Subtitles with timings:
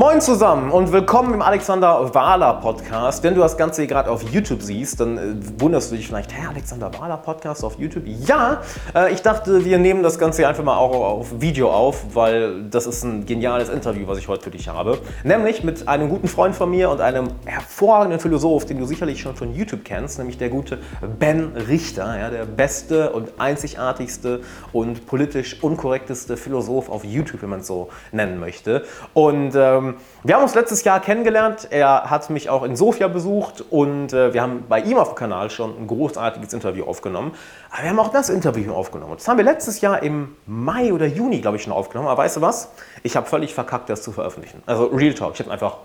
[0.00, 3.22] Moin zusammen und willkommen im Alexander Wahler Podcast.
[3.22, 6.32] Wenn du das Ganze hier gerade auf YouTube siehst, dann äh, wunderst du dich vielleicht,
[6.32, 8.04] hä, Alexander Wahler Podcast auf YouTube?
[8.06, 8.62] Ja,
[8.94, 12.86] äh, ich dachte, wir nehmen das Ganze einfach mal auch auf Video auf, weil das
[12.86, 14.96] ist ein geniales Interview, was ich heute für dich habe.
[15.22, 19.36] Nämlich mit einem guten Freund von mir und einem hervorragenden Philosoph, den du sicherlich schon
[19.36, 20.78] von YouTube kennst, nämlich der gute
[21.18, 24.40] Ben Richter, ja, der beste und einzigartigste
[24.72, 28.84] und politisch unkorrekteste Philosoph auf YouTube, wenn man es so nennen möchte.
[29.12, 29.89] Und äh,
[30.22, 31.68] wir haben uns letztes Jahr kennengelernt.
[31.70, 35.14] Er hat mich auch in Sofia besucht und äh, wir haben bei ihm auf dem
[35.16, 37.32] Kanal schon ein großartiges Interview aufgenommen.
[37.70, 39.14] Aber wir haben auch das Interview aufgenommen.
[39.16, 42.08] Das haben wir letztes Jahr im Mai oder Juni, glaube ich, schon aufgenommen.
[42.08, 42.70] Aber weißt du was?
[43.02, 44.62] Ich habe völlig verkackt, das zu veröffentlichen.
[44.66, 45.34] Also Real Talk.
[45.34, 45.76] Ich habe einfach,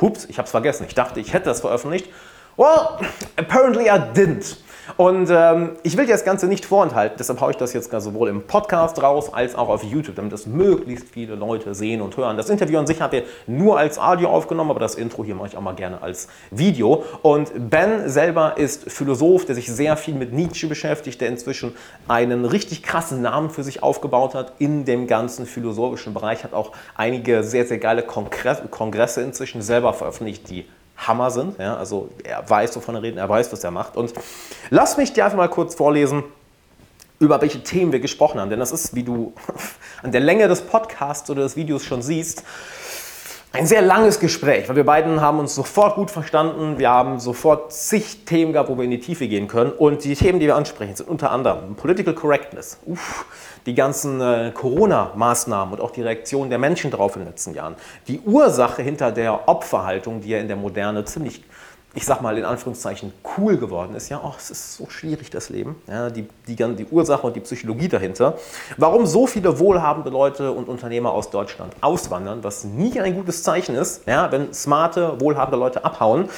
[0.00, 0.86] hups, ich habe es vergessen.
[0.88, 2.08] Ich dachte, ich hätte das veröffentlicht.
[2.56, 2.98] Well,
[3.36, 4.56] apparently I didn't.
[4.96, 8.28] Und ähm, ich will dir das Ganze nicht vorenthalten, deshalb haue ich das jetzt sowohl
[8.28, 12.36] im Podcast raus als auch auf YouTube, damit das möglichst viele Leute sehen und hören.
[12.36, 15.48] Das Interview an sich hat er nur als Audio aufgenommen, aber das Intro hier mache
[15.48, 17.04] ich auch mal gerne als Video.
[17.22, 21.74] Und Ben selber ist Philosoph, der sich sehr viel mit Nietzsche beschäftigt, der inzwischen
[22.08, 26.72] einen richtig krassen Namen für sich aufgebaut hat in dem ganzen philosophischen Bereich, hat auch
[26.96, 30.66] einige sehr, sehr geile Kongresse inzwischen selber veröffentlicht, die
[31.06, 31.58] Hammer sind.
[31.58, 33.96] Ja, also er weiß, wovon er redet, er weiß, was er macht.
[33.96, 34.12] Und
[34.70, 36.24] lass mich dir einfach mal kurz vorlesen,
[37.18, 38.50] über welche Themen wir gesprochen haben.
[38.50, 39.32] Denn das ist, wie du
[40.02, 42.44] an der Länge des Podcasts oder des Videos schon siehst,
[43.54, 46.78] ein sehr langes Gespräch, weil wir beiden haben uns sofort gut verstanden.
[46.78, 49.72] Wir haben sofort zig Themen gehabt, wo wir in die Tiefe gehen können.
[49.72, 53.26] Und die Themen, die wir ansprechen, sind unter anderem Political Correctness, Uff,
[53.66, 57.76] die ganzen äh, Corona-Maßnahmen und auch die Reaktion der Menschen darauf in den letzten Jahren,
[58.08, 61.42] die Ursache hinter der Opferhaltung, die ja in der Moderne ziemlich
[61.94, 64.08] ich sag mal in Anführungszeichen, cool geworden ist.
[64.08, 65.76] Ja, oh, es ist so schwierig, das Leben.
[65.86, 68.38] Ja, die, die, die Ursache und die Psychologie dahinter.
[68.78, 73.74] Warum so viele wohlhabende Leute und Unternehmer aus Deutschland auswandern, was nie ein gutes Zeichen
[73.74, 76.28] ist, ja, wenn smarte, wohlhabende Leute abhauen.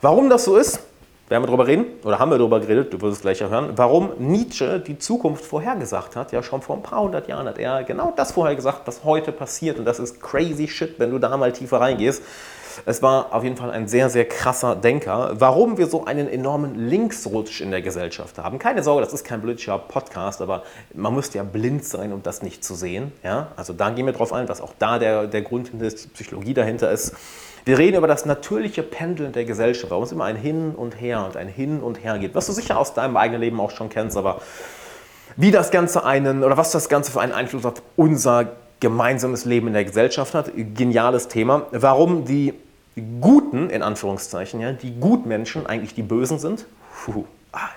[0.00, 0.80] Warum das so ist,
[1.28, 4.10] werden wir darüber reden, oder haben wir darüber geredet, du wirst es gleich hören, warum
[4.18, 6.32] Nietzsche die Zukunft vorhergesagt hat.
[6.32, 9.78] Ja, schon vor ein paar hundert Jahren hat er genau das vorhergesagt, was heute passiert.
[9.78, 12.22] Und das ist crazy shit, wenn du da mal tiefer reingehst.
[12.84, 15.32] Es war auf jeden Fall ein sehr, sehr krasser Denker.
[15.38, 18.58] Warum wir so einen enormen Linksrutsch in der Gesellschaft haben.
[18.58, 22.42] Keine Sorge, das ist kein politischer Podcast, aber man müsste ja blind sein, um das
[22.42, 23.12] nicht zu sehen.
[23.24, 23.48] Ja?
[23.56, 26.90] Also da gehen wir drauf ein, was auch da der, der Grund die Psychologie dahinter
[26.90, 27.14] ist.
[27.66, 31.24] Wir reden über das natürliche Pendeln der Gesellschaft, warum es immer ein Hin und Her
[31.24, 33.88] und ein Hin und Her geht, was du sicher aus deinem eigenen Leben auch schon
[33.88, 34.40] kennst, aber
[35.34, 39.66] wie das Ganze einen oder was das Ganze für einen Einfluss auf unser gemeinsames Leben
[39.66, 41.66] in der Gesellschaft hat, geniales Thema.
[41.72, 42.54] Warum die
[43.20, 46.66] Guten, in Anführungszeichen, ja, die Gutmenschen eigentlich die Bösen sind.
[47.04, 47.24] Puh.
[47.50, 47.68] Ah,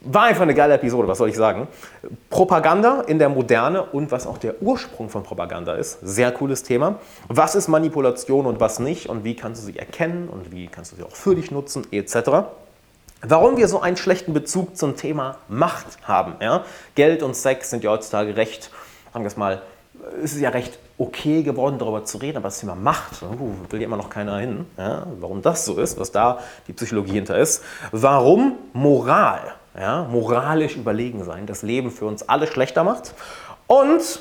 [0.00, 1.66] war einfach eine geile Episode, was soll ich sagen.
[2.30, 5.98] Propaganda in der Moderne und was auch der Ursprung von Propaganda ist.
[6.02, 6.96] Sehr cooles Thema.
[7.26, 10.92] Was ist Manipulation und was nicht und wie kannst du sie erkennen und wie kannst
[10.92, 12.30] du sie auch für dich nutzen, etc.
[13.22, 16.34] Warum wir so einen schlechten Bezug zum Thema Macht haben.
[16.40, 16.64] Ja?
[16.94, 18.70] Geld und Sex sind ja heutzutage recht,
[19.12, 19.62] sagen wir es mal,
[20.22, 23.80] es ist ja recht okay geworden, darüber zu reden, aber das Thema Macht, uh, will
[23.80, 24.66] ja immer noch keiner hin.
[24.76, 26.38] Ja, warum das so ist, was da
[26.68, 27.62] die Psychologie hinter ist.
[27.90, 33.14] Warum Moral, ja, moralisch überlegen sein, das Leben für uns alle schlechter macht.
[33.66, 34.20] Und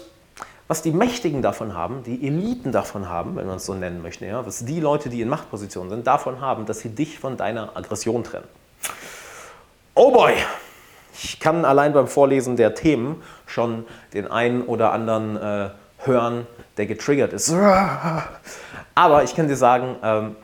[0.67, 4.25] was die Mächtigen davon haben, die Eliten davon haben, wenn man es so nennen möchte,
[4.25, 7.75] ja, was die Leute, die in Machtpositionen sind, davon haben, dass sie dich von deiner
[7.75, 8.47] Aggression trennen.
[9.95, 10.33] Oh boy!
[11.13, 15.69] Ich kann allein beim Vorlesen der Themen schon den einen oder anderen äh,
[15.99, 17.51] hören, der getriggert ist.
[18.95, 20.35] Aber ich kann dir sagen, ähm,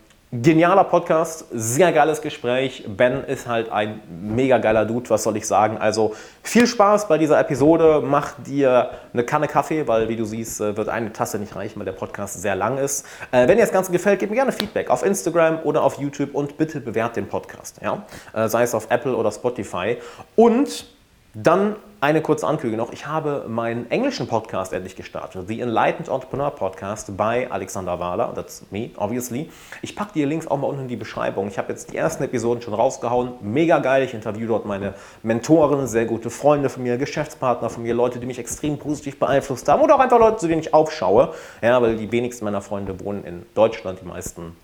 [0.41, 2.85] genialer Podcast, sehr geiles Gespräch.
[2.87, 5.77] Ben ist halt ein mega geiler Dude, was soll ich sagen.
[5.77, 8.01] Also viel Spaß bei dieser Episode.
[8.03, 11.79] Mach dir eine Kanne Kaffee, weil wie du siehst, äh, wird eine Tasse nicht reichen,
[11.79, 13.05] weil der Podcast sehr lang ist.
[13.31, 16.33] Äh, wenn dir das Ganze gefällt, gib mir gerne Feedback auf Instagram oder auf YouTube
[16.33, 17.79] und bitte bewert den Podcast.
[17.83, 18.03] Ja?
[18.33, 19.97] Äh, sei es auf Apple oder Spotify.
[20.35, 20.87] Und
[21.35, 22.91] dann eine kurze Ankündigung noch.
[22.91, 25.47] Ich habe meinen englischen Podcast endlich gestartet.
[25.47, 28.33] The Enlightened Entrepreneur Podcast bei Alexander Wahler.
[28.35, 29.49] That's me, obviously.
[29.81, 31.47] Ich packe die Links auch mal unten in die Beschreibung.
[31.47, 33.31] Ich habe jetzt die ersten Episoden schon rausgehauen.
[33.39, 34.03] Mega geil.
[34.03, 38.25] Ich interviewe dort meine Mentoren, sehr gute Freunde von mir, Geschäftspartner von mir, Leute, die
[38.25, 41.33] mich extrem positiv beeinflusst haben oder auch einfach Leute, zu denen ich aufschaue.
[41.61, 44.57] Ja, weil die wenigsten meiner Freunde wohnen in Deutschland, die meisten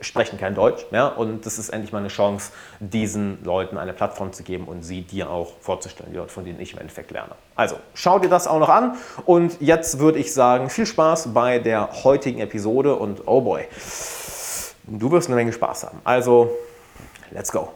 [0.00, 0.84] sprechen kein Deutsch.
[0.90, 1.08] Ja?
[1.08, 5.02] Und das ist endlich mal eine Chance, diesen Leuten eine Plattform zu geben und sie
[5.02, 7.34] dir auch vorzustellen, die Leute, von denen ich im Endeffekt lerne.
[7.54, 8.96] Also, schau dir das auch noch an.
[9.24, 13.66] Und jetzt würde ich sagen, viel Spaß bei der heutigen Episode und oh boy,
[14.84, 16.00] du wirst eine Menge Spaß haben.
[16.04, 16.50] Also,
[17.30, 17.70] let's go.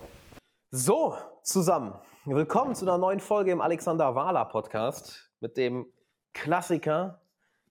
[0.71, 1.95] So, zusammen.
[2.25, 5.87] Willkommen zu einer neuen Folge im Alexander Wahler Podcast mit dem
[6.35, 7.23] Klassiker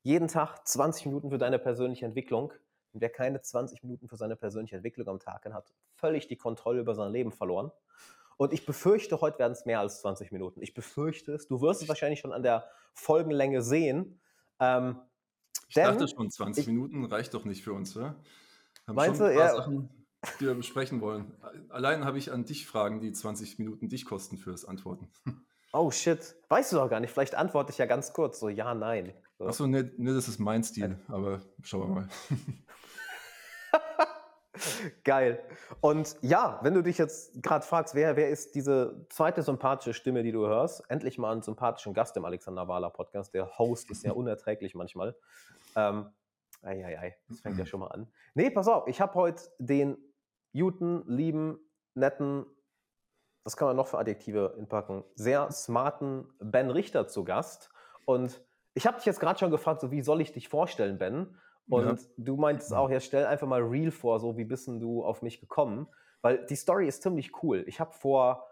[0.01, 2.53] jeden Tag 20 Minuten für deine persönliche Entwicklung.
[2.97, 6.35] Und wer keine 20 Minuten für seine persönliche Entwicklung am Tag hat, hat völlig die
[6.35, 7.71] Kontrolle über sein Leben verloren.
[8.37, 10.63] Und ich befürchte, heute werden es mehr als 20 Minuten.
[10.63, 11.47] Ich befürchte es.
[11.47, 14.19] Du wirst es wahrscheinlich schon an der Folgenlänge sehen.
[14.59, 14.99] Ähm,
[15.67, 18.15] ich dachte schon, 20 ich, Minuten reicht doch nicht für uns, oder?
[18.87, 19.55] Haben meinst du, ja.
[19.55, 20.07] Sachen,
[20.39, 21.37] die wir besprechen wollen.
[21.69, 25.07] Allein habe ich an dich Fragen, die 20 Minuten dich kosten fürs Antworten.
[25.71, 26.35] Oh shit.
[26.49, 27.11] Weißt du doch gar nicht.
[27.11, 29.13] Vielleicht antworte ich ja ganz kurz, so ja, nein.
[29.37, 29.45] So.
[29.45, 32.09] Achso, ne, ne, das ist mein Stil, aber schauen wir mal.
[35.03, 35.43] Geil.
[35.81, 40.23] Und ja, wenn du dich jetzt gerade fragst, wer, wer ist diese zweite sympathische Stimme,
[40.23, 43.33] die du hörst, endlich mal einen sympathischen Gast im Alexander Wahler Podcast.
[43.33, 45.15] Der Host ist ja unerträglich manchmal.
[45.75, 46.07] Ähm,
[46.61, 48.07] ei, ei, ei, das fängt ja schon mal an.
[48.33, 49.97] Nee, pass auf, ich habe heute den
[50.53, 51.59] guten, lieben,
[51.93, 52.45] netten,
[53.43, 57.69] was kann man noch für Adjektive inpacken, sehr smarten Ben Richter zu Gast.
[58.05, 58.41] Und
[58.73, 61.35] ich habe dich jetzt gerade schon gefragt, so wie soll ich dich vorstellen, Ben?
[61.69, 62.07] Und ja.
[62.17, 65.21] du meintest auch, ja, stell einfach mal real vor, so wie bist denn du auf
[65.21, 65.87] mich gekommen?
[66.21, 67.63] Weil die Story ist ziemlich cool.
[67.67, 68.47] Ich habe vor,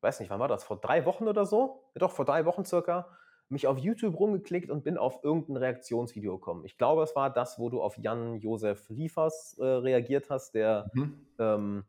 [0.00, 1.82] weiß nicht, wann war das, vor drei Wochen oder so?
[1.94, 3.08] Ja, doch, vor drei Wochen circa,
[3.48, 6.64] mich auf YouTube rumgeklickt und bin auf irgendein Reaktionsvideo gekommen.
[6.64, 10.90] Ich glaube, es war das, wo du auf Jan Josef Liefers äh, reagiert hast, der
[10.94, 11.26] mhm.
[11.38, 11.84] ähm,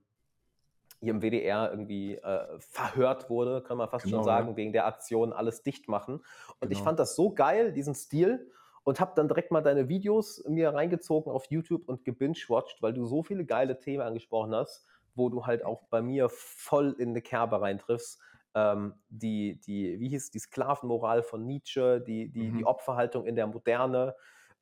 [1.00, 4.56] hier im WDR irgendwie äh, verhört wurde, kann man fast genau, schon sagen, ja.
[4.56, 6.16] wegen der Aktion alles dicht machen.
[6.16, 6.24] Und
[6.62, 6.72] genau.
[6.72, 8.52] ich fand das so geil, diesen Stil,
[8.88, 13.06] und habe dann direkt mal deine Videos mir reingezogen auf YouTube und gebingewatcht, weil du
[13.06, 17.22] so viele geile Themen angesprochen hast, wo du halt auch bei mir voll in eine
[17.22, 18.22] Kerbe reintriffst.
[18.56, 22.60] Ähm, die, die, wie hieß die Sklavenmoral von Nietzsche, die, die, mhm.
[22.60, 24.16] die Opferhaltung in der Moderne.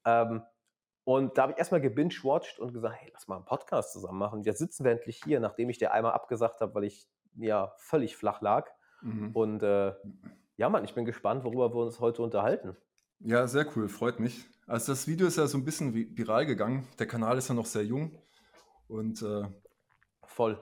[0.06, 0.42] Ähm,
[1.04, 4.42] und da habe ich erstmal gebingewatcht und gesagt, hey, lass mal einen Podcast zusammen machen.
[4.42, 8.18] Jetzt sitzen wir endlich hier, nachdem ich dir einmal abgesagt habe, weil ich ja völlig
[8.18, 8.72] flach lag.
[9.04, 9.30] Mhm.
[9.34, 9.94] Und äh,
[10.58, 12.76] ja, Mann, ich bin gespannt, worüber wir uns heute unterhalten.
[13.20, 14.46] Ja, sehr cool, freut mich.
[14.68, 16.88] Also das Video ist ja so ein bisschen viral gegangen.
[17.00, 18.20] Der Kanal ist ja noch sehr jung.
[18.88, 19.44] Und äh,
[20.26, 20.60] voll.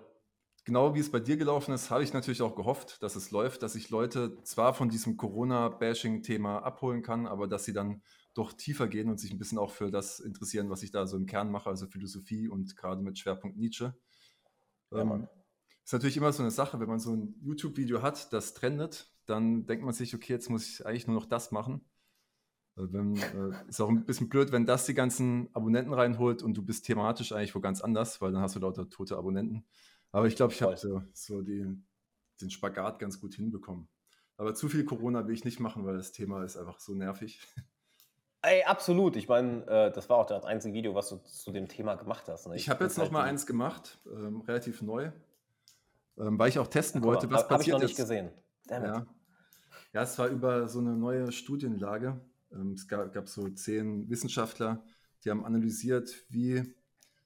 [0.65, 3.63] Genau wie es bei dir gelaufen ist, habe ich natürlich auch gehofft, dass es läuft,
[3.63, 8.01] dass ich Leute zwar von diesem Corona-Bashing-Thema abholen kann, aber dass sie dann
[8.33, 11.17] doch tiefer gehen und sich ein bisschen auch für das interessieren, was ich da so
[11.17, 13.93] im Kern mache, also Philosophie und gerade mit Schwerpunkt Nietzsche.
[14.91, 15.27] Ja, ähm,
[15.83, 19.65] ist natürlich immer so eine Sache, wenn man so ein YouTube-Video hat, das trendet, dann
[19.65, 21.81] denkt man sich, okay, jetzt muss ich eigentlich nur noch das machen.
[22.75, 26.55] Also wenn, äh, ist auch ein bisschen blöd, wenn das die ganzen Abonnenten reinholt und
[26.55, 29.65] du bist thematisch eigentlich wo ganz anders, weil dann hast du lauter tote Abonnenten.
[30.11, 31.85] Aber ich glaube, ich habe so, so den,
[32.41, 33.87] den Spagat ganz gut hinbekommen.
[34.37, 37.39] Aber zu viel Corona will ich nicht machen, weil das Thema ist einfach so nervig.
[38.41, 39.15] Ey, absolut.
[39.15, 42.27] Ich meine, äh, das war auch das einzige Video, was du zu dem Thema gemacht
[42.27, 42.47] hast.
[42.47, 42.55] Ne?
[42.55, 45.11] Ich, ich habe jetzt noch halt mal eins gemacht, ähm, relativ neu,
[46.17, 48.31] ähm, weil ich auch testen ja, wollte, was hab, passiert hab ich noch nicht gesehen.
[48.67, 49.05] Damn ja.
[49.93, 52.19] ja, es war über so eine neue Studienlage.
[52.53, 54.83] Ähm, es gab, gab so zehn Wissenschaftler,
[55.23, 56.75] die haben analysiert, wie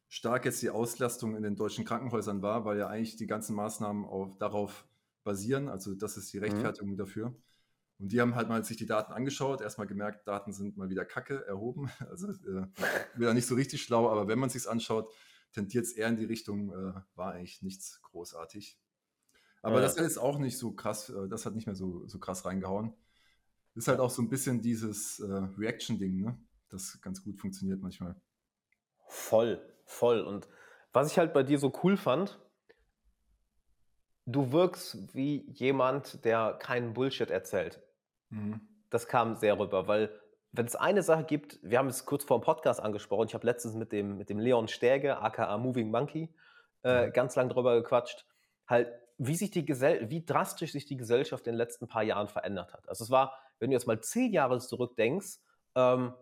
[0.07, 4.05] stark jetzt die Auslastung in den deutschen Krankenhäusern war, weil ja eigentlich die ganzen Maßnahmen
[4.05, 4.87] auf, darauf
[5.23, 5.67] basieren.
[5.67, 6.43] Also das ist die mhm.
[6.43, 6.97] Rechtfertigung mhm.
[6.97, 7.35] dafür.
[7.99, 11.05] Und die haben halt mal sich die Daten angeschaut, erstmal gemerkt, Daten sind mal wieder
[11.05, 11.89] Kacke erhoben.
[12.09, 12.67] Also äh,
[13.15, 15.09] wieder nicht so richtig schlau, aber wenn man sich anschaut,
[15.51, 18.79] tendiert es eher in die Richtung, äh, war eigentlich nichts großartig.
[19.63, 19.81] Aber ja.
[19.81, 22.93] das ist auch nicht so krass, äh, das hat nicht mehr so, so krass reingehauen.
[23.77, 26.37] Ist halt auch so ein bisschen dieses äh, Reaction-Ding, ne?
[26.69, 28.19] Das ganz gut funktioniert manchmal.
[29.07, 30.21] Voll, voll.
[30.21, 30.49] Und
[30.93, 32.39] was ich halt bei dir so cool fand,
[34.25, 37.81] du wirkst wie jemand, der keinen Bullshit erzählt.
[38.29, 38.61] Mhm.
[38.89, 40.09] Das kam sehr rüber, weil
[40.51, 43.45] wenn es eine Sache gibt, wir haben es kurz vor dem Podcast angesprochen, ich habe
[43.45, 46.33] letztens mit dem, mit dem Leon Stäge, aka Moving Monkey,
[46.81, 48.25] äh, ganz lang drüber gequatscht,
[48.67, 52.27] halt, wie sich die Gesell wie drastisch sich die Gesellschaft in den letzten paar Jahren
[52.27, 52.89] verändert hat.
[52.89, 55.39] Also es war, wenn du jetzt mal zehn Jahre zurückdenkst,
[55.75, 56.13] ähm,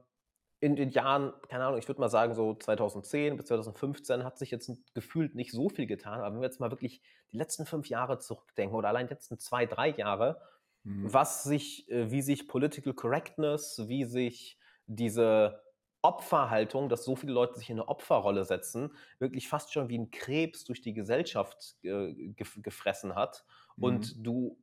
[0.61, 4.51] in den Jahren, keine Ahnung, ich würde mal sagen, so 2010 bis 2015 hat sich
[4.51, 6.21] jetzt gefühlt nicht so viel getan.
[6.21, 7.01] Aber wenn wir jetzt mal wirklich
[7.31, 10.41] die letzten fünf Jahre zurückdenken oder allein die letzten zwei, drei Jahre,
[10.83, 11.13] mhm.
[11.13, 15.61] was sich, äh, wie sich Political Correctness, wie sich diese
[16.01, 20.11] Opferhaltung, dass so viele Leute sich in eine Opferrolle setzen, wirklich fast schon wie ein
[20.11, 23.43] Krebs durch die Gesellschaft äh, gefressen hat.
[23.75, 23.83] Mhm.
[23.83, 24.57] Und du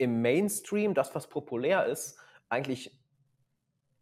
[0.00, 2.98] im Mainstream, das, was populär ist, eigentlich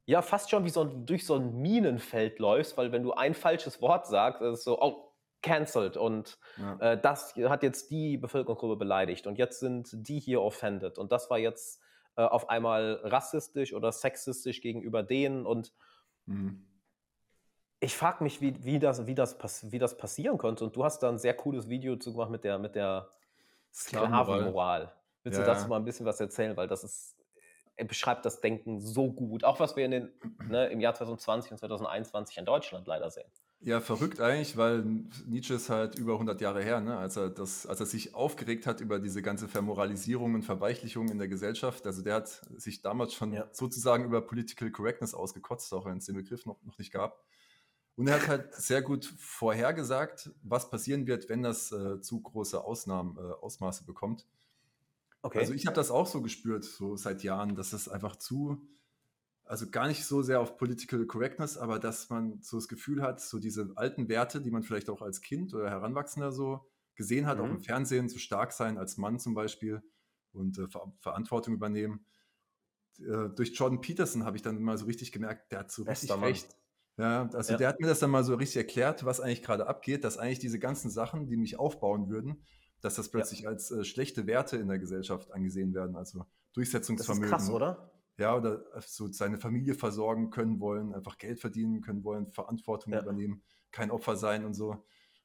[0.06, 3.34] ja fast schon wie so ein, durch so ein Minenfeld läufst, weil wenn du ein
[3.34, 5.12] falsches Wort sagst, ist es so, oh,
[5.42, 6.78] cancelled und ja.
[6.78, 11.30] äh, das hat jetzt die Bevölkerungsgruppe beleidigt und jetzt sind die hier offended und das
[11.30, 11.82] war jetzt
[12.16, 15.72] äh, auf einmal rassistisch oder sexistisch gegenüber denen und
[16.26, 16.64] mhm.
[17.80, 19.36] ich frage mich, wie, wie, das, wie, das
[19.70, 22.44] wie das passieren konnte und du hast da ein sehr cooles Video zu gemacht mit
[22.44, 23.10] der, mit der
[23.72, 24.92] Sklavenmoral.
[25.28, 27.18] Willst ja, du dazu mal ein bisschen was erzählen, weil das ist
[27.78, 29.44] er beschreibt das Denken so gut.
[29.44, 30.08] Auch was wir in den,
[30.48, 33.30] ne, im Jahr 2020 und 2021 in Deutschland leider sehen.
[33.60, 34.84] Ja, verrückt eigentlich, weil
[35.26, 36.96] Nietzsche ist halt über 100 Jahre her, ne?
[36.96, 41.18] als, er das, als er sich aufgeregt hat über diese ganze Vermoralisierung und Verweichlichung in
[41.18, 41.84] der Gesellschaft.
[41.84, 43.48] Also der hat sich damals schon ja.
[43.50, 47.24] sozusagen über Political Correctness ausgekotzt, auch wenn es den Begriff noch, noch nicht gab.
[47.96, 52.62] Und er hat halt sehr gut vorhergesagt, was passieren wird, wenn das äh, zu große
[52.62, 54.24] Ausnahmen, äh, Ausmaße bekommt.
[55.22, 55.38] Okay.
[55.38, 58.68] Also ich habe das auch so gespürt, so seit Jahren, dass es einfach zu,
[59.44, 63.20] also gar nicht so sehr auf Political Correctness, aber dass man so das Gefühl hat,
[63.20, 67.38] so diese alten Werte, die man vielleicht auch als Kind oder Heranwachsender so gesehen hat,
[67.38, 67.44] mhm.
[67.44, 69.82] auch im Fernsehen, so stark sein als Mann zum Beispiel
[70.32, 72.04] und äh, Ver Verantwortung übernehmen.
[72.98, 75.92] Äh, durch Jordan Peterson habe ich dann mal so richtig gemerkt, der hat so Bester
[75.92, 76.24] richtig Mann.
[76.24, 76.56] recht.
[76.98, 77.58] Ja, also ja.
[77.58, 80.40] der hat mir das dann mal so richtig erklärt, was eigentlich gerade abgeht, dass eigentlich
[80.40, 82.42] diese ganzen Sachen, die mich aufbauen würden,
[82.80, 83.50] dass das plötzlich ja.
[83.50, 85.96] als äh, schlechte Werte in der Gesellschaft angesehen werden.
[85.96, 87.30] Also Durchsetzungsvermögen.
[87.30, 87.92] Das ist krass, oder?
[88.18, 93.00] Ja, oder so seine Familie versorgen können wollen, einfach Geld verdienen können wollen, Verantwortung ja.
[93.00, 94.70] übernehmen, kein Opfer sein und so.
[94.70, 94.82] Und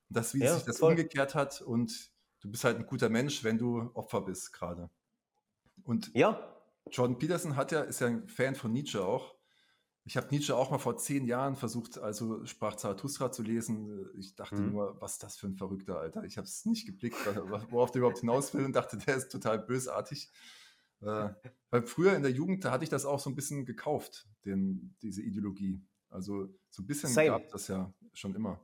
[0.09, 0.91] das, wie ja, sich das voll.
[0.91, 4.89] umgekehrt hat und du bist halt ein guter Mensch, wenn du Opfer bist gerade.
[5.83, 6.39] Und ja.
[6.91, 9.32] Jordan Peterson hat ja, ist ja ein Fan von Nietzsche auch.
[10.05, 14.09] Ich habe Nietzsche auch mal vor zehn Jahren versucht, also sprach Zarathustra zu lesen.
[14.17, 14.71] Ich dachte mhm.
[14.71, 16.25] nur, was ist das für ein Verrückter, Alter.
[16.25, 17.15] Ich habe es nicht geblickt,
[17.69, 20.29] worauf der überhaupt hinaus will und dachte, der ist total bösartig.
[21.01, 21.29] Äh,
[21.69, 24.95] weil früher in der Jugend, da hatte ich das auch so ein bisschen gekauft, den,
[25.01, 25.81] diese Ideologie.
[26.09, 27.29] Also so ein bisschen Same.
[27.29, 28.59] gab das ja schon immer.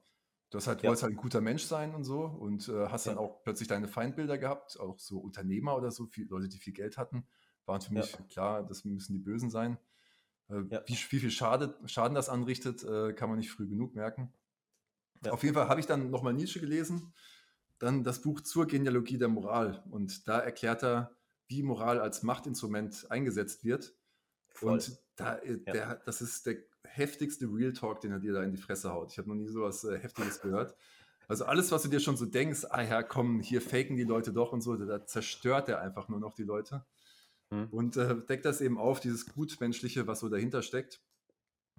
[0.49, 0.89] Du hast halt, ja.
[0.89, 3.13] wolltest halt ein guter Mensch sein und so und äh, hast ja.
[3.13, 6.73] dann auch plötzlich deine Feindbilder gehabt, auch so Unternehmer oder so, viel, Leute, die viel
[6.73, 7.27] Geld hatten,
[7.65, 8.19] waren für mich ja.
[8.29, 9.77] klar, das müssen die Bösen sein.
[10.49, 10.83] Äh, ja.
[10.85, 14.33] wie, wie, viel Schade, Schaden das anrichtet, äh, kann man nicht früh genug merken.
[15.23, 15.31] Ja.
[15.31, 17.13] Auf jeden Fall habe ich dann nochmal Nietzsche gelesen,
[17.77, 19.83] dann das Buch zur Genealogie der Moral.
[19.89, 21.15] Und da erklärt er,
[21.47, 23.93] wie Moral als Machtinstrument eingesetzt wird.
[24.49, 24.73] Voll.
[24.73, 25.95] Und da, äh, der, ja.
[25.95, 29.11] das ist der heftigste Real Talk, den er dir da in die Fresse haut.
[29.11, 30.75] Ich habe noch nie so was äh, Heftiges gehört.
[31.27, 34.33] Also alles, was du dir schon so denkst, ah ja, komm, hier faken die Leute
[34.33, 36.83] doch und so, da zerstört er einfach nur noch die Leute.
[37.49, 37.67] Mhm.
[37.71, 41.01] Und äh, deckt das eben auf, dieses Gutmenschliche, was so dahinter steckt.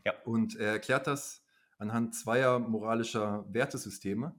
[0.05, 0.15] Ja.
[0.25, 1.43] Und er erklärt das
[1.79, 4.35] anhand zweier moralischer Wertesysteme.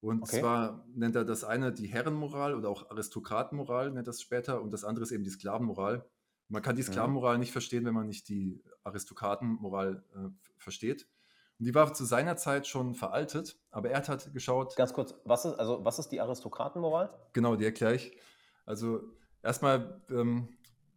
[0.00, 0.40] Und okay.
[0.40, 4.84] zwar nennt er das eine die Herrenmoral oder auch Aristokratenmoral, nennt das später, und das
[4.84, 6.04] andere ist eben die Sklavenmoral.
[6.48, 10.28] Man kann die Sklavenmoral nicht verstehen, wenn man nicht die Aristokratenmoral äh,
[10.58, 11.08] versteht.
[11.58, 14.76] Und die war zu seiner Zeit schon veraltet, aber er hat halt geschaut.
[14.76, 17.10] Ganz kurz, was ist, also was ist die Aristokratenmoral?
[17.32, 18.18] Genau, die erkläre ich.
[18.66, 19.04] Also
[19.44, 20.48] Erstmal ähm,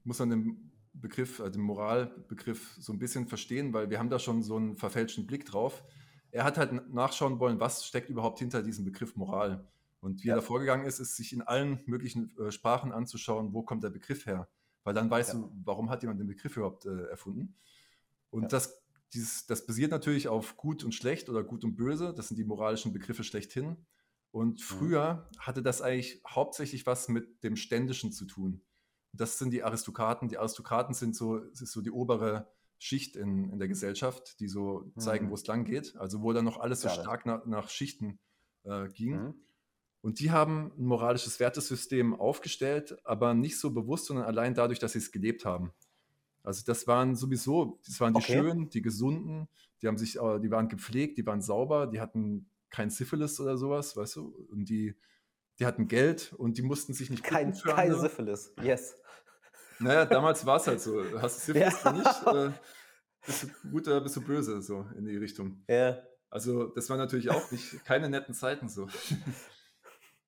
[0.06, 4.20] muss man den Begriff, äh, den Moralbegriff so ein bisschen verstehen, weil wir haben da
[4.20, 5.84] schon so einen verfälschten Blick drauf.
[6.32, 9.68] Er hat halt nachschauen wollen, was steckt überhaupt hinter diesem Begriff Moral.
[10.00, 10.36] Und wie ja.
[10.36, 13.90] er da vorgegangen ist, ist sich in allen möglichen äh, Sprachen anzuschauen, wo kommt der
[13.90, 14.48] Begriff her.
[14.84, 15.40] Weil dann weißt ja.
[15.40, 17.56] du, warum hat jemand den Begriff überhaupt äh, erfunden.
[18.30, 18.48] Und ja.
[18.48, 18.82] das,
[19.14, 22.14] dieses, das basiert natürlich auf gut und schlecht oder gut und böse.
[22.14, 23.76] Das sind die moralischen Begriffe schlechthin.
[24.32, 24.64] Und mhm.
[24.64, 28.62] früher hatte das eigentlich hauptsächlich was mit dem Ständischen zu tun.
[29.14, 30.30] Das sind die Aristokraten.
[30.30, 35.28] Die Aristokraten sind so, so die obere Schicht in, in der Gesellschaft, die so zeigen,
[35.28, 35.30] mhm.
[35.32, 35.96] wo es lang geht.
[35.98, 38.20] Also wo dann noch alles so stark nach, nach Schichten
[38.64, 39.16] äh, ging.
[39.16, 39.34] Mhm.
[40.02, 44.94] Und die haben ein moralisches Wertesystem aufgestellt, aber nicht so bewusst, sondern allein dadurch, dass
[44.94, 45.74] sie es gelebt haben.
[46.44, 48.34] Also das waren sowieso, das waren die okay.
[48.34, 49.50] Schönen, die Gesunden,
[49.82, 53.58] die haben sich, äh, die waren gepflegt, die waren sauber, die hatten kein Syphilis oder
[53.58, 54.48] sowas, weißt du?
[54.52, 54.96] Und die,
[55.60, 58.02] die hatten Geld und die mussten sich nicht kein Kein andere.
[58.02, 58.96] Syphilis, yes.
[59.80, 61.04] Naja, damals war es halt so.
[61.22, 61.92] Hast du Syphilis ja.
[61.92, 62.28] nicht?
[62.28, 62.52] Äh,
[63.26, 65.64] bist du gut oder bist du böse, so in die Richtung.
[65.68, 66.02] Ja.
[66.30, 68.88] Also, das war natürlich auch nicht keine netten Zeiten so.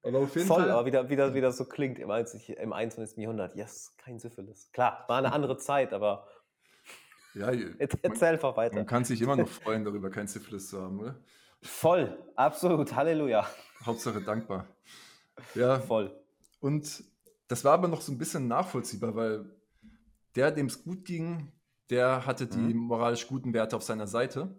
[0.04, 0.72] Aber auf jeden Voll, Fall.
[0.72, 3.18] aber wieder, wieder, wieder so klingt im, 21.
[3.18, 3.56] Jahrhundert.
[3.56, 4.72] Yes, kein Syphilis.
[4.72, 6.26] Klar, war eine andere Zeit, aber.
[7.34, 8.76] Ja, erzähl man, einfach weiter.
[8.76, 11.20] Man kann sich immer noch freuen, darüber kein Syphilis zu haben, oder?
[11.62, 13.48] Voll, absolut, Halleluja.
[13.86, 14.68] Hauptsache dankbar.
[15.56, 16.16] Ja, voll.
[16.60, 17.04] Und
[17.48, 19.46] das war aber noch so ein bisschen nachvollziehbar, weil
[20.36, 21.52] der, dem es gut ging,
[21.90, 22.82] der hatte die mhm.
[22.82, 24.56] moralisch guten Werte auf seiner Seite.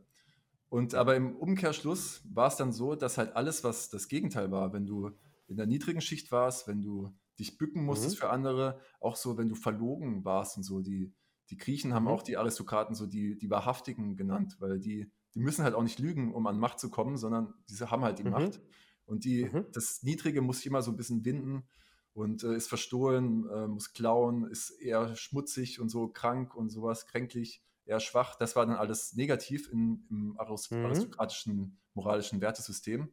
[0.69, 4.73] Und aber im Umkehrschluss war es dann so, dass halt alles, was das Gegenteil war,
[4.73, 5.11] wenn du
[5.49, 8.21] in der niedrigen Schicht warst, wenn du dich bücken musstest mhm.
[8.21, 11.13] für andere, auch so, wenn du verlogen warst und so, die,
[11.51, 12.11] die Griechen haben mhm.
[12.11, 15.99] auch die Aristokraten so die, die Wahrhaftigen genannt, weil die die müssen halt auch nicht
[15.99, 18.31] lügen, um an Macht zu kommen, sondern diese haben halt die mhm.
[18.31, 18.61] Macht.
[19.07, 19.67] Und die, mhm.
[19.73, 21.65] das Niedrige muss sich immer so ein bisschen winden
[22.13, 27.07] und äh, ist verstohlen, äh, muss klauen, ist eher schmutzig und so krank und sowas,
[27.07, 28.37] kränklich, eher schwach.
[28.37, 30.85] Das war dann alles negativ in, im arist mhm.
[30.85, 33.11] aristokratischen moralischen Wertesystem.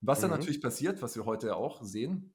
[0.00, 0.38] Was dann mhm.
[0.38, 2.34] natürlich passiert, was wir heute auch sehen,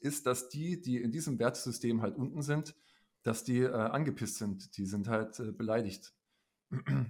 [0.00, 2.74] ist, dass die, die in diesem Wertesystem halt unten sind,
[3.22, 4.76] dass die äh, angepisst sind.
[4.76, 6.14] Die sind halt äh, beleidigt.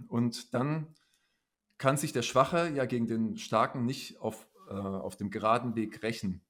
[0.08, 0.94] Und dann
[1.78, 6.02] kann sich der Schwache ja gegen den Starken nicht auf, äh, auf dem geraden Weg
[6.02, 6.44] rächen.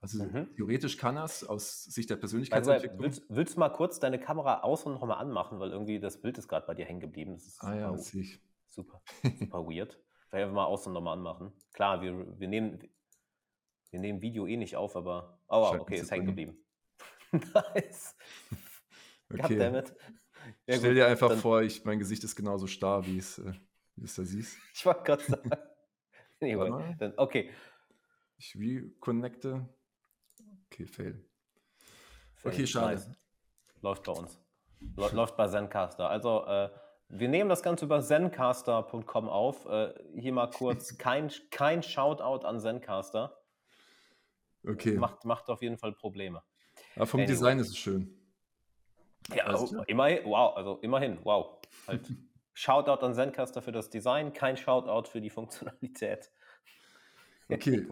[0.00, 0.54] Also mhm.
[0.54, 3.00] theoretisch kann er es aus Sicht der Persönlichkeitsentwicklung.
[3.00, 6.36] willst, willst, du mal kurz deine Kamera aus und nochmal anmachen, weil irgendwie das Bild
[6.36, 7.40] ist gerade bei dir hängen geblieben.
[7.60, 8.42] ah ja, das sehe ich.
[8.68, 9.98] Super, super weird.
[10.28, 11.52] Vielleicht einfach mal aus und nochmal anmachen.
[11.72, 12.80] Klar, wir, wir, nehmen,
[13.90, 15.40] wir nehmen Video eh nicht auf, aber.
[15.48, 16.58] Oh, okay, ist hängen geblieben.
[17.32, 18.16] nice.
[19.32, 19.56] Okay.
[19.56, 19.94] Goddammit.
[20.66, 23.54] Ja, Stell dir einfach vor, ich, mein Gesicht ist genauso starr, wie es, äh,
[23.96, 24.58] wie es da siehst.
[24.74, 25.50] Ich wollte gerade sagen.
[26.40, 27.50] anyway, dann, okay.
[28.36, 29.68] Ich reconnecte.
[30.66, 31.24] Okay, fail.
[32.34, 32.52] fail.
[32.52, 32.94] Okay, schade.
[32.94, 33.10] Nice.
[33.80, 34.40] Läuft bei uns.
[34.96, 36.08] Läuft bei Zencaster.
[36.10, 36.70] Also, äh,
[37.08, 39.66] wir nehmen das Ganze über zencaster.com auf.
[39.66, 43.38] Äh, hier mal kurz kein, kein Shoutout an Zencaster.
[44.66, 44.96] Okay.
[44.96, 46.42] Macht, macht auf jeden Fall Probleme.
[46.96, 47.32] Aber vom anyway.
[47.32, 48.20] Design ist es schön.
[49.34, 51.60] Ja, also, immerhin, wow, also immerhin, wow.
[51.86, 52.10] Halt.
[52.54, 56.30] Shoutout an Zencaster für das Design, kein Shoutout für die Funktionalität.
[57.48, 57.86] Okay.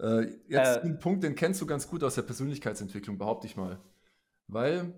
[0.00, 3.56] Äh, jetzt äh, ein Punkt, den kennst du ganz gut aus der Persönlichkeitsentwicklung, behaupte ich
[3.56, 3.80] mal.
[4.48, 4.92] Weil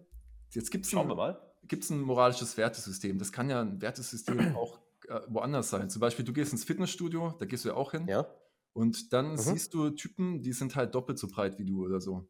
[0.51, 1.37] jetzt gibt es ein,
[1.69, 3.19] gibt's ein moralisches Wertesystem.
[3.19, 5.91] Das kann ja ein Wertesystem auch äh, woanders sein.
[5.91, 8.09] Zum Beispiel, du gehst ins Fitnessstudio, da gehst du ja auch hin.
[8.09, 8.27] Ja.
[8.73, 9.37] Und dann mhm.
[9.37, 12.29] siehst du Typen, die sind halt doppelt so breit wie du oder so.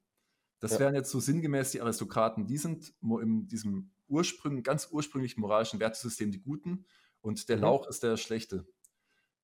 [0.58, 0.80] Das ja.
[0.80, 2.46] wären jetzt so sinngemäß die Aristokraten.
[2.46, 6.84] Die sind in diesem ursprünglich, ganz ursprünglich moralischen Wertesystem die Guten
[7.22, 7.62] und der mhm.
[7.62, 8.66] Lauch ist der Schlechte.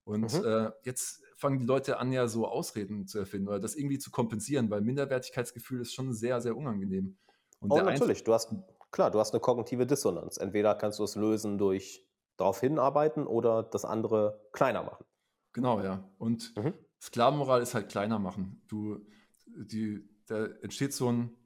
[0.05, 0.45] Und mhm.
[0.45, 4.11] äh, jetzt fangen die Leute an, ja so Ausreden zu erfinden oder das irgendwie zu
[4.11, 7.17] kompensieren, weil Minderwertigkeitsgefühl ist schon sehr, sehr unangenehm.
[7.61, 8.25] Und oh, natürlich.
[8.25, 8.55] Du hast,
[8.91, 10.37] klar, du hast eine kognitive Dissonanz.
[10.37, 12.07] Entweder kannst du es lösen durch
[12.37, 15.05] darauf hinarbeiten oder das andere kleiner machen.
[15.53, 16.09] Genau, ja.
[16.19, 16.75] Und mhm.
[17.01, 18.63] Sklavenmoral ist halt kleiner machen.
[18.69, 19.05] Du,
[19.47, 21.37] die, da entsteht so ein,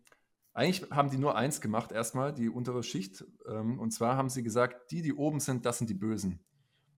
[0.55, 3.25] eigentlich haben die nur eins gemacht, erstmal, die untere Schicht.
[3.47, 6.45] Ähm, und zwar haben sie gesagt, die, die oben sind, das sind die Bösen.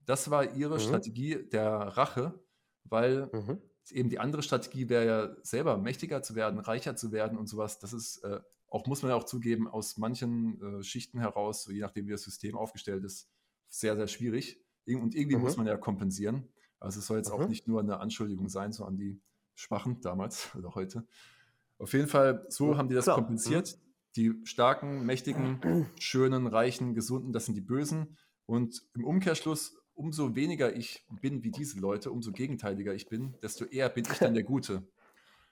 [0.06, 0.80] Das war ihre mhm.
[0.80, 2.38] Strategie der Rache,
[2.84, 3.58] weil mhm.
[3.90, 7.78] eben die andere Strategie wäre ja selber mächtiger zu werden, reicher zu werden und sowas.
[7.78, 11.70] Das ist äh, auch, muss man ja auch zugeben, aus manchen äh, Schichten heraus, so
[11.70, 13.30] je nachdem, wie das System aufgestellt ist,
[13.68, 14.60] sehr, sehr schwierig.
[14.86, 15.42] Und irgendwie mhm.
[15.42, 16.48] muss man ja kompensieren.
[16.80, 17.48] Also es soll jetzt auch mhm.
[17.48, 19.20] nicht nur eine Anschuldigung sein, so an die
[19.54, 21.06] Schwachen damals oder heute,
[21.84, 23.16] auf jeden Fall, so haben die das Klar.
[23.16, 23.76] kompensiert.
[23.76, 23.80] Mhm.
[24.16, 28.16] Die starken, mächtigen, schönen, reichen, gesunden, das sind die Bösen.
[28.46, 33.64] Und im Umkehrschluss, umso weniger ich bin wie diese Leute, umso gegenteiliger ich bin, desto
[33.66, 34.82] eher bin ich dann der Gute.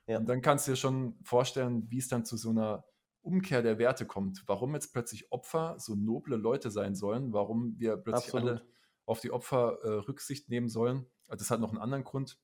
[0.07, 0.19] Ja.
[0.19, 2.85] Und dann kannst du dir schon vorstellen, wie es dann zu so einer
[3.21, 4.43] Umkehr der Werte kommt.
[4.47, 8.49] Warum jetzt plötzlich Opfer so noble Leute sein sollen, warum wir plötzlich Absolut.
[8.49, 8.67] alle
[9.05, 11.05] auf die Opfer äh, Rücksicht nehmen sollen.
[11.29, 12.39] Das hat noch einen anderen Grund.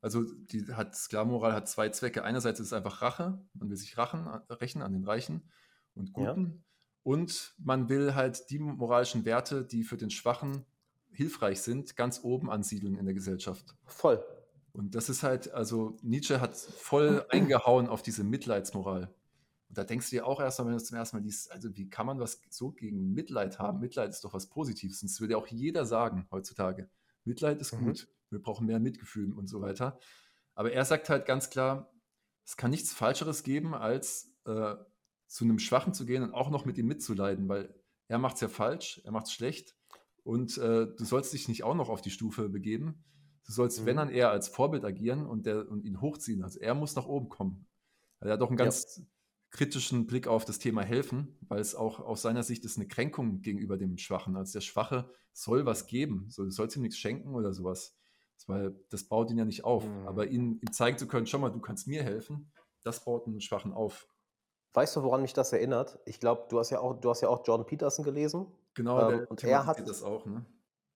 [0.00, 2.24] Also die hat Sklavenmoral hat zwei Zwecke.
[2.24, 5.50] Einerseits ist es einfach Rache, man will sich rachen, rächen an den Reichen
[5.94, 6.44] und Guten.
[6.44, 6.64] Ja.
[7.02, 10.64] Und man will halt die moralischen Werte, die für den Schwachen
[11.12, 13.76] hilfreich sind, ganz oben ansiedeln in der Gesellschaft.
[13.86, 14.24] Voll.
[14.72, 19.12] Und das ist halt, also Nietzsche hat voll eingehauen auf diese Mitleidsmoral.
[19.68, 21.76] Und da denkst du dir auch erstmal, wenn du es zum ersten Mal liest, also
[21.76, 23.80] wie kann man was so gegen Mitleid haben?
[23.80, 25.02] Mitleid ist doch was Positives.
[25.02, 26.88] Und das würde auch jeder sagen heutzutage.
[27.24, 27.94] Mitleid ist mhm.
[28.30, 29.98] Wir brauchen mehr Mitgefühl und so weiter.
[30.54, 31.92] Aber er sagt halt ganz klar,
[32.44, 34.74] es kann nichts Falscheres geben, als äh,
[35.26, 37.74] zu einem Schwachen zu gehen und auch noch mit ihm mitzuleiden, weil
[38.08, 39.76] er macht es ja falsch, er macht es schlecht
[40.24, 43.04] und äh, du sollst dich nicht auch noch auf die Stufe begeben.
[43.46, 43.86] Du sollst, mhm.
[43.86, 46.42] wenn dann eher als Vorbild agieren und, der, und ihn hochziehen.
[46.42, 47.66] Also er muss nach oben kommen.
[48.20, 49.04] Er hat auch einen ganz ja.
[49.50, 53.40] kritischen Blick auf das Thema Helfen, weil es auch aus seiner Sicht ist eine Kränkung
[53.40, 54.36] gegenüber dem Schwachen.
[54.36, 57.96] Also der Schwache soll was geben, so, du sollst ihm nichts schenken oder sowas
[58.48, 59.86] weil das baut ihn ja nicht auf.
[59.86, 60.06] Mhm.
[60.06, 63.40] Aber ihn, ihm zeigen zu können, schau mal, du kannst mir helfen, das baut einen
[63.40, 64.06] Schwachen auf.
[64.72, 65.98] Weißt du, woran mich das erinnert?
[66.04, 68.46] Ich glaube, du hast ja auch, du hast ja auch Jordan Peterson gelesen.
[68.74, 70.46] Genau, ähm, und er hat das auch, ne?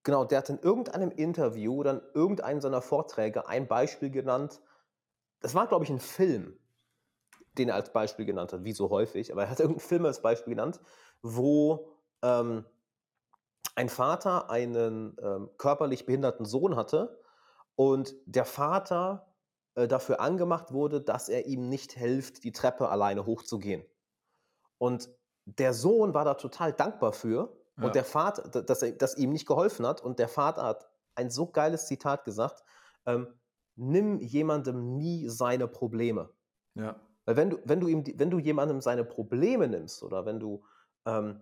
[0.05, 4.61] Genau, der hat in irgendeinem Interview dann irgendeinem seiner Vorträge ein Beispiel genannt.
[5.41, 6.59] Das war, glaube ich, ein Film,
[7.59, 10.21] den er als Beispiel genannt hat, wie so häufig, aber er hat irgendeinen Film als
[10.21, 10.79] Beispiel genannt,
[11.23, 11.89] wo
[12.23, 12.65] ähm,
[13.75, 17.19] ein Vater einen ähm, körperlich behinderten Sohn hatte
[17.77, 19.35] und der Vater
[19.75, 23.85] äh, dafür angemacht wurde, dass er ihm nicht hilft, die Treppe alleine hochzugehen.
[24.79, 25.11] Und
[25.47, 27.85] der Sohn war da total dankbar für ja.
[27.85, 31.31] und der Vater, dass er dass ihm nicht geholfen hat und der Vater hat ein
[31.31, 32.63] so geiles Zitat gesagt,
[33.07, 33.29] ähm,
[33.77, 36.31] nimm jemandem nie seine Probleme.
[36.75, 37.01] Ja.
[37.25, 40.65] Weil wenn du, wenn du ihm, wenn du jemandem seine Probleme nimmst oder wenn du,
[41.07, 41.41] ähm,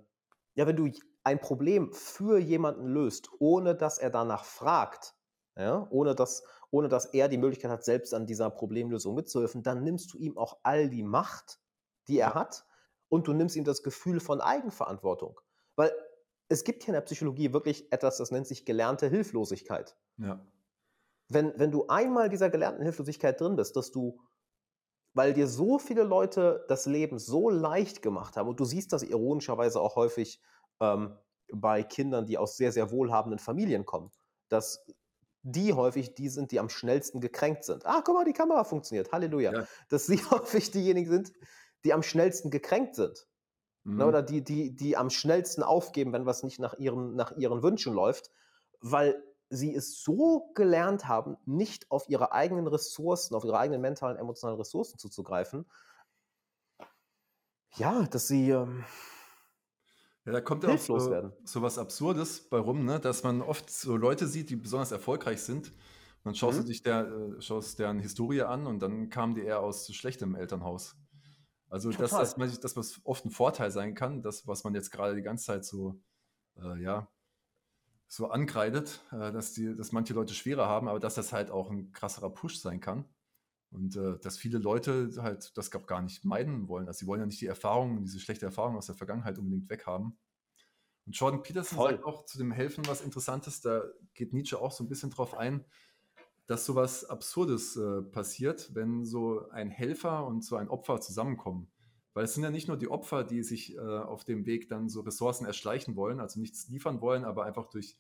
[0.55, 0.91] ja, wenn du
[1.25, 5.15] ein Problem für jemanden löst, ohne dass er danach fragt,
[5.57, 9.85] ja, ohne, dass, ohne dass er die Möglichkeit hat, selbst an dieser Problemlösung mitzuhelfen, dann
[9.85, 11.61] nimmst du ihm auch all die Macht,
[12.09, 12.65] die er hat
[13.09, 15.39] und du nimmst ihm das Gefühl von Eigenverantwortung.
[15.77, 15.93] Weil
[16.49, 19.97] es gibt hier in der Psychologie wirklich etwas, das nennt sich gelernte Hilflosigkeit.
[20.17, 20.45] Ja.
[21.29, 24.21] Wenn, wenn du einmal dieser gelernten Hilflosigkeit drin bist, dass du,
[25.15, 29.03] weil dir so viele Leute das Leben so leicht gemacht haben, und du siehst das
[29.03, 30.43] ironischerweise auch häufig
[30.81, 31.17] ähm,
[31.53, 34.11] bei Kindern, die aus sehr, sehr wohlhabenden Familien kommen,
[34.49, 34.87] dass
[35.43, 37.85] die häufig die sind, die am schnellsten gekränkt sind.
[37.85, 39.13] Ah, guck mal, die Kamera funktioniert.
[39.13, 39.53] Halleluja.
[39.53, 39.67] Ja.
[39.89, 41.33] Dass sie häufig diejenigen sind,
[41.85, 43.27] die am schnellsten gekränkt sind.
[43.85, 44.09] Ne, mhm.
[44.09, 47.93] Oder die, die, die am schnellsten aufgeben, wenn was nicht nach ihren, nach ihren Wünschen
[47.93, 48.31] läuft,
[48.81, 54.17] weil sie es so gelernt haben, nicht auf ihre eigenen Ressourcen, auf ihre eigenen mentalen,
[54.17, 55.67] emotionalen Ressourcen zuzugreifen.
[57.75, 58.85] Ja, dass sie ähm,
[60.25, 60.99] ja, da kommt ja auch so,
[61.45, 63.01] so, was Absurdes bei rum, ne?
[63.01, 65.69] dass man oft so Leute sieht, die besonders erfolgreich sind.
[65.69, 66.63] Und dann schaust mhm.
[66.63, 70.37] du dich der, äh, schaust deren Historie an und dann kamen die eher aus schlechtem
[70.37, 70.97] Elternhaus.
[71.69, 74.91] Also, dass, dass, man, dass was oft ein Vorteil sein kann, das, was man jetzt
[74.91, 76.01] gerade die ganze Zeit so,
[76.57, 77.09] äh, ja,
[78.07, 81.71] so ankreidet, äh, dass, die, dass manche Leute schwerer haben, aber dass das halt auch
[81.71, 83.07] ein krasserer Push sein kann.
[83.73, 86.87] Und äh, dass viele Leute halt das auch gar nicht meiden wollen.
[86.87, 90.19] Also sie wollen ja nicht die Erfahrung, diese schlechte Erfahrung aus der Vergangenheit unbedingt weghaben.
[91.07, 91.91] Und Jordan Peterson Voll.
[91.93, 93.83] sagt auch zu dem Helfen was Interessantes, da
[94.15, 95.65] geht Nietzsche auch so ein bisschen drauf ein,
[96.47, 101.71] dass sowas Absurdes äh, passiert, wenn so ein Helfer und so ein Opfer zusammenkommen.
[102.15, 104.91] Weil es sind ja nicht nur die Opfer, die sich äh, auf dem Weg dann
[104.91, 107.97] so Ressourcen erschleichen wollen, also nichts liefern wollen, aber einfach durch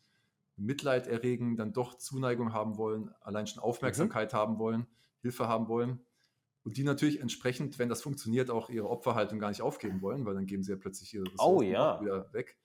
[0.56, 4.36] Mitleid erregen, dann doch Zuneigung haben wollen, allein schon Aufmerksamkeit mhm.
[4.36, 4.86] haben wollen,
[5.22, 6.04] Hilfe haben wollen.
[6.64, 10.34] Und die natürlich entsprechend, wenn das funktioniert, auch ihre Opferhaltung gar nicht aufgeben wollen, weil
[10.34, 12.00] dann geben sie ja plötzlich ihre Ressourcen oh, ja.
[12.00, 12.56] wieder weg.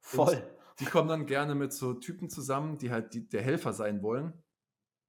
[0.00, 0.34] Voll.
[0.36, 4.02] Und die kommen dann gerne mit so Typen zusammen, die halt die, der Helfer sein
[4.02, 4.44] wollen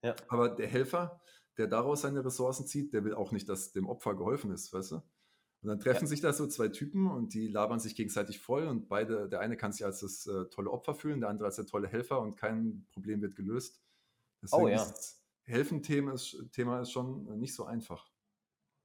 [0.06, 0.16] ja.
[0.28, 1.20] Aber der Helfer,
[1.58, 4.92] der daraus seine Ressourcen zieht, der will auch nicht, dass dem Opfer geholfen ist, weißt
[4.92, 4.96] du?
[5.62, 6.08] Und dann treffen ja.
[6.08, 9.58] sich da so zwei Typen und die labern sich gegenseitig voll und beide, der eine
[9.58, 12.38] kann sich als das äh, tolle Opfer fühlen, der andere als der tolle Helfer und
[12.38, 13.82] kein Problem wird gelöst.
[14.44, 14.78] Deswegen oh ja.
[14.78, 18.10] Das Helfen-Thema ist, Thema ist schon nicht so einfach.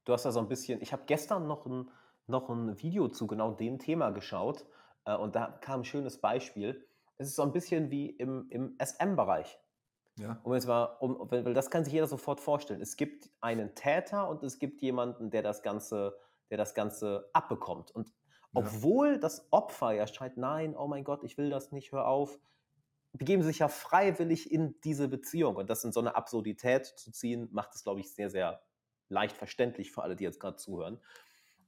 [0.04, 1.90] Du hast da so ein bisschen, ich habe gestern noch ein,
[2.26, 4.66] noch ein Video zu genau dem Thema geschaut
[5.04, 6.86] äh, und da kam ein schönes Beispiel.
[7.16, 9.58] Es ist so ein bisschen wie im, im SM-Bereich.
[10.18, 10.40] Ja.
[10.42, 12.82] Um jetzt mal, um, weil das kann sich jeder sofort vorstellen.
[12.82, 16.16] Es gibt einen Täter und es gibt jemanden, der das Ganze,
[16.50, 17.90] der das Ganze abbekommt.
[17.90, 18.12] Und
[18.52, 19.18] obwohl ja.
[19.18, 22.38] das Opfer ja schreit, nein, oh mein Gott, ich will das nicht, hör auf,
[23.12, 25.56] begeben sich ja freiwillig in diese Beziehung.
[25.56, 28.62] Und das in so eine Absurdität zu ziehen, macht es, glaube ich, sehr, sehr
[29.08, 31.00] leicht verständlich für alle, die jetzt gerade zuhören.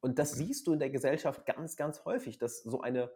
[0.01, 3.13] Und das siehst du in der Gesellschaft ganz, ganz häufig, dass so eine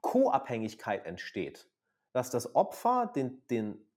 [0.00, 1.68] Co-Abhängigkeit entsteht.
[2.12, 3.88] Dass das Opfer den, den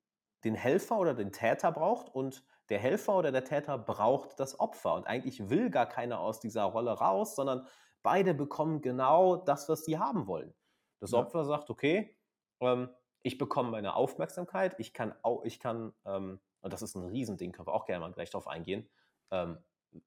[0.44, 4.96] den Helfer oder den Täter braucht und der Helfer oder der Täter braucht das Opfer.
[4.96, 7.68] Und eigentlich will gar keiner aus dieser Rolle raus, sondern
[8.02, 10.54] beide bekommen genau das, was sie haben wollen.
[11.00, 11.20] Das ja.
[11.20, 12.16] Opfer sagt, okay,
[12.62, 12.90] ähm,
[13.24, 17.68] ich bekomme meine Aufmerksamkeit, ich kann, ich kann ähm, und das ist ein Riesending, können
[17.68, 18.90] wir auch gerne mal gleich darauf eingehen,
[19.32, 19.58] ähm,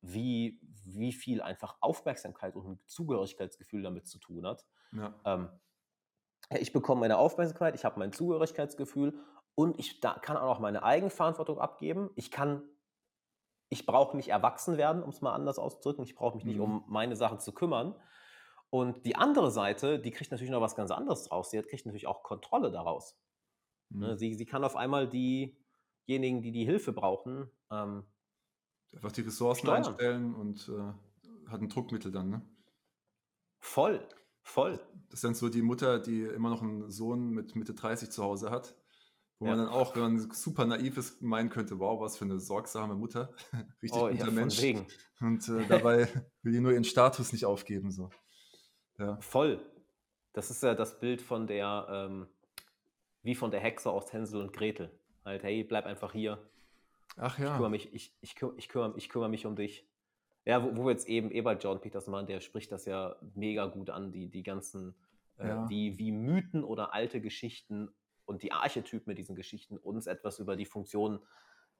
[0.01, 4.65] wie, wie viel einfach Aufmerksamkeit und ein Zugehörigkeitsgefühl damit zu tun hat.
[4.93, 5.15] Ja.
[5.25, 5.49] Ähm,
[6.59, 9.19] ich bekomme meine Aufmerksamkeit, ich habe mein Zugehörigkeitsgefühl
[9.55, 12.11] und ich da kann auch noch meine Eigenverantwortung abgeben.
[12.17, 12.63] Ich kann,
[13.69, 16.05] ich brauche nicht erwachsen werden, um es mal anders auszudrücken.
[16.05, 16.51] Ich brauche mich mhm.
[16.51, 17.95] nicht um meine Sachen zu kümmern.
[18.75, 21.53] Und die andere Seite, die kriegt natürlich noch was ganz anderes draus.
[21.53, 23.17] Sie kriegt natürlich auch Kontrolle daraus.
[23.89, 24.19] Ne, mhm.
[24.19, 28.03] Sie, sie kann auf einmal diejenigen, die die Hilfe brauchen, ähm,
[28.93, 29.85] einfach die Ressourcen steuern.
[29.85, 32.43] einstellen und äh, hat ein Druckmittel dann, ne?
[33.61, 34.05] Voll,
[34.43, 34.81] voll.
[35.09, 38.25] Das ist dann so die Mutter, die immer noch einen Sohn mit Mitte 30 zu
[38.25, 38.75] Hause hat
[39.41, 39.57] wo ja.
[39.57, 42.95] man dann auch, wenn man super naiv ist, meinen könnte, wow, was für eine sorgsame
[42.95, 43.35] Mutter.
[43.83, 44.63] Richtig oh, guter ja, Mensch.
[45.21, 46.09] Und äh, dabei
[46.43, 47.91] will die nur ihren Status nicht aufgeben.
[47.91, 48.11] So.
[48.99, 49.17] Ja.
[49.21, 49.61] Voll.
[50.33, 52.27] Das ist ja das Bild von der, ähm,
[53.23, 54.91] wie von der Hexe aus Hänsel und Gretel.
[55.25, 56.39] Halt, hey, bleib einfach hier.
[57.17, 57.47] Ach ja.
[57.47, 59.89] Ich kümmere mich, ich, ich, ich, kümmere, ich kümmere mich um dich.
[60.45, 63.67] Ja, wo, wo wir jetzt eben bei John Peterson waren, der spricht das ja mega
[63.67, 64.95] gut an, die, die ganzen,
[65.39, 65.69] äh, ja.
[65.69, 67.89] wie, wie Mythen oder alte Geschichten
[68.27, 71.21] und die Archetypen mit diesen Geschichten uns etwas über die Funktion,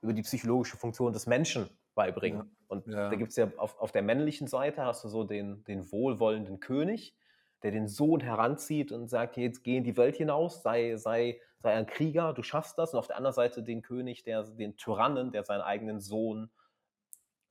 [0.01, 2.41] über die psychologische Funktion des Menschen beibringen.
[2.41, 2.47] Ja.
[2.69, 3.09] Und ja.
[3.11, 6.61] da gibt es ja auf, auf der männlichen Seite hast du so den, den wohlwollenden
[6.61, 7.17] König,
[7.63, 11.75] der den Sohn heranzieht und sagt, jetzt geh in die Welt hinaus, sei, sei, sei
[11.75, 12.93] ein Krieger, du schaffst das.
[12.93, 16.51] Und auf der anderen Seite den König, der den Tyrannen, der seinen eigenen Sohn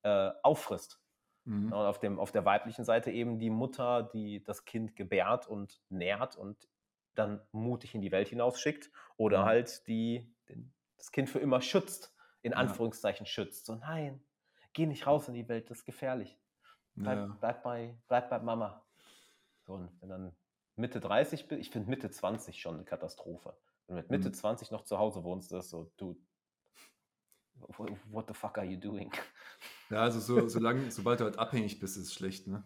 [0.03, 0.99] äh, auffrisst.
[1.45, 1.67] Mhm.
[1.67, 5.81] Und auf, dem, auf der weiblichen Seite eben die Mutter, die das Kind gebärt und
[5.89, 6.69] nährt und
[7.15, 9.45] dann mutig in die Welt hinausschickt oder mhm.
[9.45, 13.29] halt die, den, das Kind für immer schützt, in Anführungszeichen ja.
[13.31, 13.65] schützt.
[13.65, 14.21] So, nein,
[14.73, 16.37] geh nicht raus in die Welt, das ist gefährlich.
[16.95, 17.37] Bleib, naja.
[17.39, 18.85] bleib, bei, bleib bei Mama.
[19.65, 20.35] So, und wenn dann
[20.75, 23.57] Mitte 30 bist, ich finde Mitte 20 schon eine Katastrophe.
[23.87, 24.33] Wenn du mit Mitte mhm.
[24.33, 26.19] 20 noch zu Hause wohnst, das ist so, du,
[28.09, 29.11] what the fuck are you doing?
[29.89, 32.63] Ja, also so, solange, sobald du halt abhängig bist, ist es schlecht, ne?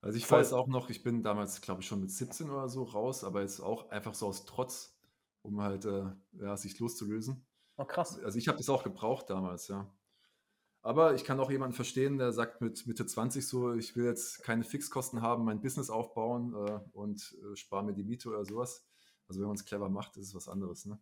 [0.00, 0.38] Also ich Voll.
[0.38, 3.42] weiß auch noch, ich bin damals, glaube ich, schon mit 17 oder so raus, aber
[3.42, 4.98] jetzt auch einfach so aus Trotz,
[5.42, 7.46] um halt äh, ja, sich loszulösen.
[7.76, 8.18] Oh, krass.
[8.24, 9.92] Also ich habe das auch gebraucht damals, ja.
[10.82, 14.42] Aber ich kann auch jemanden verstehen, der sagt mit Mitte 20 so, ich will jetzt
[14.42, 18.86] keine Fixkosten haben, mein Business aufbauen äh, und äh, spare mir die Miete oder sowas.
[19.28, 20.98] Also wenn man es clever macht, ist es was anderes, ne?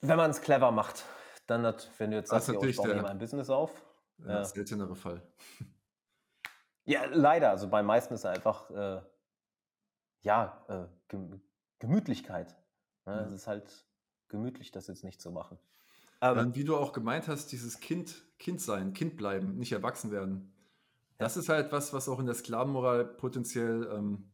[0.00, 1.04] Wenn man es clever macht,
[1.46, 3.70] dann, hat, wenn du jetzt sagst, ich baue mir mein Business auf.
[4.18, 4.44] Ja, ja.
[4.44, 5.22] seltenere Fall.
[6.84, 7.50] Ja, leider.
[7.50, 9.02] Also bei meisten ist einfach, äh,
[10.22, 11.16] ja, äh,
[11.78, 12.56] Gemütlichkeit.
[13.04, 13.12] Ne?
[13.12, 13.20] Ja.
[13.20, 13.86] Es ist halt
[14.28, 15.58] gemütlich, das jetzt nicht zu machen.
[16.20, 20.52] Ähm, wie du auch gemeint hast, dieses Kind, Kind sein, Kind bleiben, nicht erwachsen werden.
[21.16, 24.30] Das ist halt was, was auch in der Sklavenmoral potenziell ähm,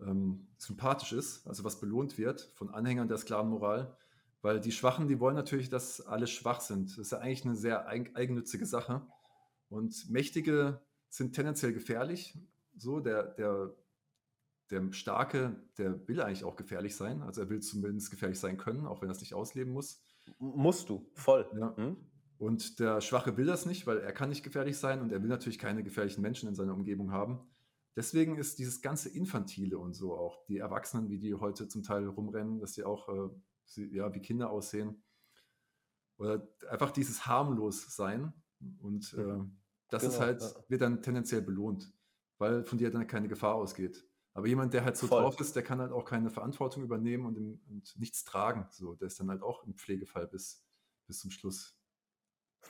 [0.00, 3.96] ähm, sympathisch ist, also was belohnt wird von Anhängern der Sklavenmoral.
[4.42, 6.90] Weil die Schwachen, die wollen natürlich, dass alle schwach sind.
[6.90, 9.06] Das ist ja eigentlich eine sehr eigennützige Sache.
[9.68, 12.36] Und Mächtige sind tendenziell gefährlich.
[12.76, 13.72] So, der, der,
[14.70, 17.22] der Starke, der will eigentlich auch gefährlich sein.
[17.22, 20.02] Also er will zumindest gefährlich sein können, auch wenn er es nicht ausleben muss.
[20.38, 21.48] Musst du, voll.
[21.58, 21.74] Ja.
[21.76, 21.96] Mhm.
[22.38, 25.28] Und der Schwache will das nicht, weil er kann nicht gefährlich sein und er will
[25.28, 27.40] natürlich keine gefährlichen Menschen in seiner Umgebung haben.
[27.94, 32.06] Deswegen ist dieses ganze Infantile und so auch, die Erwachsenen, wie die heute zum Teil
[32.08, 35.02] rumrennen, dass die auch äh, ja, wie Kinder aussehen.
[36.16, 38.32] Oder einfach dieses harmlos sein.
[38.80, 39.38] Und äh,
[39.88, 40.64] das genau, ist halt, ja.
[40.68, 41.92] wird dann tendenziell belohnt,
[42.38, 44.04] weil von dir dann keine Gefahr ausgeht.
[44.34, 45.22] Aber jemand, der halt so Voll.
[45.22, 47.36] drauf ist, der kann halt auch keine Verantwortung übernehmen und,
[47.68, 48.66] und, nichts tragen.
[48.70, 50.64] So, der ist dann halt auch im Pflegefall bis,
[51.06, 51.78] bis zum Schluss.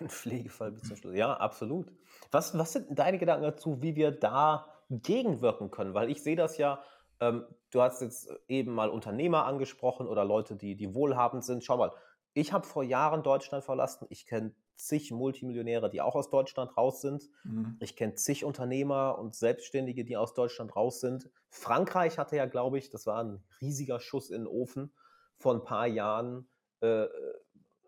[0.01, 1.14] Ein Pflegefall bis zum Schluss.
[1.14, 1.92] Ja, absolut.
[2.31, 5.94] Was, was sind deine Gedanken dazu, wie wir da gegenwirken können?
[5.94, 6.83] Weil ich sehe das ja,
[7.20, 11.62] ähm, du hast jetzt eben mal Unternehmer angesprochen oder Leute, die, die wohlhabend sind.
[11.62, 11.92] Schau mal,
[12.35, 14.07] ich habe vor Jahren Deutschland verlassen.
[14.11, 17.29] Ich kenne zig Multimillionäre, die auch aus Deutschland raus sind.
[17.45, 17.77] Mhm.
[17.81, 21.31] Ich kenne zig Unternehmer und Selbstständige, die aus Deutschland raus sind.
[21.49, 24.93] Frankreich hatte ja, glaube ich, das war ein riesiger Schuss in den Ofen.
[25.37, 26.49] Vor ein paar Jahren
[26.81, 27.07] äh,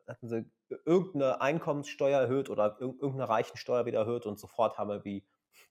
[0.07, 0.51] hatten sie
[0.85, 5.25] irgendeine Einkommenssteuer erhöht oder irgendeine Reichensteuer wieder erhöht und sofort haben wir wie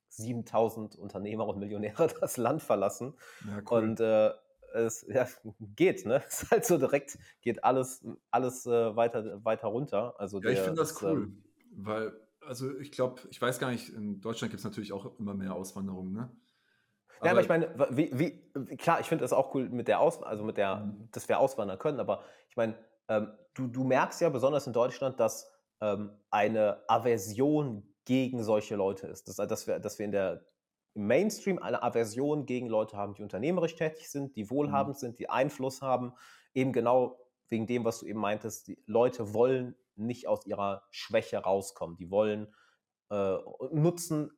[0.10, 3.15] 7000 Unternehmer und Millionäre das Land verlassen.
[3.47, 3.84] Ja, cool.
[3.84, 4.32] Und äh,
[4.73, 5.27] es ja,
[5.75, 6.23] geht, ne?
[6.27, 10.15] Es ist halt so direkt, geht alles, alles äh, weiter, weiter runter.
[10.17, 11.43] Also ja, ich finde das cool, ähm,
[11.75, 15.33] weil, also ich glaube, ich weiß gar nicht, in Deutschland gibt es natürlich auch immer
[15.33, 16.29] mehr Auswanderung, ne?
[17.19, 20.01] Aber ja, aber ich meine, wie, wie, klar, ich finde es auch cool mit der
[20.01, 21.07] Aus, also mit der, mhm.
[21.12, 22.75] dass wir auswandern können, aber ich meine,
[23.07, 29.07] ähm, du, du merkst ja besonders in Deutschland, dass ähm, eine Aversion gegen solche Leute
[29.07, 29.27] ist.
[29.27, 30.45] Dass, dass, wir, dass wir in der
[30.93, 34.99] im Mainstream eine Aversion gegen Leute haben, die unternehmerisch tätig sind, die wohlhabend mhm.
[34.99, 36.13] sind, die Einfluss haben,
[36.53, 41.38] eben genau wegen dem, was du eben meintest, die Leute wollen nicht aus ihrer Schwäche
[41.38, 41.97] rauskommen.
[41.97, 42.53] Die wollen
[43.10, 43.38] äh,
[43.71, 44.32] nutzen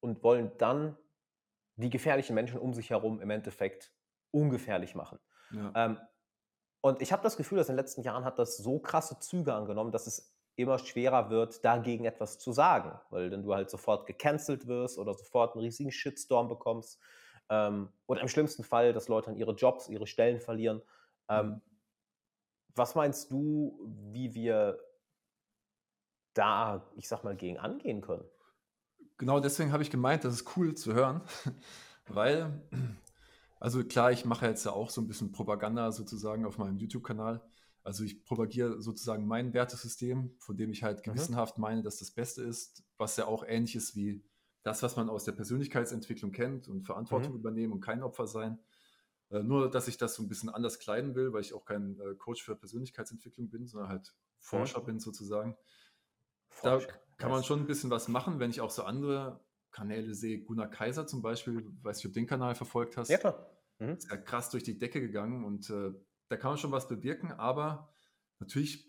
[0.00, 0.96] und wollen dann
[1.76, 3.92] die gefährlichen Menschen um sich herum im Endeffekt
[4.30, 5.18] ungefährlich machen.
[5.50, 5.72] Ja.
[5.74, 5.98] Ähm,
[6.80, 9.54] und ich habe das Gefühl, dass in den letzten Jahren hat das so krasse Züge
[9.54, 14.06] angenommen, dass es immer schwerer wird, dagegen etwas zu sagen, weil dann du halt sofort
[14.06, 16.98] gecancelt wirst oder sofort einen riesigen Shitstorm bekommst.
[17.48, 20.82] Ähm, oder im schlimmsten Fall, dass Leute dann ihre Jobs, ihre Stellen verlieren.
[21.28, 21.62] Ähm, mhm.
[22.74, 23.78] was meinst du,
[24.12, 24.78] wie wir
[26.34, 28.24] da, ich sag mal, gegen angehen können?
[29.18, 31.22] Genau deswegen habe ich gemeint, das ist cool zu hören,
[32.06, 32.60] weil,
[33.58, 37.40] also klar, ich mache jetzt ja auch so ein bisschen Propaganda sozusagen auf meinem YouTube-Kanal.
[37.86, 41.12] Also ich propagiere sozusagen mein Wertesystem, von dem ich halt mhm.
[41.12, 44.24] gewissenhaft meine, dass das Beste ist, was ja auch ähnlich ist wie
[44.64, 47.38] das, was man aus der Persönlichkeitsentwicklung kennt und Verantwortung mhm.
[47.38, 48.58] übernehmen und kein Opfer sein.
[49.30, 52.00] Äh, nur, dass ich das so ein bisschen anders kleiden will, weil ich auch kein
[52.00, 54.86] äh, Coach für Persönlichkeitsentwicklung bin, sondern halt Forscher mhm.
[54.86, 55.56] bin sozusagen.
[56.64, 56.80] Da
[57.18, 60.42] kann man schon ein bisschen was machen, wenn ich auch so andere Kanäle sehe.
[60.42, 63.10] Gunnar Kaiser zum Beispiel, weiß nicht, ob du den Kanal verfolgt hast.
[63.10, 63.48] Ja, klar.
[63.78, 63.90] Mhm.
[63.90, 65.92] Ist ja krass durch die Decke gegangen und äh,
[66.28, 67.92] da kann man schon was bewirken, aber
[68.38, 68.86] natürlich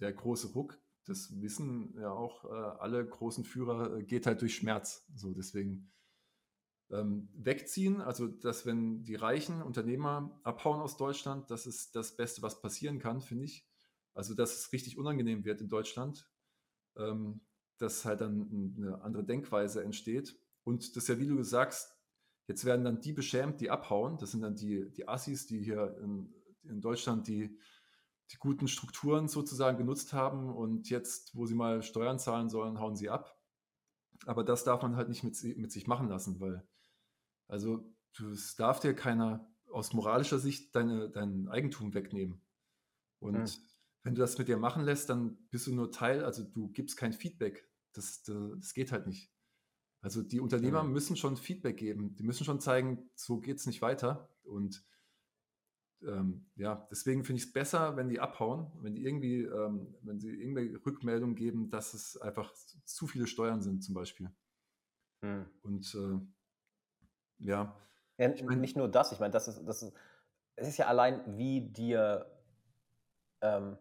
[0.00, 4.56] der große Ruck, das wissen ja auch äh, alle großen Führer, äh, geht halt durch
[4.56, 5.06] Schmerz.
[5.14, 5.92] So deswegen
[6.90, 12.42] ähm, wegziehen, also dass wenn die reichen Unternehmer abhauen aus Deutschland, das ist das Beste,
[12.42, 13.66] was passieren kann, finde ich.
[14.14, 16.28] Also dass es richtig unangenehm wird in Deutschland,
[16.96, 17.40] ähm,
[17.78, 20.38] dass halt dann eine andere Denkweise entsteht.
[20.62, 21.94] Und das ist ja, wie du sagst,
[22.46, 24.18] Jetzt werden dann die beschämt, die abhauen.
[24.18, 27.58] Das sind dann die, die Assis, die hier in, in Deutschland die,
[28.30, 32.96] die guten Strukturen sozusagen genutzt haben und jetzt, wo sie mal Steuern zahlen sollen, hauen
[32.96, 33.38] sie ab.
[34.26, 36.66] Aber das darf man halt nicht mit, mit sich machen lassen, weil,
[37.48, 37.92] also,
[38.32, 42.40] es darf dir keiner aus moralischer Sicht deine, dein Eigentum wegnehmen.
[43.18, 43.50] Und mhm.
[44.02, 46.96] wenn du das mit dir machen lässt, dann bist du nur Teil, also du gibst
[46.96, 47.68] kein Feedback.
[47.92, 49.33] Das, das, das geht halt nicht.
[50.04, 50.92] Also die Unternehmer mhm.
[50.92, 52.14] müssen schon Feedback geben.
[52.16, 54.28] Die müssen schon zeigen, so geht es nicht weiter.
[54.42, 54.84] Und
[56.02, 60.20] ähm, ja, deswegen finde ich es besser, wenn die abhauen, wenn die irgendwie, ähm, wenn
[60.20, 62.52] sie irgendwelche Rückmeldungen geben, dass es einfach
[62.84, 64.30] zu viele Steuern sind, zum Beispiel.
[65.22, 65.46] Mhm.
[65.62, 67.74] Und äh, ja.
[68.18, 69.94] ja ich mein, nicht nur das, ich meine, das ist, das ist,
[70.56, 72.30] es ist ja allein, wie dir,
[73.40, 73.78] ähm,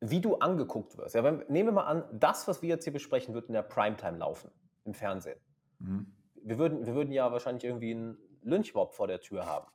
[0.00, 1.14] wie du angeguckt wirst.
[1.14, 3.62] Ja, wenn, nehmen wir mal an, das, was wir jetzt hier besprechen, wird in der
[3.62, 4.50] Primetime laufen,
[4.86, 5.38] im Fernsehen.
[5.78, 6.12] Mhm.
[6.42, 9.66] Wir, würden, wir würden ja wahrscheinlich irgendwie einen Lynchmob vor der Tür haben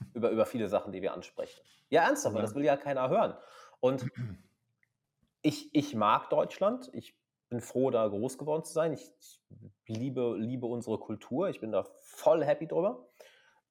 [0.14, 1.60] über, über viele Sachen, die wir ansprechen.
[1.90, 2.42] Ja, ernsthaft, ja.
[2.42, 3.34] das will ja keiner hören.
[3.80, 4.06] Und
[5.42, 6.90] ich, ich mag Deutschland.
[6.92, 7.16] Ich
[7.48, 8.92] bin froh, da groß geworden zu sein.
[8.92, 9.40] Ich, ich
[9.86, 11.48] liebe, liebe unsere Kultur.
[11.48, 13.08] Ich bin da voll happy drüber.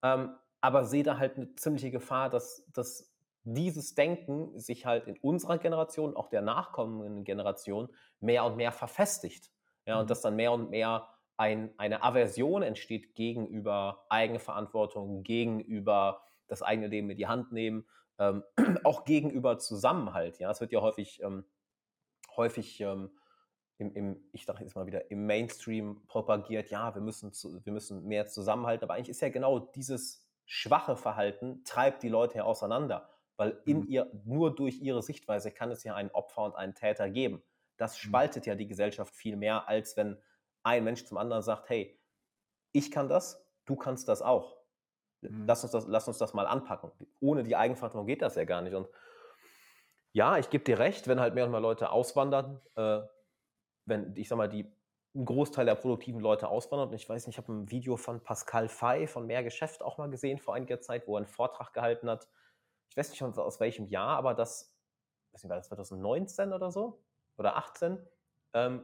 [0.02, 5.18] Ähm, aber sehe da halt eine ziemliche Gefahr, dass, dass dieses Denken sich halt in
[5.20, 9.52] unserer Generation, auch der nachkommenden Generation, mehr und mehr verfestigt.
[9.88, 10.02] Ja, mhm.
[10.02, 16.88] und dass dann mehr und mehr ein, eine Aversion entsteht gegenüber Eigenverantwortung, gegenüber das eigene
[16.88, 17.88] Leben in die Hand nehmen,
[18.20, 18.44] ähm,
[18.84, 20.40] auch gegenüber Zusammenhalt.
[20.40, 21.46] Ja, es wird ja häufig, ähm,
[22.36, 23.12] häufig ähm,
[23.78, 27.74] im, im, ich sage jetzt mal wieder, im Mainstream propagiert, ja, wir müssen, zu, wir
[27.74, 32.44] müssen mehr zusammenhalten, aber eigentlich ist ja genau dieses schwache Verhalten treibt die Leute ja
[32.44, 33.88] auseinander, weil in mhm.
[33.88, 37.44] ihr, nur durch ihre Sichtweise kann es ja einen Opfer und einen Täter geben.
[37.78, 38.10] Das mhm.
[38.10, 40.22] spaltet ja die Gesellschaft viel mehr, als wenn
[40.64, 42.00] ein Mensch zum anderen sagt, hey,
[42.72, 44.58] ich kann das, du kannst das auch.
[45.22, 45.46] Mhm.
[45.48, 46.92] Lass, uns das, lass uns das mal anpacken.
[47.20, 48.74] Ohne die Eigenverantwortung geht das ja gar nicht.
[48.74, 48.88] Und
[50.12, 53.02] ja, ich gebe dir recht, wenn halt mehr und mehr Leute auswandern, äh,
[53.86, 54.72] wenn, ich sag mal, die
[55.16, 56.90] ein Großteil der produktiven Leute auswandert.
[56.90, 59.98] Und ich weiß nicht, ich habe ein Video von Pascal Fay von Mehr Geschäft auch
[59.98, 62.28] mal gesehen vor einiger Zeit, wo er einen Vortrag gehalten hat.
[62.90, 64.76] Ich weiß nicht aus welchem Jahr, aber das,
[65.32, 67.04] weiß nicht, war das 2019 oder so?
[67.38, 67.98] Oder 18?
[68.54, 68.84] Ähm,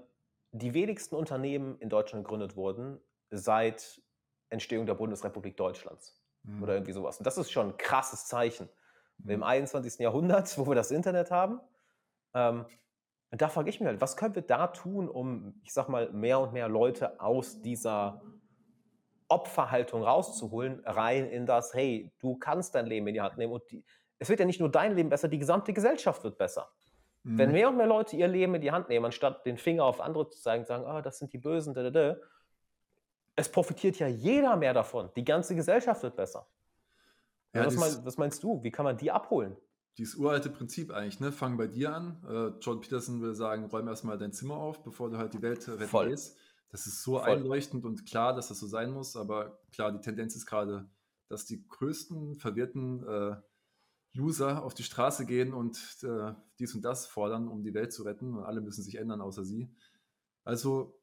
[0.51, 4.01] die wenigsten Unternehmen in Deutschland gegründet wurden seit
[4.49, 6.61] Entstehung der Bundesrepublik Deutschlands mhm.
[6.61, 7.17] oder irgendwie sowas.
[7.17, 8.69] Und das ist schon ein krasses Zeichen.
[9.17, 9.29] Mhm.
[9.31, 9.99] Im 21.
[9.99, 11.59] Jahrhundert, wo wir das Internet haben,
[12.33, 12.65] ähm,
[13.33, 16.11] und da frage ich mich halt, was können wir da tun, um, ich sag mal,
[16.11, 18.21] mehr und mehr Leute aus dieser
[19.27, 23.63] Opferhaltung rauszuholen, rein in das, hey, du kannst dein Leben in die Hand nehmen und
[23.71, 23.83] die,
[24.19, 26.69] es wird ja nicht nur dein Leben besser, die gesamte Gesellschaft wird besser.
[27.23, 27.37] Mhm.
[27.37, 30.01] Wenn mehr und mehr Leute ihr Leben in die Hand nehmen, anstatt den Finger auf
[30.01, 32.17] andere zu zeigen, sagen, ah, das sind die Bösen, da, da, da,
[33.35, 35.09] es profitiert ja jeder mehr davon.
[35.15, 36.47] Die ganze Gesellschaft wird besser.
[37.53, 38.63] Ja, was, mein, was, meinst du?
[38.63, 39.55] Wie kann man die abholen?
[39.97, 41.31] Dieses uralte Prinzip eigentlich, ne?
[41.31, 42.23] Fang bei dir an.
[42.27, 45.67] Äh, John Peterson will sagen, räum erstmal dein Zimmer auf, bevor du halt die Welt
[45.67, 46.09] retten Voll.
[46.09, 46.37] Gehst.
[46.71, 47.29] Das ist so Voll.
[47.29, 50.89] einleuchtend und klar, dass das so sein muss, aber klar, die Tendenz ist gerade,
[51.29, 53.35] dass die größten verwirrten äh,
[54.15, 58.03] User auf die Straße gehen und äh, dies und das fordern, um die Welt zu
[58.03, 58.35] retten.
[58.35, 59.73] Und alle müssen sich ändern, außer sie.
[60.43, 60.99] Also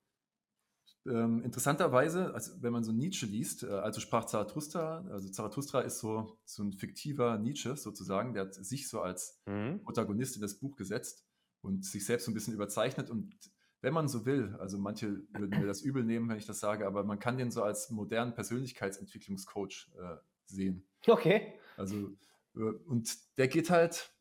[1.07, 5.99] ähm, interessanterweise, also wenn man so Nietzsche liest, äh, also sprach Zarathustra, also Zarathustra ist
[5.99, 9.83] so, so ein fiktiver Nietzsche sozusagen, der hat sich so als mhm.
[9.83, 11.25] Protagonist in das Buch gesetzt
[11.62, 13.35] und sich selbst so ein bisschen überzeichnet und
[13.83, 16.87] wenn man so will, also manche würden mir das übel nehmen, wenn ich das sage,
[16.87, 20.87] aber man kann den so als modernen Persönlichkeitsentwicklungscoach äh, sehen.
[21.07, 21.55] Okay.
[21.79, 22.11] Also
[22.54, 24.12] und der geht halt,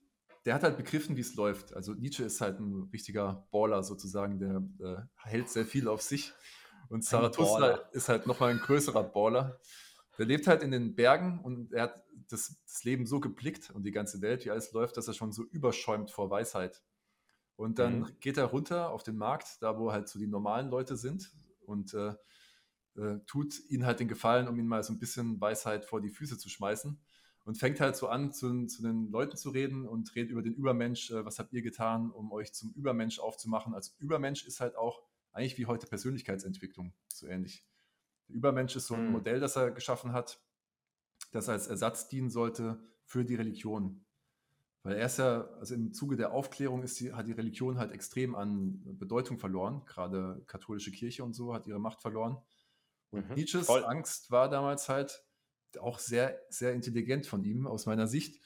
[0.45, 1.73] der hat halt begriffen, wie es läuft.
[1.73, 6.33] Also Nietzsche ist halt ein richtiger Baller sozusagen, der äh, hält sehr viel auf sich.
[6.89, 9.59] Und Zarathustra ist halt nochmal ein größerer Baller.
[10.17, 13.83] Der lebt halt in den Bergen und er hat das, das, Leben so geblickt und
[13.83, 16.83] die ganze Welt, wie alles läuft, dass er schon so überschäumt vor Weisheit.
[17.55, 18.19] Und dann mhm.
[18.19, 21.93] geht er runter auf den Markt, da wo halt so die normalen Leute sind und
[21.93, 22.15] äh,
[22.95, 26.09] äh, tut ihnen halt den Gefallen, um ihnen mal so ein bisschen Weisheit vor die
[26.09, 26.99] Füße zu schmeißen
[27.43, 30.53] und fängt halt so an, zu, zu, den Leuten zu reden und redet über den
[30.53, 31.11] Übermensch.
[31.11, 33.73] Äh, was habt ihr getan, um euch zum Übermensch aufzumachen?
[33.73, 37.65] Also Übermensch ist halt auch eigentlich wie heute Persönlichkeitsentwicklung, so ähnlich.
[38.27, 39.11] Der Übermensch ist so ein mhm.
[39.13, 40.41] Modell, das er geschaffen hat,
[41.31, 44.05] das als Ersatz dienen sollte für die Religion.
[44.83, 47.91] Weil er ist ja, also im Zuge der Aufklärung ist die, hat die Religion halt
[47.91, 49.83] extrem an Bedeutung verloren.
[49.85, 52.37] Gerade katholische Kirche und so hat ihre Macht verloren.
[53.11, 53.83] Und mhm, Nietzsches voll.
[53.83, 55.25] Angst war damals halt,
[55.77, 58.41] auch sehr, sehr intelligent von ihm aus meiner Sicht.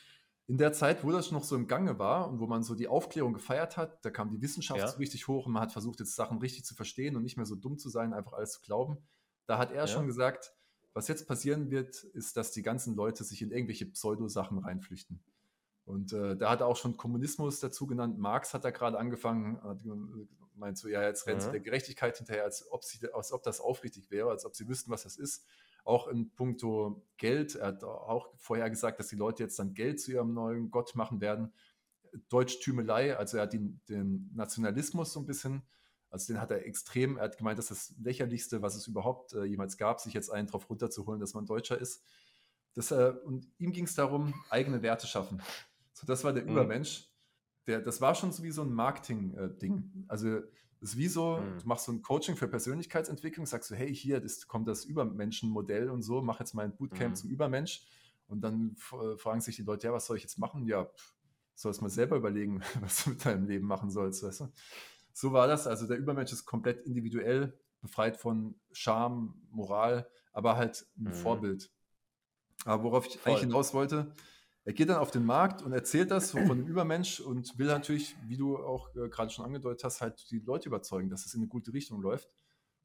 [0.46, 2.90] In der Zeit, wo das noch so im Gange war und wo man so die
[2.90, 4.88] Aufklärung gefeiert hat, da kam die Wissenschaft ja.
[4.88, 7.46] so richtig hoch und man hat versucht, jetzt Sachen richtig zu verstehen und nicht mehr
[7.46, 8.98] so dumm zu sein, einfach alles zu glauben.
[9.46, 9.88] Da hat er ja.
[9.88, 10.54] schon gesagt,
[10.94, 15.24] was jetzt passieren wird, ist, dass die ganzen Leute sich in irgendwelche Pseudo-Sachen reinflüchten.
[15.86, 18.20] Und äh, da hat er auch schon Kommunismus dazu genannt.
[18.20, 19.60] Marx hat da gerade angefangen,
[20.56, 23.60] meint so, ja, jetzt rennt sie der Gerechtigkeit hinterher, als ob, sie, als ob das
[23.60, 25.46] aufrichtig wäre, als ob sie wüssten, was das ist.
[25.84, 27.56] Auch in puncto Geld.
[27.56, 30.96] Er hat auch vorher gesagt, dass die Leute jetzt dann Geld zu ihrem neuen Gott
[30.96, 31.54] machen werden.
[32.30, 35.64] Deutschtümelei, also er hat den, den Nationalismus so ein bisschen,
[36.10, 39.46] also den hat er extrem, er hat gemeint, dass das lächerlichste, was es überhaupt äh,
[39.46, 42.04] jemals gab, sich jetzt einen drauf runterzuholen, dass man Deutscher ist.
[42.76, 45.42] Das, äh, und ihm ging es darum, eigene Werte schaffen.
[45.94, 46.52] So, das war der mhm.
[46.52, 47.10] Übermensch.
[47.66, 49.78] Der, das war schon so wie so ein Marketing-Ding.
[49.78, 50.42] Äh, also
[50.84, 51.60] das ist wie so, mhm.
[51.60, 55.90] du machst so ein Coaching für Persönlichkeitsentwicklung, sagst du, hey, hier das kommt das Übermenschenmodell
[55.90, 57.16] und so, mach jetzt mal ein Bootcamp mhm.
[57.16, 57.88] zum Übermensch.
[58.28, 60.68] Und dann äh, fragen sich die Leute, ja, was soll ich jetzt machen?
[60.68, 61.16] Ja, pff,
[61.56, 64.52] sollst mal selber überlegen, was du mit deinem Leben machen sollst, weißt du?
[65.14, 65.68] So war das.
[65.68, 71.14] Also der Übermensch ist komplett individuell, befreit von Scham, Moral, aber halt ein mhm.
[71.14, 71.72] Vorbild.
[72.66, 73.32] Aber worauf ich Voll.
[73.32, 74.14] eigentlich hinaus wollte,
[74.66, 78.16] er geht dann auf den Markt und erzählt das von dem Übermensch und will natürlich,
[78.28, 81.42] wie du auch äh, gerade schon angedeutet hast, halt die Leute überzeugen, dass es in
[81.42, 82.32] eine gute Richtung läuft.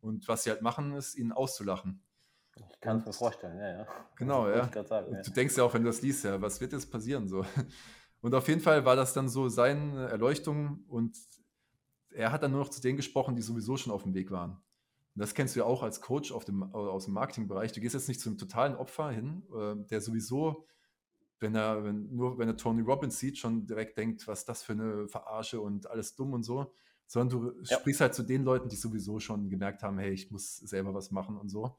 [0.01, 2.03] Und was sie halt machen, ist, ihnen auszulachen.
[2.57, 3.87] Ich kann es mir vorstellen, ja, ja.
[4.17, 4.69] Genau, ja.
[4.85, 5.23] Sagen, ja.
[5.23, 7.29] Du denkst ja auch, wenn du das liest, ja, was wird jetzt passieren?
[7.29, 7.45] So.
[8.21, 11.17] Und auf jeden Fall war das dann so seine Erleuchtung und
[12.11, 14.53] er hat dann nur noch zu denen gesprochen, die sowieso schon auf dem Weg waren.
[15.15, 17.71] Und das kennst du ja auch als Coach dem, aus dem Marketingbereich.
[17.71, 20.67] Du gehst jetzt nicht zu einem totalen Opfer hin, äh, der sowieso,
[21.41, 24.73] wenn er, wenn, nur wenn er Tony Robbins sieht, schon direkt denkt, was das für
[24.73, 26.73] eine Verarsche und alles dumm und so,
[27.07, 27.79] sondern du ja.
[27.79, 31.11] sprichst halt zu den Leuten, die sowieso schon gemerkt haben, hey, ich muss selber was
[31.11, 31.79] machen und so.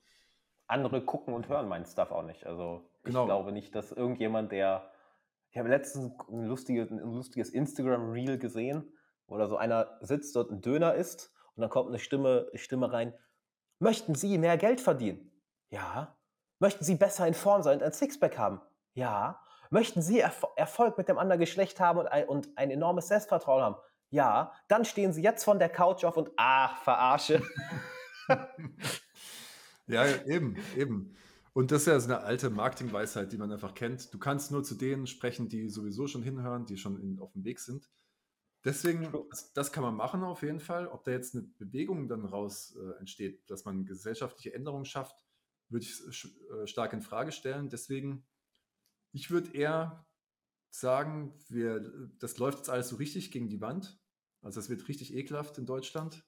[0.68, 2.45] Andere gucken und hören meinen Stuff auch nicht.
[2.45, 3.24] Also genau.
[3.24, 4.91] ich glaube nicht, dass irgendjemand, der
[5.51, 8.91] ich habe letztens ein lustiges, ein lustiges Instagram-Reel gesehen,
[9.28, 12.91] wo da so einer sitzt, dort ein Döner isst und dann kommt eine Stimme, Stimme
[12.91, 13.14] rein.
[13.80, 15.32] Möchten Sie mehr Geld verdienen?
[15.70, 16.16] Ja.
[16.60, 18.62] Möchten Sie besser in Form sein und ein Sixpack haben?
[18.93, 19.41] Ja.
[19.70, 23.61] Möchten Sie Erf Erfolg mit dem anderen Geschlecht haben und ein, und ein enormes Selbstvertrauen
[23.61, 23.76] haben?
[24.09, 24.53] Ja.
[24.67, 27.41] Dann stehen Sie jetzt von der Couch auf und ach, verarsche.
[29.88, 31.15] ja, eben, eben.
[31.53, 34.13] Und das ist ja so eine alte Marketingweisheit, die man einfach kennt.
[34.13, 37.43] Du kannst nur zu denen sprechen, die sowieso schon hinhören, die schon in, auf dem
[37.43, 37.89] Weg sind.
[38.65, 40.88] Deswegen, das, das, kann man machen auf jeden Fall.
[40.88, 45.15] Ob da jetzt eine Bewegung dann raus äh, entsteht, dass man gesellschaftliche Änderungen schafft,
[45.70, 46.01] würde ich
[46.51, 47.70] äh, stark in Frage stellen.
[47.70, 48.26] Deswegen,
[49.12, 50.05] ich würde eher
[50.70, 53.99] sagen, wir, das läuft jetzt alles so richtig gegen die Wand.
[54.41, 56.26] Also es wird richtig ekelhaft in Deutschland.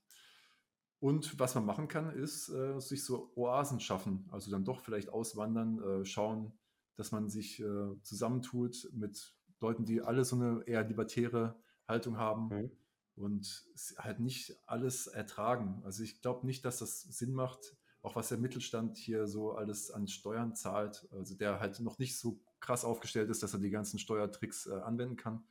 [0.99, 4.27] Und was man machen kann, ist äh, sich so Oasen schaffen.
[4.31, 6.53] Also dann doch vielleicht auswandern, äh, schauen,
[6.95, 12.49] dass man sich äh, zusammentut mit Leuten, die alle so eine eher libertäre Haltung haben
[12.49, 12.71] mhm.
[13.15, 13.65] und
[13.97, 15.81] halt nicht alles ertragen.
[15.83, 19.91] Also ich glaube nicht, dass das Sinn macht, auch was der Mittelstand hier so alles
[19.91, 23.69] an Steuern zahlt, also der halt noch nicht so krass aufgestellt ist, dass er die
[23.69, 25.43] ganzen Steuertricks äh, anwenden kann.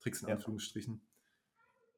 [0.00, 0.34] Tricks in ja.
[0.34, 1.00] Anführungsstrichen.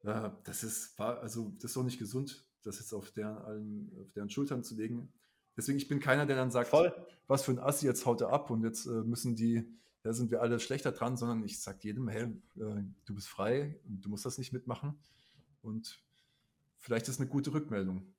[0.03, 4.11] Äh, das ist, also das ist auch nicht gesund das jetzt auf deren, allen, auf
[4.11, 5.11] deren Schultern zu legen.
[5.55, 6.93] Deswegen, ich bin keiner, der dann sagt, Voll.
[7.27, 9.67] was für ein Assi, jetzt haut er ab und jetzt äh, müssen die,
[10.03, 12.25] da sind wir alle schlechter dran, sondern ich sage jedem, hey,
[12.57, 14.99] äh, du bist frei und du musst das nicht mitmachen.
[15.61, 15.99] Und
[16.77, 18.13] vielleicht ist eine gute Rückmeldung.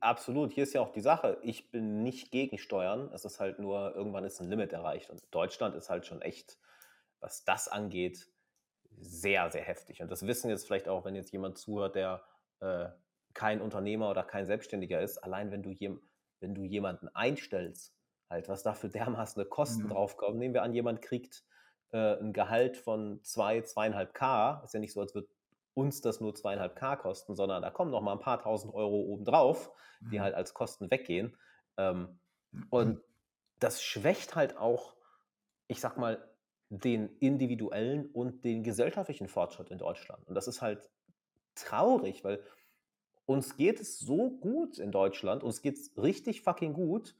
[0.00, 3.58] Absolut, hier ist ja auch die Sache, ich bin nicht gegen Steuern, es ist halt
[3.58, 6.58] nur, irgendwann ist ein Limit erreicht und Deutschland ist halt schon echt,
[7.20, 8.28] was das angeht,
[8.98, 10.00] sehr, sehr heftig.
[10.00, 12.22] Und das wissen jetzt vielleicht auch, wenn jetzt jemand zuhört, der
[12.60, 12.88] äh,
[13.34, 16.00] kein Unternehmer oder kein Selbstständiger ist, allein wenn du, jem,
[16.40, 17.94] wenn du jemanden einstellst,
[18.30, 19.88] halt, was da für dermaßen Kosten mhm.
[19.90, 20.38] draufkommen.
[20.38, 21.44] Nehmen wir an, jemand kriegt
[21.92, 24.64] äh, ein Gehalt von 2, zwei, 2,5K.
[24.64, 25.28] Ist ja nicht so, als würde
[25.76, 29.70] uns das nur 2,5K kosten, sondern da kommen noch mal ein paar tausend Euro obendrauf,
[30.00, 30.10] mhm.
[30.10, 31.36] die halt als Kosten weggehen.
[31.76, 32.18] Ähm,
[32.70, 33.02] und
[33.58, 34.96] das schwächt halt auch,
[35.68, 36.26] ich sag mal,
[36.70, 40.26] den individuellen und den gesellschaftlichen Fortschritt in Deutschland.
[40.26, 40.90] Und das ist halt
[41.54, 42.42] traurig, weil
[43.26, 47.14] uns geht es so gut in Deutschland, uns geht es richtig fucking gut,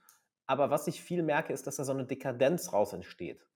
[0.46, 3.46] aber was ich viel merke, ist, dass da so eine Dekadenz raus entsteht.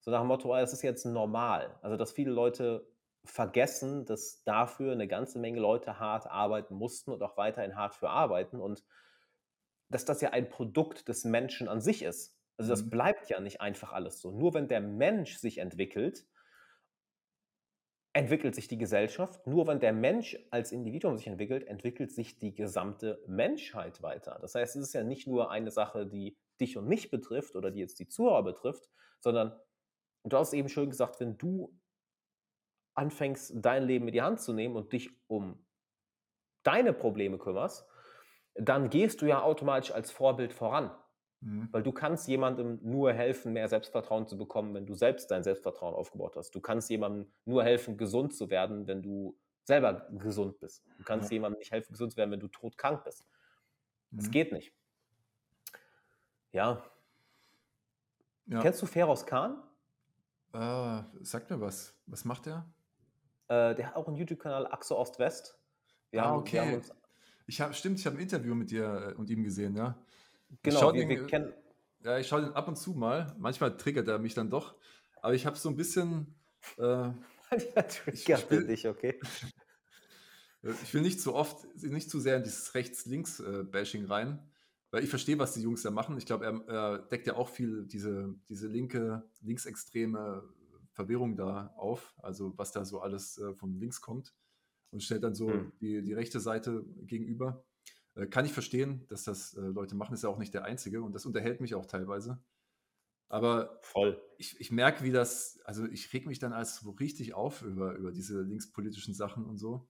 [0.00, 1.78] So nach dem Motto, es ist jetzt normal.
[1.82, 2.86] Also, dass viele Leute
[3.24, 8.10] vergessen, dass dafür eine ganze Menge Leute hart arbeiten mussten und auch weiterhin hart für
[8.10, 8.84] arbeiten und
[9.88, 12.38] dass das ja ein Produkt des Menschen an sich ist.
[12.56, 12.90] Also das mhm.
[12.90, 14.30] bleibt ja nicht einfach alles so.
[14.30, 16.26] Nur wenn der Mensch sich entwickelt,
[18.12, 19.46] entwickelt sich die Gesellschaft.
[19.46, 24.38] Nur wenn der Mensch als Individuum sich entwickelt, entwickelt sich die gesamte Menschheit weiter.
[24.40, 27.70] Das heißt, es ist ja nicht nur eine Sache, die dich und mich betrifft oder
[27.70, 28.88] die jetzt die Zuhörer betrifft,
[29.20, 29.58] sondern
[30.22, 31.76] du hast eben schön gesagt, wenn du
[32.94, 35.64] anfängst, dein Leben in die Hand zu nehmen und dich um
[36.62, 37.86] deine Probleme kümmerst,
[38.54, 40.90] dann gehst du ja automatisch als Vorbild voran.
[41.40, 41.68] Mhm.
[41.72, 45.94] Weil du kannst jemandem nur helfen, mehr Selbstvertrauen zu bekommen, wenn du selbst dein Selbstvertrauen
[45.94, 46.54] aufgebaut hast.
[46.54, 50.84] Du kannst jemandem nur helfen, gesund zu werden, wenn du selber gesund bist.
[50.98, 51.34] Du kannst Ja.
[51.34, 53.26] jemandem nicht helfen, gesund zu werden, wenn du todkrank bist.
[54.10, 54.30] Das Mhm.
[54.30, 54.72] geht nicht.
[56.52, 56.84] Ja.
[58.46, 58.60] Ja.
[58.60, 59.62] Kennst du Feroz Khan?
[60.52, 61.98] Äh, sag mir was.
[62.06, 62.72] Was macht der?
[63.48, 65.58] Äh, der hat auch einen YouTube-Kanal Axo Ost-West.
[66.10, 66.74] Wir, Ah, haben, haben okay.
[66.76, 66.92] uns,
[67.46, 69.98] Ich hab, stimmt, ich habe ein Interview mit dir äh, und ihm gesehen, ja.
[70.50, 71.52] Ich genau, wir, den, wir kennen,
[72.02, 73.34] Ja, ich schaue den ab und zu mal.
[73.38, 74.76] Manchmal triggert er mich dann doch.
[75.20, 76.34] Aber ich habe so ein bisschen,
[76.78, 77.10] äh,
[77.88, 79.18] triggert will- dich, okay?
[80.82, 84.50] ich will nicht zu oft, nicht zu sehr in dieses Rechts-Links-Bashing rein,
[84.90, 86.16] weil ich verstehe, was die Jungs da machen.
[86.18, 90.42] Ich glaube, er, er deckt ja auch viel diese, diese linke, linksextreme
[90.94, 94.34] Verwirrung da auf, also was da so alles äh, von links kommt
[94.90, 95.72] und stellt dann so Hm.
[95.80, 97.64] die, die rechte Seite gegenüber.
[98.14, 101.02] Äh, kann ich verstehen, dass das äh, Leute machen, ist ja auch nicht der Einzige
[101.02, 102.42] und das unterhält mich auch teilweise.
[103.28, 104.22] Aber Voll.
[104.38, 107.94] ich, ich merke, wie das, also ich reg mich dann als so richtig auf über,
[107.94, 109.88] über diese linkspolitischen Sachen und so.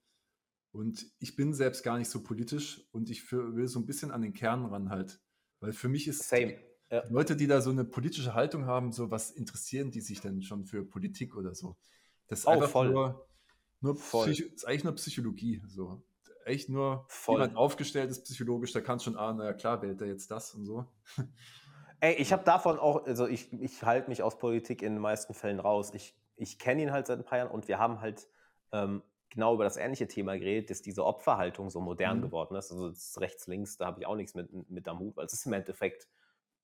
[0.72, 4.10] Und ich bin selbst gar nicht so politisch und ich für, will so ein bisschen
[4.10, 5.20] an den Kern ran halt.
[5.60, 6.58] Weil für mich ist Same.
[6.94, 7.00] Ja.
[7.02, 10.42] die Leute, die da so eine politische Haltung haben, so was interessieren die sich denn
[10.42, 11.76] schon für Politik oder so?
[12.28, 12.90] Das ist Oh, einfach voll.
[12.90, 13.26] nur,
[13.80, 14.30] nur Voll.
[14.30, 15.62] Ist eigentlich nur Psychologie.
[15.66, 16.02] So.
[16.44, 17.36] Echt nur, Voll.
[17.36, 20.06] wie man aufgestellt ist psychologisch, da kannst du schon ahnen, na ja klar, wählt er
[20.08, 20.86] jetzt das und so.
[22.00, 25.32] Ey, ich habe davon auch, also ich, ich halte mich aus Politik in den meisten
[25.32, 25.90] Fällen raus.
[25.94, 28.28] Ich, ich kenne ihn halt seit ein paar Jahren und wir haben halt
[28.72, 32.22] ähm, genau über das ähnliche Thema geredet, dass diese Opferhaltung so modern Mhm.
[32.22, 32.70] geworden ist.
[32.70, 35.46] Also das rechts-links, da habe ich auch nichts mit, mit am Hut, weil es ist
[35.46, 36.06] im Endeffekt,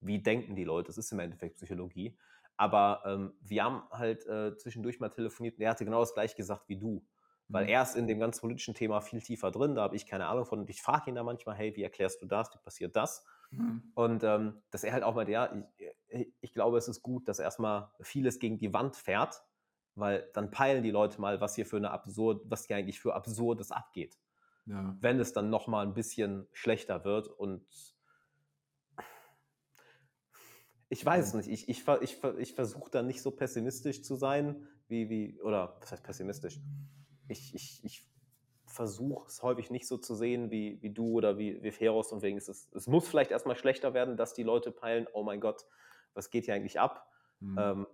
[0.01, 2.19] wie denken die Leute, es ist im Endeffekt Psychologie.
[2.57, 6.37] Aber ähm, wir haben halt äh, zwischendurch mal telefoniert und er hatte genau das gleiche
[6.37, 7.07] gesagt wie du.
[7.49, 7.69] Weil Mhm.
[7.69, 10.45] er ist in dem ganz politischen Thema viel tiefer drin, da habe ich keine Ahnung
[10.45, 10.61] von.
[10.61, 13.25] Und ich frage ihn da manchmal, hey, wie erklärst du das, wie passiert das?
[13.51, 13.93] Mhm.
[13.95, 15.53] Und ähm, dass er halt auch meinte, ja,
[16.09, 19.43] ich, ich glaube, es ist gut, dass erstmal vieles gegen die Wand fährt,
[19.95, 23.15] weil dann peilen die Leute mal, was hier für eine absurd, was hier eigentlich für
[23.15, 24.19] Absurdes abgeht.
[24.67, 24.97] Ja.
[25.01, 27.67] Wenn es dann nochmal ein bisschen schlechter wird und
[30.91, 34.67] ich weiß es nicht, ich, ich, ich, ich versuche da nicht so pessimistisch zu sein,
[34.89, 36.59] wie, wie, oder was heißt pessimistisch?
[37.29, 38.05] Ich, ich, ich
[38.67, 42.23] versuche es häufig nicht so zu sehen wie, wie du oder wie, wie Feros und
[42.23, 45.41] wegen es, ist, es muss vielleicht erstmal schlechter werden, dass die Leute peilen, oh mein
[45.41, 45.65] Gott,
[46.13, 47.09] was geht hier eigentlich ab?
[47.39, 47.59] Mhm.
[47.59, 47.87] Ähm,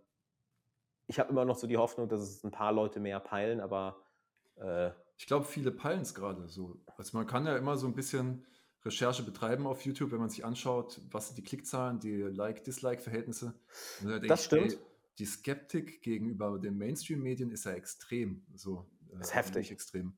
[1.07, 4.03] ich habe immer noch so die Hoffnung, dass es ein paar Leute mehr peilen, aber
[4.57, 6.81] äh, Ich glaube, viele peilen es gerade so.
[6.97, 8.47] Also man kann ja immer so ein bisschen
[8.87, 13.53] Recherche betreiben auf YouTube, wenn man sich anschaut, was sind die Klickzahlen, die Like-Dislike-Verhältnisse.
[14.03, 14.73] Da Das stimmt.
[14.73, 14.79] ey,
[15.19, 18.47] die Skeptik gegenüber den Mainstream-Medien ist ja extrem.
[18.55, 19.71] So, äh, Ist heftig.
[19.71, 20.17] extrem.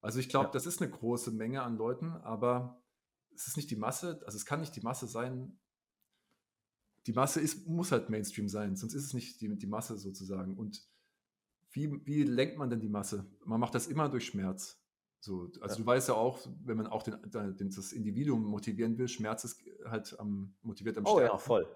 [0.00, 0.52] Also ich glaube, Ja.
[0.52, 2.82] das ist eine große Menge an Leuten, aber
[3.34, 5.58] es ist nicht die Masse, also es kann nicht die Masse sein.
[7.06, 10.56] Die Masse ist, muss halt Mainstream sein, sonst ist es nicht die, die Masse sozusagen.
[10.56, 10.86] Und
[11.70, 13.26] wie, wie lenkt man denn die Masse?
[13.44, 14.80] Man macht das immer durch Schmerz.
[15.26, 15.82] So, also Ja.
[15.82, 19.60] du weißt ja auch, wenn man auch den, den, das Individuum motivieren will, Schmerz ist
[19.84, 21.46] halt am, motiviert am oh ja, stärksten.
[21.48, 21.68] voll.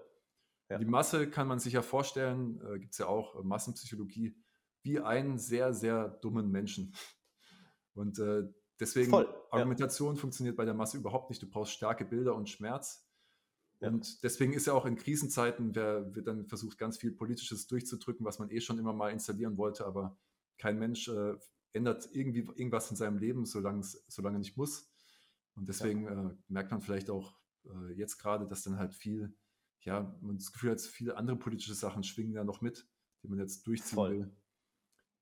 [0.69, 0.77] Ja.
[0.77, 4.37] Die Masse kann man sich ja vorstellen, äh, gibt es ja auch äh, Massenpsychologie,
[4.83, 6.95] wie einen sehr, sehr dummen Menschen.
[7.93, 8.43] Und äh,
[8.79, 9.51] deswegen, Voll, ja.
[9.51, 11.41] Argumentation funktioniert bei der Masse überhaupt nicht.
[11.41, 13.05] Du brauchst starke Bilder und Schmerz.
[13.81, 13.89] Ja.
[13.89, 18.25] Und deswegen ist ja auch in Krisenzeiten, wer, wird dann versucht, ganz viel Politisches durchzudrücken,
[18.25, 20.17] was man eh schon immer mal installieren wollte, aber
[20.57, 21.35] kein Mensch äh,
[21.73, 24.89] ändert irgendwie irgendwas in seinem Leben, solange es solange nicht muss.
[25.55, 29.35] Und deswegen äh, merkt man vielleicht auch äh, jetzt gerade, dass dann halt viel,
[29.81, 32.87] ja, man das Gefühl hat, viele andere politische Sachen schwingen da noch mit,
[33.23, 34.11] die man jetzt durchziehen Voll.
[34.11, 34.35] will.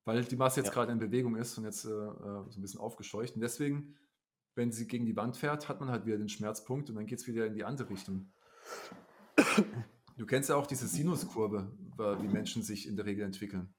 [0.06, 0.74] Weil die Masse jetzt Ja.
[0.74, 3.36] gerade in Bewegung ist und jetzt äh, äh, so ein bisschen aufgescheucht.
[3.36, 3.95] Und deswegen,
[4.56, 7.20] wenn sie gegen die Wand fährt, hat man halt wieder den Schmerzpunkt und dann geht
[7.20, 8.32] es wieder in die andere Richtung.
[10.18, 11.72] Du kennst ja auch diese Sinuskurve,
[12.22, 13.74] wie Menschen sich in der Regel entwickeln.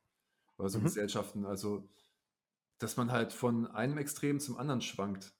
[0.57, 0.85] Bei so Mhm.
[0.85, 1.45] Gesellschaften.
[1.45, 1.89] Also,
[2.81, 5.33] dass man halt von einem Extrem zum anderen schwankt.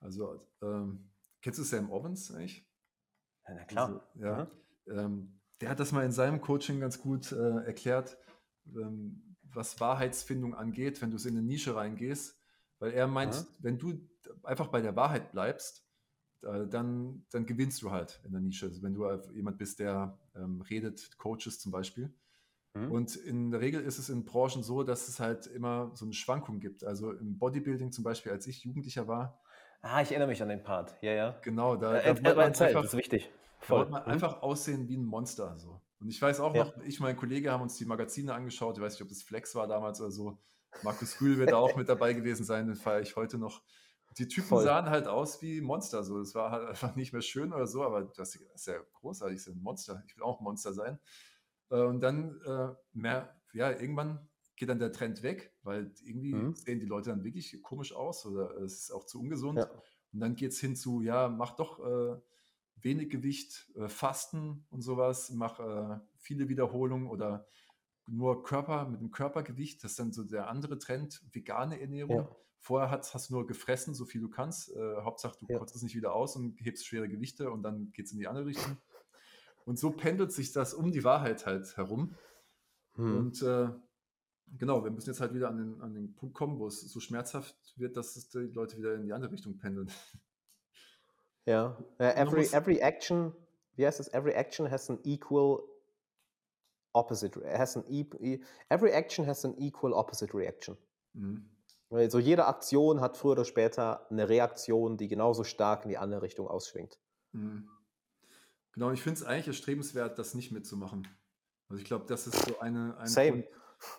[0.00, 2.68] Also, ähm, kennst du Sam Owens eigentlich?
[3.48, 4.10] Ja, na klar.
[4.14, 4.44] Diese, ja.
[4.86, 4.98] Mhm.
[4.98, 8.18] Ähm, der hat das mal in seinem Coaching ganz gut äh, erklärt,
[8.66, 12.38] ähm, was Wahrheitsfindung angeht, wenn du so in eine Nische reingehst.
[12.78, 13.46] Weil er meint, Aha.
[13.60, 14.08] wenn du
[14.42, 15.86] einfach bei der Wahrheit bleibst,
[16.42, 18.66] äh, dann, dann gewinnst du halt in der Nische.
[18.66, 22.12] Also wenn du jemand bist, der ähm, redet, Coaches zum Beispiel.
[22.74, 22.90] Mhm.
[22.90, 26.14] Und in der Regel ist es in Branchen so, dass es halt immer so eine
[26.14, 26.84] Schwankung gibt.
[26.84, 29.38] Also im Bodybuilding zum Beispiel, als ich Jugendlicher war,
[29.84, 30.96] Ah, ich erinnere mich an den Part.
[31.02, 31.38] Ja, ja.
[31.42, 33.28] genau, da, Äh, da man erzähl, einfach- das ist wichtig.
[33.60, 33.78] da Voll.
[33.80, 34.08] wollte man Mhm.
[34.12, 35.58] einfach aussehen wie ein Monster.
[35.58, 35.80] So.
[36.00, 36.64] Und ich weiß auch Ja.
[36.66, 38.76] noch, ich und mein Kollege haben uns die Magazine angeschaut.
[38.78, 40.38] Ich weiß nicht, ob das Flex war damals oder so.
[40.84, 43.60] Markus Rühl wird da auch mit dabei gewesen sein, den feiere ich heute noch.
[44.18, 44.62] Die Typen Voll.
[44.64, 46.04] sahen halt aus wie Monster.
[46.04, 46.20] So.
[46.20, 49.52] Es war halt einfach nicht mehr schön oder so, aber das ist ja großartig, das
[49.52, 50.00] ein Monster.
[50.06, 51.00] Ich will auch ein Monster sein.
[51.72, 56.54] Äh, Und dann äh, mehr, ja, irgendwann geht dann der Trend weg, weil irgendwie mhm.
[56.54, 59.58] sehen die Leute dann wirklich komisch aus oder es ist auch zu ungesund.
[59.58, 59.70] Ja.
[60.12, 62.20] Und dann geht es hin zu, ja, mach doch äh,
[62.76, 67.46] wenig Gewicht, äh, Fasten und sowas, mach äh, viele Wiederholungen oder
[68.06, 69.82] nur Körper mit dem Körpergewicht.
[69.82, 72.16] Das ist dann so der andere Trend, vegane Ernährung.
[72.16, 72.36] Ja.
[72.58, 74.70] Vorher hast, hast du nur gefressen, so viel du kannst.
[74.76, 75.58] Äh, Hauptsache, du ja.
[75.58, 78.28] kotzt es nicht wieder aus und hebst schwere Gewichte und dann geht es in die
[78.28, 78.76] andere Richtung.
[79.64, 82.14] Und so pendelt sich das um die Wahrheit halt herum.
[82.94, 83.16] Hm.
[83.16, 83.68] Und äh,
[84.58, 87.00] genau, wir müssen jetzt halt wieder an den, an den Punkt kommen, wo es so
[87.00, 89.90] schmerzhaft wird, dass es die Leute wieder in die andere Richtung pendeln.
[91.44, 93.34] Ja, uh, every, every action,
[93.74, 94.06] wie heißt es?
[94.14, 95.60] Every action has an equal
[96.92, 98.38] opposite, has an e, e,
[98.68, 100.76] every action has an equal opposite reaction.
[101.14, 101.50] Mhm.
[101.90, 106.22] Also jede Aktion hat früher oder später eine Reaktion, die genauso stark in die andere
[106.22, 106.98] Richtung ausschwingt.
[107.32, 107.68] Mhm.
[108.72, 111.06] Genau, ich finde es eigentlich erstrebenswert, das nicht mitzumachen.
[111.68, 113.42] Also ich glaube, das ist so eine, ein Same.
[113.42, 113.46] Grund,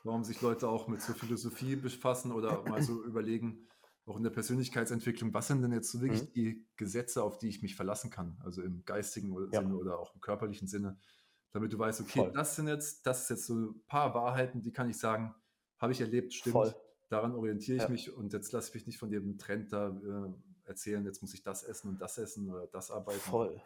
[0.03, 3.67] warum sich Leute auch mit so Philosophie befassen oder mal so überlegen,
[4.05, 6.33] auch in der Persönlichkeitsentwicklung, was sind denn jetzt so wirklich mhm.
[6.33, 8.37] die Gesetze, auf die ich mich verlassen kann?
[8.43, 9.61] Also im geistigen ja.
[9.61, 10.97] Sinne oder auch im körperlichen Sinne,
[11.51, 12.31] damit du weißt, okay, Voll.
[12.33, 15.33] das sind jetzt, das ist jetzt so ein paar Wahrheiten, die kann ich sagen,
[15.79, 16.53] habe ich erlebt, stimmt.
[16.53, 16.75] Voll.
[17.09, 17.89] Daran orientiere ich ja.
[17.89, 20.33] mich und jetzt lasse ich mich nicht von dem Trend da äh,
[20.67, 23.19] erzählen, jetzt muss ich das essen und das essen oder das arbeiten.
[23.19, 23.61] Voll.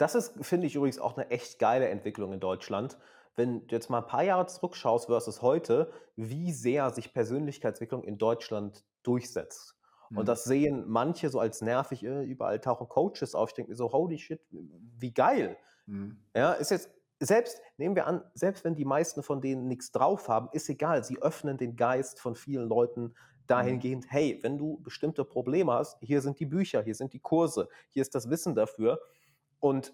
[0.00, 2.96] Das ist, finde ich übrigens auch eine echt geile Entwicklung in Deutschland.
[3.36, 8.16] Wenn du jetzt mal ein paar Jahre zurückschaust versus heute, wie sehr sich Persönlichkeitsentwicklung in
[8.16, 9.76] Deutschland durchsetzt.
[10.08, 10.16] Mhm.
[10.16, 13.50] Und das sehen manche so als nervig, äh, überall tauchen Coaches auf.
[13.50, 15.58] Ich denke mir so, holy shit, wie geil.
[15.84, 16.16] Mhm.
[16.34, 16.88] Ja, ist jetzt,
[17.18, 21.04] selbst, nehmen wir an, selbst wenn die meisten von denen nichts drauf haben, ist egal.
[21.04, 23.14] Sie öffnen den Geist von vielen Leuten
[23.46, 24.08] dahingehend, mhm.
[24.08, 28.00] hey, wenn du bestimmte Probleme hast, hier sind die Bücher, hier sind die Kurse, hier
[28.00, 28.98] ist das Wissen dafür.
[29.60, 29.92] Und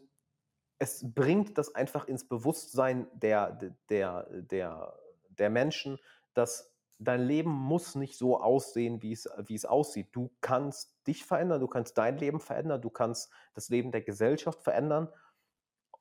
[0.78, 3.52] es bringt das einfach ins Bewusstsein der,
[3.90, 4.98] der, der,
[5.28, 5.98] der Menschen,
[6.34, 10.08] dass dein Leben muss nicht so aussehen, wie es, wie es aussieht.
[10.12, 14.62] Du kannst dich verändern, du kannst dein Leben verändern, du kannst das Leben der Gesellschaft
[14.62, 15.08] verändern.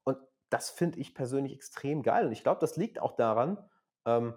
[0.03, 0.17] Und
[0.49, 2.27] das finde ich persönlich extrem geil.
[2.27, 3.57] Und ich glaube, das liegt auch daran,
[4.05, 4.33] ähm,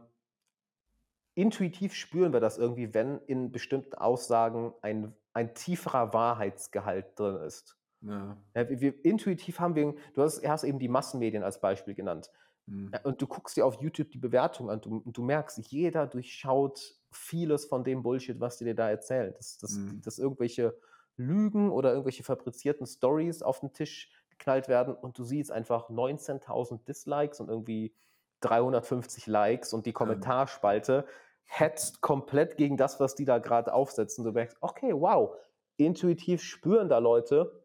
[1.35, 7.78] intuitiv spüren wir das irgendwie, wenn in bestimmten Aussagen ein, ein tieferer Wahrheitsgehalt drin ist.
[8.01, 8.37] Ja.
[8.55, 12.31] ja wir, wir, intuitiv haben wir, du hast, hast eben die Massenmedien als Beispiel genannt.
[12.67, 12.93] Mhm.
[13.05, 17.65] Und du guckst dir auf YouTube die Bewertung an und du, merkst, jeder durchschaut vieles
[17.65, 19.33] von dem Bullshit, was die dir da erzählen.
[19.35, 20.03] Dass, dass, mhm.
[20.03, 20.77] dass irgendwelche
[21.17, 26.85] Lügen oder irgendwelche fabrizierten Stories auf den Tisch geknallt werden und du siehst einfach 19.000
[26.85, 27.95] Dislikes und irgendwie
[28.41, 31.07] 350 Likes und die Kommentarspalte
[31.45, 34.25] hetzt komplett gegen das, was die da gerade aufsetzen.
[34.25, 35.35] Du merkst, okay, wow,
[35.77, 37.65] intuitiv spüren da Leute,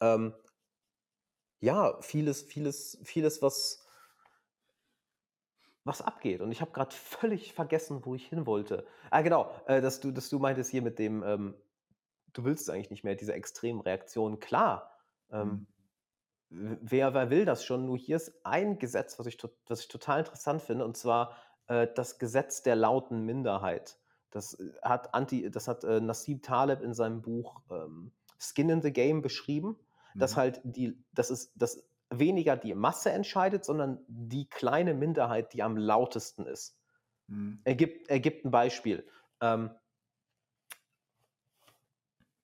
[0.00, 0.34] ähm,
[1.60, 3.86] ja, vieles, vieles, vieles, was,
[5.84, 6.40] was abgeht.
[6.40, 8.86] Und ich habe gerade völlig vergessen, wo ich hin wollte.
[9.10, 11.54] Ah, genau, äh, dass, du, dass du meintest hier mit dem, ähm,
[12.32, 14.40] du willst eigentlich nicht mehr, diese extremen Reaktionen.
[14.40, 14.98] Klar,
[15.30, 15.66] ähm,
[16.50, 16.78] mhm.
[16.82, 17.86] wer, wer will das schon?
[17.86, 21.36] Nur hier ist ein Gesetz, was ich, was ich total interessant finde, und zwar
[21.68, 23.98] äh, das Gesetz der lauten Minderheit.
[24.30, 28.12] Das äh, hat, Anti, das hat äh, Nassim Taleb in seinem Buch ähm,
[28.44, 29.76] Skin in the Game beschrieben,
[30.14, 30.18] mhm.
[30.18, 35.62] dass halt die, das ist, das weniger die Masse entscheidet, sondern die kleine Minderheit, die
[35.62, 36.78] am lautesten ist.
[37.26, 37.60] Mhm.
[37.64, 39.06] Er, gibt, er gibt ein Beispiel.
[39.40, 39.70] Ähm,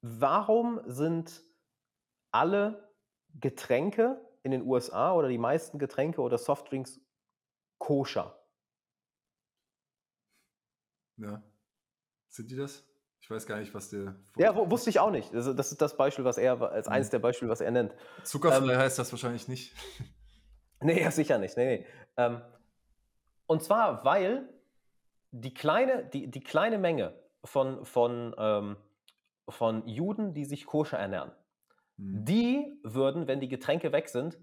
[0.03, 1.43] warum sind
[2.31, 2.91] alle
[3.35, 7.01] Getränke in den USA oder die meisten Getränke oder Softdrinks
[7.79, 8.37] koscher?
[11.17, 11.43] Ja.
[12.29, 12.90] Sind die das?
[13.31, 14.17] Ich weiß gar nicht, was der.
[14.37, 15.33] Ja, wusste ich auch nicht.
[15.33, 16.95] Also das ist das Beispiel, was er, als mhm.
[16.95, 17.95] eines der Beispiele, was er nennt.
[18.25, 19.73] Zuckerfrei ähm, heißt das wahrscheinlich nicht.
[20.83, 21.59] Nee, sicher nicht.
[21.59, 21.87] Nee, nee.
[22.17, 22.41] Ähm,
[23.47, 24.49] und zwar, weil
[25.31, 27.13] die kleine, die, die kleine Menge
[27.45, 28.77] von, von, ähm,
[29.47, 31.33] von Juden, die sich koscher ernähren,
[31.99, 32.25] mhm.
[32.25, 34.39] die würden, wenn die Getränke weg sind,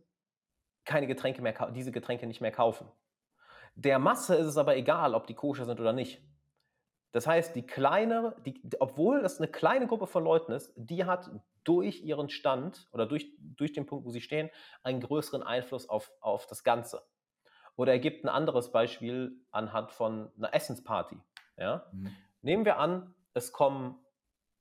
[0.85, 2.87] keine Getränke mehr, diese Getränke nicht mehr kaufen.
[3.73, 6.21] Der Masse ist es aber egal, ob die koscher sind oder nicht.
[7.11, 11.29] Das heißt, die kleine, die, obwohl das eine kleine Gruppe von Leuten ist, die hat
[11.63, 14.49] durch ihren Stand oder durch, durch den Punkt, wo sie stehen,
[14.83, 17.01] einen größeren Einfluss auf, auf das Ganze.
[17.75, 21.17] Oder er gibt ein anderes Beispiel anhand von einer Essensparty.
[21.57, 21.85] Ja?
[21.91, 22.15] Mhm.
[22.41, 23.99] Nehmen wir an, es kommen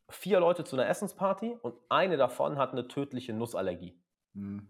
[0.09, 4.01] vier Leute zu einer Essensparty und eine davon hat eine tödliche Nussallergie.
[4.35, 4.69] Mhm.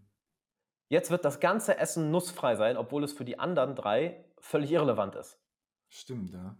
[0.89, 5.17] Jetzt wird das ganze Essen nussfrei sein, obwohl es für die anderen drei völlig irrelevant
[5.17, 5.41] ist.
[5.89, 6.57] Stimmt, ja.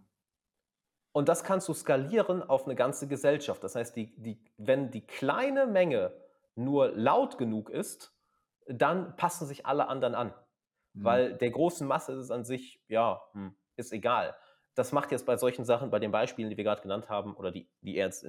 [1.17, 3.63] Und das kannst du skalieren auf eine ganze Gesellschaft.
[3.63, 6.13] Das heißt, die, die, wenn die kleine Menge
[6.53, 8.15] nur laut genug ist,
[8.67, 10.27] dann passen sich alle anderen an.
[10.93, 11.03] Mhm.
[11.03, 14.35] Weil der großen Masse ist es an sich, ja, hm, ist egal.
[14.75, 17.49] Das macht jetzt bei solchen Sachen, bei den Beispielen, die wir gerade genannt haben, oder
[17.49, 18.23] die, die jetzt,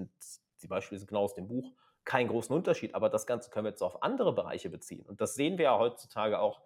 [0.62, 1.74] die Beispiele sind genau aus dem Buch,
[2.06, 2.94] keinen großen Unterschied.
[2.94, 5.04] Aber das Ganze können wir jetzt auf andere Bereiche beziehen.
[5.04, 6.62] Und das sehen wir ja heutzutage auch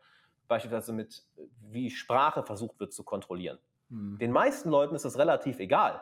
[0.46, 1.24] beispielsweise mit,
[1.62, 3.58] wie Sprache versucht wird zu kontrollieren.
[3.88, 4.18] Hm.
[4.20, 6.00] Den meisten Leuten ist das relativ egal.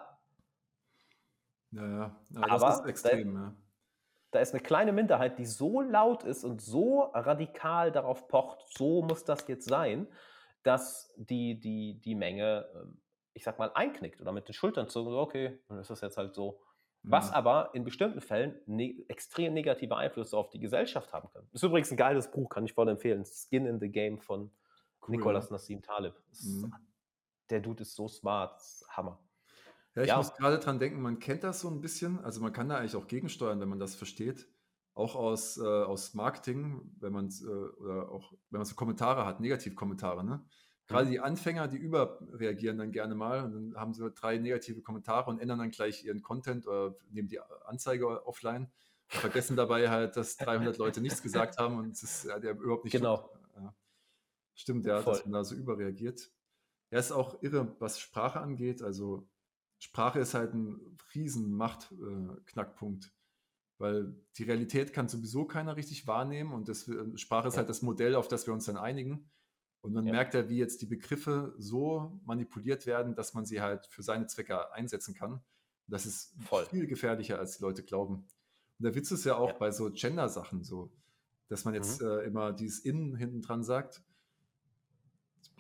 [1.73, 2.17] Ja, ja.
[2.31, 3.55] ja das Aber ist extrem, da, ja.
[4.33, 9.03] Da ist eine kleine Minderheit, die so laut ist und so radikal darauf pocht, so
[9.03, 10.07] muss das jetzt sein,
[10.63, 13.01] dass die, die, die Menge, ähm,
[13.33, 16.35] ich sag mal, einknickt oder mit den Schultern zuckt, okay, dann ist das jetzt halt
[16.35, 16.61] so.
[17.03, 17.35] Was mhm.
[17.35, 21.47] aber in bestimmten Fällen ne extrem negative Einflüsse auf die Gesellschaft haben kann.
[21.53, 23.25] Das ist übrigens ein geiles Buch, kann ich voll empfehlen.
[23.25, 24.51] Skin in the Game von
[25.03, 25.53] cool, Nicolas ja.
[25.53, 26.15] Nassim Taleb.
[26.43, 26.75] Mhm.
[27.49, 28.61] Der Dude ist so smart,
[28.91, 29.19] Hammer.
[29.95, 30.17] Ja, ich ja.
[30.17, 32.21] muss gerade dran denken, man kennt das so ein bisschen.
[32.21, 34.49] Also man kann da eigentlich auch gegensteuern, wenn man das versteht.
[34.95, 39.41] Auch aus, äh, aus Marketing, wenn man äh, oder auch wenn man so Kommentare hat,
[39.41, 40.45] Negativkommentare, ne?
[40.87, 41.11] Gerade mhm.
[41.13, 45.39] die Anfänger, die überreagieren dann gerne mal und dann haben sie drei negative Kommentare und
[45.39, 48.73] ändern dann gleich ihren Content oder nehmen die Anzeige offline
[49.13, 52.53] und vergessen dabei halt, dass 300 Leute nichts gesagt haben und es ist ja, der
[52.53, 53.31] überhaupt nicht Genau.
[53.57, 53.75] Ja.
[54.55, 55.15] Stimmt, ja, Voll.
[55.15, 56.33] dass man da so überreagiert.
[56.91, 58.83] Ja, ist auch irre, was Sprache angeht.
[58.83, 59.30] Also
[59.81, 60.79] Sprache ist halt ein
[61.15, 63.11] riesen Machtknackpunkt, äh,
[63.79, 67.59] weil die Realität kann sowieso keiner richtig wahrnehmen und das, äh, Sprache ist ja.
[67.59, 69.31] halt das Modell, auf das wir uns dann einigen.
[69.81, 70.13] Und man ja.
[70.13, 74.27] merkt ja, wie jetzt die Begriffe so manipuliert werden, dass man sie halt für seine
[74.27, 75.43] Zwecke einsetzen kann.
[75.87, 76.67] das ist Voll.
[76.67, 78.17] viel gefährlicher, als die Leute glauben.
[78.17, 79.59] Und der Witz ist ja auch ja.
[79.59, 80.93] bei so Gender-Sachen so,
[81.49, 82.09] dass man jetzt mhm.
[82.09, 84.03] äh, immer dieses Innen hinten dran sagt.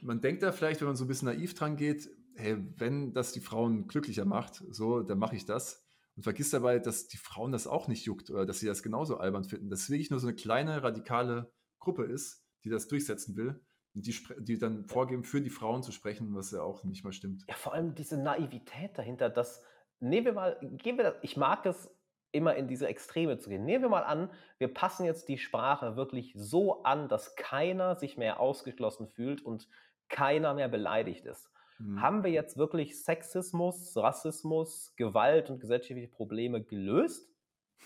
[0.02, 2.10] Man denkt da vielleicht, wenn man so ein bisschen naiv dran geht,
[2.40, 5.86] hey, wenn das die Frauen glücklicher macht, so, dann mache ich das.
[6.16, 9.18] Und vergisst dabei, dass die Frauen das auch nicht juckt oder dass sie das genauso
[9.18, 9.70] albern finden.
[9.70, 13.60] Dass es wirklich nur so eine kleine, radikale Gruppe ist, die das durchsetzen will
[13.94, 17.44] die, die dann vorgeben, für die Frauen zu sprechen, was ja auch nicht mal stimmt.
[17.48, 19.62] Ja, vor allem diese Naivität dahinter, dass,
[19.98, 21.90] nehmen wir mal, gehen wir das, ich mag es
[22.32, 23.64] immer in diese Extreme zu gehen.
[23.64, 28.16] Nehmen wir mal an, wir passen jetzt die Sprache wirklich so an, dass keiner sich
[28.16, 29.68] mehr ausgeschlossen fühlt und
[30.08, 31.49] keiner mehr beleidigt ist.
[31.80, 32.00] Mhm.
[32.00, 37.28] Haben wir jetzt wirklich Sexismus, Rassismus, Gewalt und gesellschaftliche Probleme gelöst?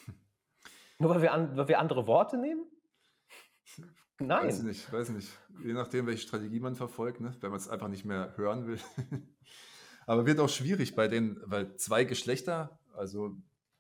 [0.99, 2.67] Nur weil wir, an, weil wir andere Worte nehmen?
[4.19, 4.47] Nein.
[4.47, 5.29] Weiß nicht, weiß nicht.
[5.65, 7.35] Je nachdem, welche Strategie man verfolgt, ne?
[7.41, 8.79] wenn man es einfach nicht mehr hören will.
[10.07, 13.37] Aber wird auch schwierig bei den, weil zwei Geschlechter, also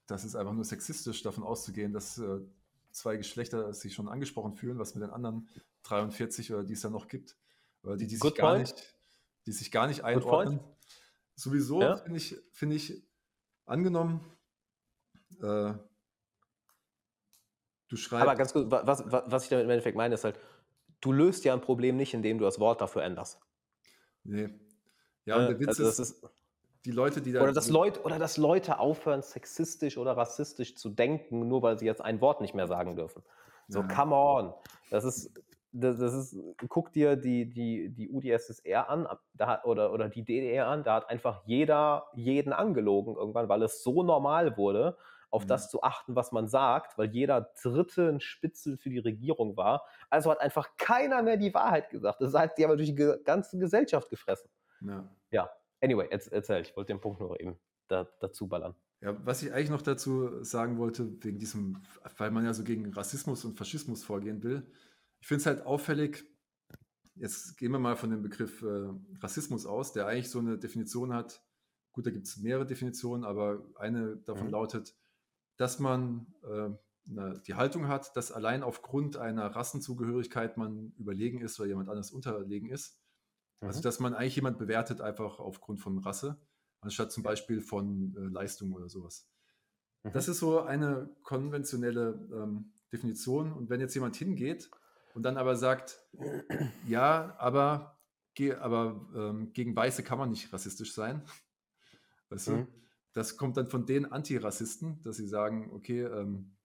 [0.06, 2.40] das ist einfach nur sexistisch, davon auszugehen, dass äh,
[2.90, 5.48] zwei Geschlechter sich schon angesprochen fühlen, was mit den anderen
[5.82, 7.36] 43 oder die es da noch gibt,
[7.82, 8.93] oder die, die sich gar nicht,
[9.46, 10.60] die sich gar nicht einordnen.
[11.34, 11.96] Sowieso ja.
[11.96, 13.02] finde ich, finde ich,
[13.66, 14.20] angenommen,
[15.42, 15.74] äh,
[17.94, 18.26] Du schreibst.
[18.26, 20.38] Aber ganz kurz, was, was, was ich damit im Endeffekt meine, ist halt,
[21.00, 23.38] du löst ja ein Problem nicht, indem du das Wort dafür änderst.
[24.24, 24.48] Nee.
[25.26, 26.26] Ja, und der Witz also ist, ist,
[26.84, 27.42] die Leute, die da.
[27.42, 31.86] Oder dass, Leute, oder dass Leute aufhören, sexistisch oder rassistisch zu denken, nur weil sie
[31.86, 33.22] jetzt ein Wort nicht mehr sagen dürfen.
[33.68, 33.86] So, ja.
[33.86, 34.54] come on.
[34.90, 35.30] Das ist,
[35.74, 36.36] das, das, ist,
[36.68, 41.10] guck dir die, die, die UdSSR an, da, oder, oder die DDR an, da hat
[41.10, 44.96] einfach jeder jeden angelogen irgendwann, weil es so normal wurde,
[45.30, 45.48] auf mhm.
[45.48, 49.84] das zu achten, was man sagt, weil jeder Dritte ein Spitzel für die Regierung war.
[50.10, 52.20] Also hat einfach keiner mehr die Wahrheit gesagt.
[52.20, 54.48] Das heißt, die haben durch die ganze Gesellschaft gefressen.
[54.80, 55.08] Ja.
[55.30, 55.50] ja.
[55.80, 57.58] Anyway, erzähl, ich wollte den Punkt nur eben
[57.88, 58.76] da, dazu ballern.
[59.00, 61.82] Ja, was ich eigentlich noch dazu sagen wollte, wegen diesem,
[62.16, 64.66] weil man ja so gegen Rassismus und Faschismus vorgehen will.
[65.24, 66.22] Ich finde es halt auffällig,
[67.14, 68.90] jetzt gehen wir mal von dem Begriff äh,
[69.22, 71.42] Rassismus aus, der eigentlich so eine Definition hat.
[71.92, 74.52] Gut, da gibt es mehrere Definitionen, aber eine davon mhm.
[74.52, 74.94] lautet,
[75.56, 76.68] dass man äh,
[77.46, 82.68] die Haltung hat, dass allein aufgrund einer Rassenzugehörigkeit man überlegen ist oder jemand anders unterlegen
[82.68, 83.00] ist.
[83.60, 83.68] Also, mhm.
[83.68, 86.38] Also dass man eigentlich jemand bewertet einfach aufgrund von Rasse,
[86.82, 89.26] anstatt zum Beispiel von äh, Leistung oder sowas.
[90.02, 90.12] Mhm.
[90.12, 93.54] Das ist so eine konventionelle ähm, Definition.
[93.54, 94.68] Und wenn jetzt jemand hingeht
[95.14, 96.00] und dann aber sagt,
[96.86, 97.98] ja, aber,
[98.60, 101.22] aber ähm, gegen Weiße kann man nicht rassistisch sein,
[102.28, 102.66] weißt mhm.
[102.66, 102.66] du?
[103.12, 106.56] Das kommt dann von den Antirassisten, dass sie sagen, okay, ähm,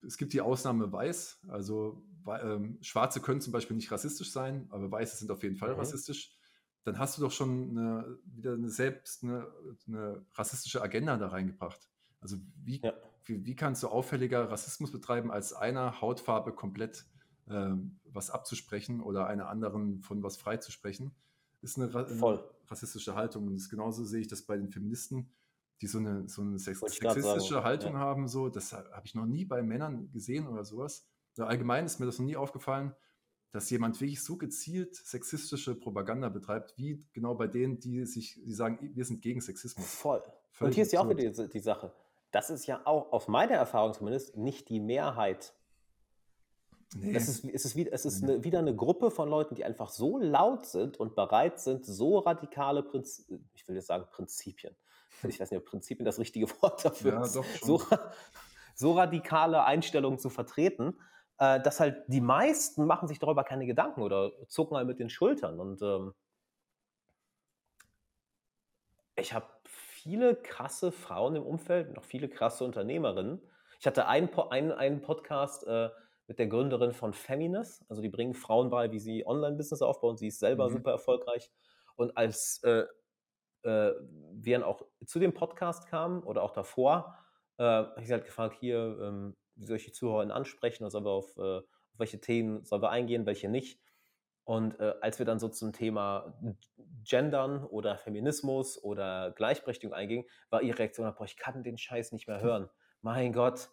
[0.00, 4.90] es gibt die Ausnahme Weiß, also ähm, Schwarze können zum Beispiel nicht rassistisch sein, aber
[4.90, 5.80] Weiße sind auf jeden Fall mhm.
[5.80, 6.34] rassistisch.
[6.84, 9.46] Dann hast du doch schon eine, wieder eine selbst eine,
[9.86, 11.90] eine, rassistische Agenda da reingebracht.
[12.20, 12.94] Also wie, ja.
[13.24, 17.04] wie, wie, kannst du auffälliger Rassismus betreiben, als einer Hautfarbe komplett
[17.50, 21.14] ähm, was abzusprechen oder einer anderen von was freizusprechen?
[21.60, 23.46] Ist eine, eine rassistische Haltung.
[23.46, 25.30] Und das genauso sehe ich das bei den Feministen
[25.80, 27.98] die so eine, so eine sexistische Haltung ja.
[27.98, 28.28] haben.
[28.28, 31.06] So, das habe ich noch nie bei Männern gesehen oder sowas.
[31.38, 32.94] Allgemein ist mir das noch nie aufgefallen.
[33.50, 38.52] dass jemand wirklich so gezielt sexistische Propaganda betreibt, wie genau bei denen, die sich, die
[38.52, 39.86] sagen, wir sind gegen Sexismus.
[39.86, 40.22] Voll.
[40.50, 41.92] Völlig und hier ist ja auch wieder die, die Sache.
[42.30, 45.54] Das ist ja auch aus meiner Erfahrung zumindest nicht die Mehrheit
[46.94, 47.14] Nee.
[47.14, 49.90] Es ist, es ist, wieder, es ist eine, wieder eine Gruppe von Leuten, die einfach
[49.90, 54.74] so laut sind und bereit sind, so radikale Prinzipien, ich will jetzt sagen Prinzipien,
[55.22, 57.82] ich weiß nicht, ob Prinzipien das richtige Wort dafür ja, ist, so,
[58.74, 60.98] so, radikale Einstellungen zu vertreten,
[61.38, 65.10] äh, dass halt die meisten machen sich darüber keine Gedanken oder zucken halt mit den
[65.10, 65.60] Schultern.
[65.60, 66.14] Und ähm,
[69.16, 73.42] ich habe viele krasse Frauen im Umfeld, noch viele krasse Unternehmerinnen.
[73.78, 75.90] Ich hatte einen, einen, einen Podcast, äh,
[76.28, 77.84] mit der Gründerin von Feminist.
[77.88, 80.16] Also die bringen Frauen bei, wie sie Online-Business aufbauen.
[80.16, 80.74] Sie ist selber mhm.
[80.74, 81.50] super erfolgreich.
[81.96, 82.84] Und als äh,
[83.62, 83.92] äh,
[84.34, 87.16] wir dann auch zu dem Podcast kamen oder auch davor,
[87.56, 90.84] äh, habe ich sie halt gefragt, hier, ähm, wie soll ich die Zuhörer ansprechen?
[90.84, 93.80] Wir auf, äh, auf welche Themen sollen wir eingehen, welche nicht?
[94.44, 96.38] Und äh, als wir dann so zum Thema
[97.04, 102.28] Gendern oder Feminismus oder Gleichberechtigung eingingen, war ihre Reaktion, boah, ich kann den Scheiß nicht
[102.28, 102.70] mehr hören.
[103.00, 103.70] Mein Gott.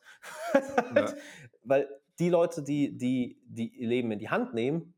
[0.96, 1.14] Ja.
[1.64, 1.90] Weil
[2.20, 4.94] die Leute, die, die, die ihr Leben in die Hand nehmen,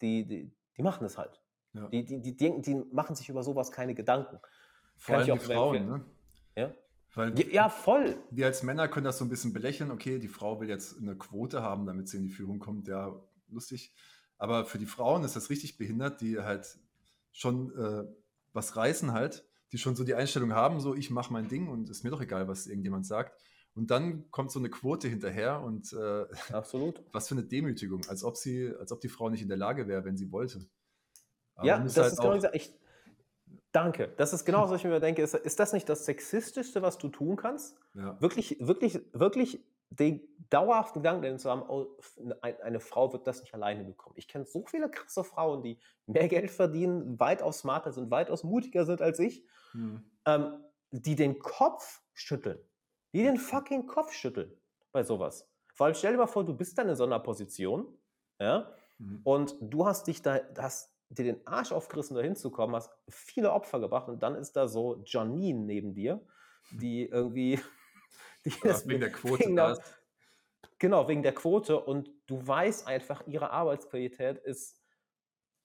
[0.00, 1.40] die, die, die machen es halt.
[1.74, 1.88] Ja.
[1.88, 4.38] Die, die, die, denken, die machen sich über sowas keine Gedanken.
[4.96, 6.04] Vor allem die Frauen, ne?
[6.56, 6.74] Ja?
[7.14, 8.16] Weil ja, voll.
[8.30, 9.90] Wir als Männer können das so ein bisschen belächeln.
[9.90, 12.88] Okay, die Frau will jetzt eine Quote haben, damit sie in die Führung kommt.
[12.88, 13.14] Ja,
[13.48, 13.94] lustig.
[14.38, 16.78] Aber für die Frauen ist das richtig behindert, die halt
[17.30, 18.04] schon äh,
[18.52, 21.88] was reißen halt, die schon so die Einstellung haben, so ich mache mein Ding und
[21.90, 23.38] ist mir doch egal, was irgendjemand sagt.
[23.74, 27.02] Und dann kommt so eine Quote hinterher und äh, Absolut.
[27.12, 29.88] was für eine Demütigung, als ob sie, als ob die Frau nicht in der Lage
[29.88, 30.66] wäre, wenn sie wollte.
[31.54, 32.78] Aber ja, das halt ist genau ich,
[33.72, 34.12] Danke.
[34.18, 35.22] Das ist genau, was ich mir denke.
[35.22, 37.78] Ist, ist das nicht das Sexistischste, was du tun kannst?
[37.94, 38.20] Ja.
[38.20, 40.20] Wirklich, wirklich, wirklich den
[40.50, 41.86] dauerhaften Gedanken zu haben, oh,
[42.42, 44.14] eine Frau wird das nicht alleine bekommen.
[44.18, 48.84] Ich kenne so viele krasse Frauen, die mehr Geld verdienen, weitaus smarter sind, weitaus mutiger
[48.84, 50.02] sind als ich, hm.
[50.26, 52.58] ähm, die den Kopf schütteln
[53.12, 54.52] die den fucking Kopf schütteln
[54.92, 55.48] bei sowas.
[55.74, 57.86] Vor allem stell dir mal vor, du bist dann in so einer Position,
[58.38, 59.20] ja, mhm.
[59.24, 63.80] und du hast dich da, hast dir den Arsch aufgerissen, da hinzukommen, hast viele Opfer
[63.80, 66.20] gebracht und dann ist da so Janine neben dir,
[66.70, 67.60] die irgendwie.
[68.44, 69.44] Die ja, wegen der Quote.
[69.44, 69.78] Wegen der,
[70.80, 74.82] genau, wegen der Quote und du weißt einfach, ihre Arbeitsqualität ist,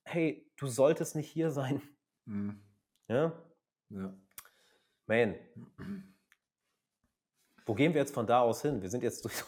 [0.04, 1.82] hey, du solltest nicht hier sein.
[2.26, 2.62] Mhm.
[3.08, 3.34] Ja?
[3.90, 4.14] Ja.
[5.08, 5.36] Man.
[7.68, 8.82] Wo gehen wir jetzt von da aus hin?
[8.82, 9.44] Wir sind jetzt durch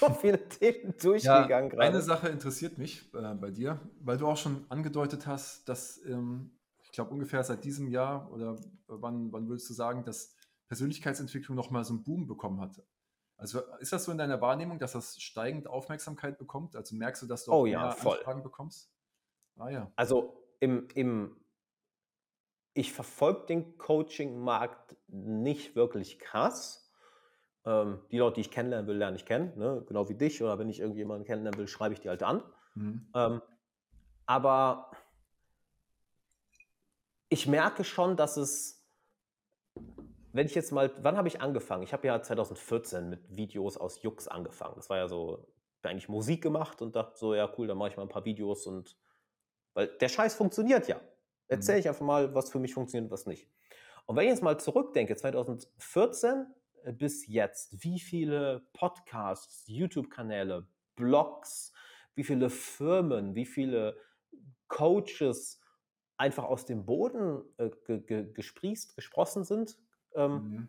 [0.00, 1.82] so viele Themen durchgegangen ja, gerade.
[1.82, 6.52] Eine Sache interessiert mich äh, bei dir, weil du auch schon angedeutet hast, dass ähm,
[6.82, 8.56] ich glaube ungefähr seit diesem Jahr oder
[8.86, 10.34] wann, wann würdest du sagen, dass
[10.68, 12.82] Persönlichkeitsentwicklung nochmal so einen Boom bekommen hat?
[13.36, 16.76] Also ist das so in deiner Wahrnehmung, dass das steigend Aufmerksamkeit bekommt?
[16.76, 18.18] Also merkst du, dass du auch oh, ja, mehr voll.
[18.18, 18.90] Anfragen bekommst?
[19.56, 19.92] Ah ja.
[19.96, 21.36] Also im, im
[22.74, 26.87] ich verfolge den Coaching-Markt nicht wirklich krass.
[27.68, 29.84] Ähm, die Leute, die ich kennenlernen will, lerne ich kennen, ne?
[29.86, 30.42] genau wie dich.
[30.42, 32.42] Oder wenn ich irgendjemanden kennenlernen will, schreibe ich die halt an.
[32.74, 33.06] Mhm.
[33.14, 33.42] Ähm,
[34.24, 34.90] aber
[37.28, 38.88] ich merke schon, dass es,
[40.32, 41.82] wenn ich jetzt mal, wann habe ich angefangen?
[41.82, 44.76] Ich habe ja 2014 mit Videos aus Jux angefangen.
[44.76, 45.46] Das war ja so,
[45.82, 48.66] eigentlich Musik gemacht und dachte so, ja cool, dann mache ich mal ein paar Videos
[48.66, 48.96] und,
[49.74, 50.98] weil der Scheiß funktioniert ja.
[51.48, 51.80] Erzähle mhm.
[51.80, 53.46] ich einfach mal, was für mich funktioniert und was nicht.
[54.06, 56.57] Und wenn ich jetzt mal zurückdenke, 2014 äh,
[56.92, 60.66] bis jetzt, wie viele Podcasts, YouTube-Kanäle,
[60.96, 61.72] Blogs,
[62.14, 63.96] wie viele Firmen, wie viele
[64.68, 65.60] Coaches
[66.16, 69.78] einfach aus dem Boden äh, ge ge gesprießt, gesprossen sind,
[70.14, 70.68] ähm, mhm.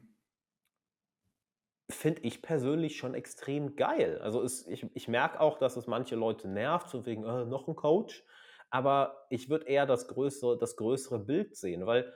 [1.90, 4.20] finde ich persönlich schon extrem geil.
[4.22, 7.68] Also es, ich, ich merke auch, dass es manche Leute nervt, so wegen äh, noch
[7.68, 8.24] ein Coach.
[8.70, 12.14] Aber ich würde eher das größere, das größere Bild sehen, weil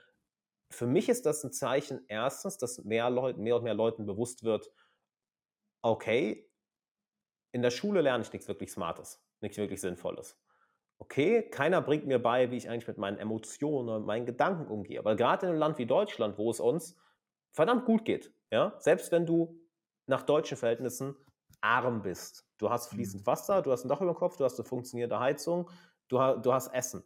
[0.74, 4.44] für mich ist das ein Zeichen erstens, dass mehr, Leut, mehr und mehr Leuten bewusst
[4.44, 4.72] wird,
[5.82, 6.50] okay,
[7.52, 10.40] in der Schule lerne ich nichts wirklich Smartes, nichts wirklich Sinnvolles.
[10.98, 15.00] Okay, keiner bringt mir bei, wie ich eigentlich mit meinen Emotionen und meinen Gedanken umgehe.
[15.00, 16.98] Aber gerade in einem Land wie Deutschland, wo es uns
[17.52, 19.60] verdammt gut geht, ja, selbst wenn du
[20.08, 21.16] nach deutschen Verhältnissen
[21.62, 23.28] arm bist, du hast fließend mhm.
[23.28, 25.70] Wasser, du hast ein Dach über dem Kopf, du hast eine funktionierende Heizung,
[26.08, 27.04] du, du hast Essen.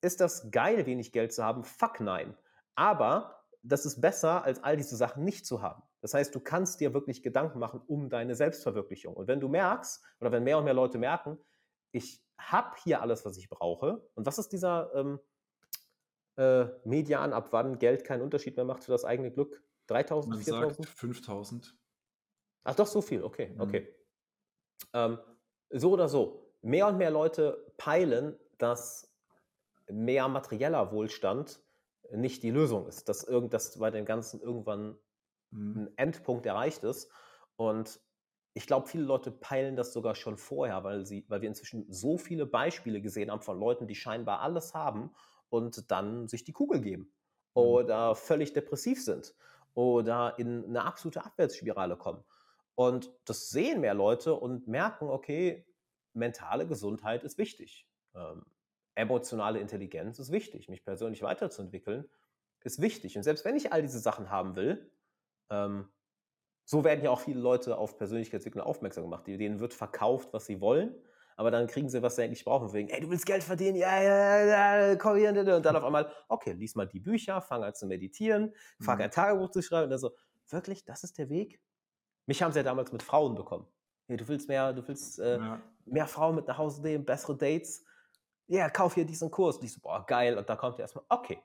[0.00, 1.64] Ist das geil, wenig Geld zu haben?
[1.64, 2.36] Fuck nein.
[2.74, 5.82] Aber das ist besser, als all diese Sachen nicht zu haben.
[6.00, 9.14] Das heißt, du kannst dir wirklich Gedanken machen um deine Selbstverwirklichung.
[9.14, 11.38] Und wenn du merkst, oder wenn mehr und mehr Leute merken,
[11.92, 14.06] ich habe hier alles, was ich brauche.
[14.14, 15.20] Und was ist dieser ähm,
[16.36, 19.62] äh, Median, ab wann Geld keinen Unterschied mehr macht für das eigene Glück?
[19.86, 20.88] 3000, 4000?
[20.88, 21.76] 5000.
[22.64, 23.60] Ach doch, so viel, okay, mhm.
[23.60, 23.94] okay.
[24.92, 25.18] Ähm,
[25.70, 29.14] so oder so, mehr und mehr Leute peilen, dass
[29.88, 31.63] mehr materieller Wohlstand
[32.12, 34.96] nicht die Lösung ist, dass irgend bei dem Ganzen irgendwann
[35.50, 35.74] mhm.
[35.76, 37.10] ein Endpunkt erreicht ist.
[37.56, 38.00] Und
[38.54, 42.18] ich glaube, viele Leute peilen das sogar schon vorher, weil, sie, weil wir inzwischen so
[42.18, 45.12] viele Beispiele gesehen haben von Leuten, die scheinbar alles haben
[45.48, 47.62] und dann sich die Kugel geben mhm.
[47.62, 49.34] oder völlig depressiv sind
[49.74, 52.24] oder in eine absolute Abwärtsspirale kommen.
[52.76, 55.66] Und das sehen mehr Leute und merken, okay,
[56.12, 57.88] mentale Gesundheit ist wichtig.
[58.14, 58.44] Ähm,
[58.94, 60.68] emotionale Intelligenz ist wichtig.
[60.68, 62.08] Mich persönlich weiterzuentwickeln
[62.60, 63.16] ist wichtig.
[63.16, 64.90] Und selbst wenn ich all diese Sachen haben will,
[65.50, 65.88] ähm,
[66.64, 69.26] so werden ja auch viele Leute auf Persönlichkeitsentwicklung aufmerksam gemacht.
[69.26, 70.94] Denen wird verkauft, was sie wollen,
[71.36, 72.72] aber dann kriegen sie, was sie eigentlich brauchen.
[72.72, 74.44] Wegen, ey, du willst Geld verdienen, ja, ja,
[74.86, 75.28] ja, komm hier.
[75.30, 79.02] Und dann auf einmal, okay, lies mal die Bücher, fang an zu meditieren, fang mhm.
[79.02, 79.84] ein Tagebuch zu schreiben.
[79.84, 80.12] Und dann so,
[80.48, 81.60] wirklich, das ist der Weg?
[82.26, 83.66] Mich haben sie ja damals mit Frauen bekommen.
[84.06, 85.62] Hey, du willst mehr, du willst äh, ja.
[85.84, 87.84] mehr Frauen mit nach Hause nehmen, bessere Dates.
[88.46, 89.56] Ja, yeah, kauf hier diesen Kurs.
[89.56, 90.36] Und ich so, boah, geil.
[90.36, 91.42] Und da kommt erstmal, okay,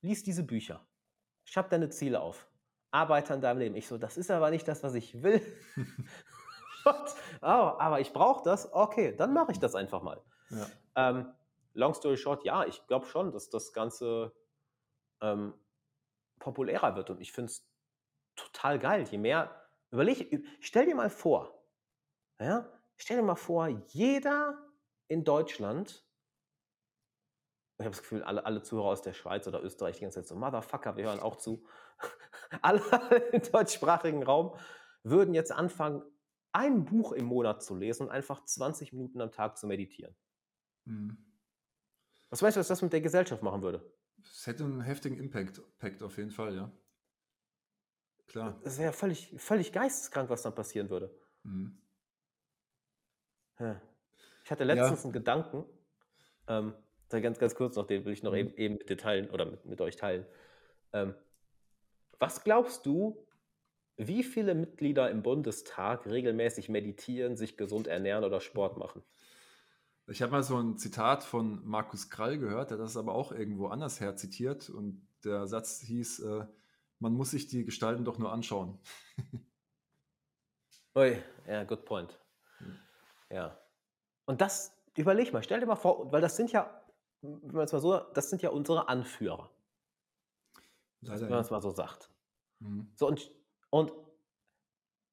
[0.00, 0.84] lies diese Bücher.
[1.44, 2.48] Schreib deine Ziele auf.
[2.90, 3.76] Arbeite an deinem Leben.
[3.76, 5.40] Ich so, das ist aber nicht das, was ich will.
[6.84, 6.96] oh,
[7.40, 8.72] aber ich brauche das.
[8.72, 10.20] Okay, dann mache ich das einfach mal.
[10.50, 10.66] Ja.
[10.96, 11.32] Ähm,
[11.74, 14.34] long story short, ja, ich glaube schon, dass das Ganze
[15.20, 15.54] ähm,
[16.38, 17.10] populärer wird.
[17.10, 17.66] Und ich finde es
[18.36, 19.04] total geil.
[19.10, 21.64] Je mehr, überleg, stell dir mal vor,
[22.40, 24.71] ja, stell dir mal vor, jeder
[25.08, 26.06] in Deutschland,
[27.78, 30.28] ich habe das Gefühl, alle, alle Zuhörer aus der Schweiz oder Österreich die ganze Zeit
[30.28, 31.66] so, Motherfucker, wir hören auch zu,
[32.62, 32.80] alle
[33.32, 34.56] im deutschsprachigen Raum
[35.02, 36.02] würden jetzt anfangen,
[36.52, 40.14] ein Buch im Monat zu lesen und einfach 20 Minuten am Tag zu meditieren.
[40.84, 41.16] Mhm.
[42.30, 43.92] Was weißt du, was das mit der Gesellschaft machen würde?
[44.22, 46.72] Es hätte einen heftigen Impact, Impact auf jeden Fall, ja.
[48.26, 48.60] Klar.
[48.62, 51.14] Das wäre völlig, völlig geisteskrank, was dann passieren würde.
[51.42, 51.82] Mhm.
[54.52, 55.04] Hatte letztens ja.
[55.04, 55.64] einen Gedanken,
[56.46, 56.74] ähm,
[57.08, 58.38] ganz, ganz kurz noch, den will ich noch mhm.
[58.38, 60.24] eben, eben mit dir teilen oder mit, mit euch teilen.
[60.92, 61.14] Ähm,
[62.18, 63.26] was glaubst du,
[63.96, 69.02] wie viele Mitglieder im Bundestag regelmäßig meditieren, sich gesund ernähren oder Sport machen?
[70.08, 73.68] Ich habe mal so ein Zitat von Markus Krall gehört, der das aber auch irgendwo
[73.68, 76.46] anders her zitiert und der Satz hieß, äh,
[76.98, 78.78] man muss sich die Gestalten doch nur anschauen.
[80.96, 82.18] Ui, ja, good point.
[82.58, 82.78] Hm.
[83.30, 83.61] Ja.
[84.24, 86.82] Und das, überleg mal, stell dir mal vor, weil das sind ja,
[87.22, 89.50] wenn man es mal so, das sind ja unsere Anführer.
[91.00, 92.10] Leider, wenn man es mal so sagt.
[92.60, 92.90] Mhm.
[92.94, 93.30] So, und,
[93.70, 93.92] und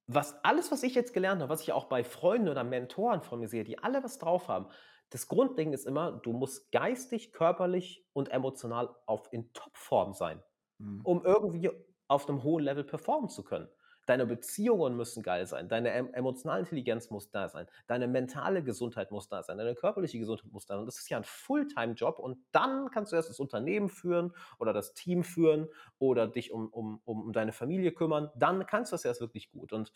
[0.07, 3.39] was, alles, was ich jetzt gelernt habe, was ich auch bei Freunden oder Mentoren von
[3.39, 4.67] mir sehe, die alle was drauf haben,
[5.09, 10.43] das Grundding ist immer, du musst geistig, körperlich und emotional auf in Topform sein,
[10.77, 11.01] mhm.
[11.03, 11.71] um irgendwie
[12.07, 13.69] auf einem hohen Level performen zu können.
[14.09, 19.29] Deine Beziehungen müssen geil sein, deine emotionale Intelligenz muss da sein, deine mentale Gesundheit muss
[19.29, 20.79] da sein, deine körperliche Gesundheit muss da sein.
[20.79, 24.73] Und das ist ja ein Fulltime-Job und dann kannst du erst das Unternehmen führen oder
[24.73, 25.67] das Team führen
[25.99, 28.31] oder dich um, um, um deine Familie kümmern.
[28.35, 29.73] Dann kannst du das erst wirklich gut.
[29.73, 29.93] Und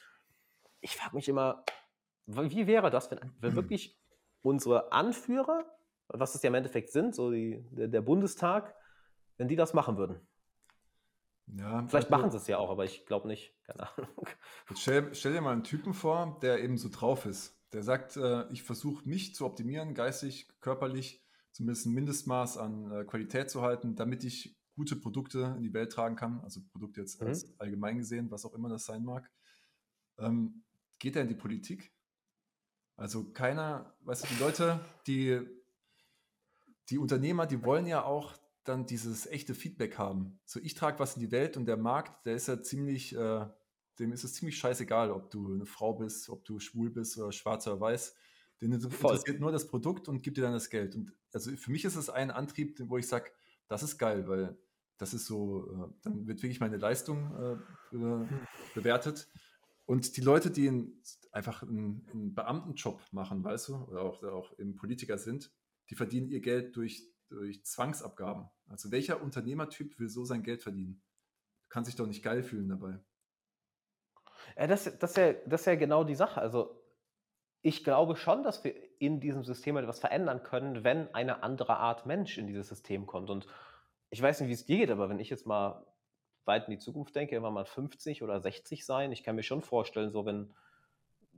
[0.80, 1.64] ich frage mich immer,
[2.28, 3.97] wie wäre das, wenn, wenn wirklich
[4.43, 5.66] unsere Anführer,
[6.07, 8.76] was es ja im Endeffekt sind, so die, der, der Bundestag,
[9.38, 10.22] wenn die das machen würden?
[11.47, 13.53] Ja, Vielleicht also machen sie es ja auch, aber ich glaube nicht.
[13.63, 14.27] Keine Ahnung.
[14.75, 17.57] Stell, stell, dir mal einen Typen vor, der eben so drauf ist.
[17.73, 23.03] Der sagt, äh, ich versuche mich zu optimieren, geistig, körperlich, zumindest ein Mindestmaß an äh,
[23.05, 26.41] Qualität zu halten, damit ich gute Produkte in die Welt tragen kann.
[26.41, 27.27] Also Produkte jetzt mhm.
[27.27, 29.29] als allgemein gesehen, was auch immer das sein mag.
[30.17, 30.63] Ähm,
[30.99, 31.93] geht er in die Politik?
[32.95, 35.41] Also keiner, weißt du, die Leute, die,
[36.89, 38.33] die Unternehmer, die wollen ja auch
[38.64, 40.39] dann dieses echte Feedback haben.
[40.45, 43.45] So, ich trage was in die Welt und der Markt, der ist ja ziemlich, äh,
[43.99, 47.32] dem ist es ziemlich scheißegal, ob du eine Frau bist, ob du schwul bist oder
[47.32, 48.16] schwarz oder weiß.
[48.61, 50.95] Den interessiert nur das Produkt und gibt dir dann das Geld.
[50.95, 53.32] Und also für mich ist es ein Antrieb, wo ich sage,
[53.68, 54.57] das ist geil, weil
[54.97, 58.28] das ist so, äh, dann wird wirklich meine Leistung äh, hm.
[58.74, 59.28] bewertet.
[59.86, 61.01] Und die Leute, die in,
[61.32, 65.51] einfach einen, einen, Beamtenjob machen, weißt du, oder auch, auch eben Politiker sind,
[65.89, 68.49] die verdienen ihr Geld durch durch Zwangsabgaben.
[68.69, 71.01] Also welcher Unternehmertyp will so sein Geld verdienen?
[71.69, 72.99] Kann sich doch nicht geil fühlen dabei.
[74.57, 76.39] Ja, das, das, ist ja, das ist ja genau die Sache.
[76.39, 76.79] Also
[77.61, 82.05] ich glaube schon, dass wir in diesem System etwas verändern können, wenn eine andere Art
[82.05, 83.29] Mensch in dieses System kommt.
[83.29, 83.47] Und
[84.09, 85.88] ich weiß nicht, wie es dir geht, aber wenn ich jetzt mal
[86.45, 89.61] weit in die Zukunft denke, wenn mal 50 oder 60 sein, ich kann mir schon
[89.61, 90.53] vorstellen, so wenn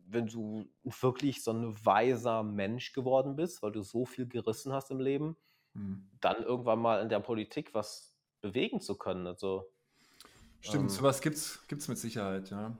[0.08, 4.91] wenn du wirklich so ein weiser Mensch geworden bist, weil du so viel gerissen hast
[4.91, 5.36] im Leben,
[5.76, 6.10] Mhm.
[6.22, 9.28] dann irgendwann mal in der Politik was bewegen zu können.
[9.28, 9.66] Also,
[10.62, 12.78] Stimmt, ähm, sowas gibt es mit Sicherheit, ja.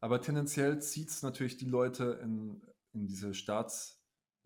[0.00, 2.62] Aber tendenziell zieht es natürlich die Leute in,
[2.92, 4.02] in diese Staats,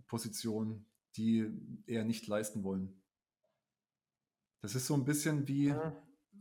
[0.07, 1.51] Position, die
[1.87, 3.03] eher nicht leisten wollen.
[4.62, 5.93] Das ist so ein bisschen wie, Mhm.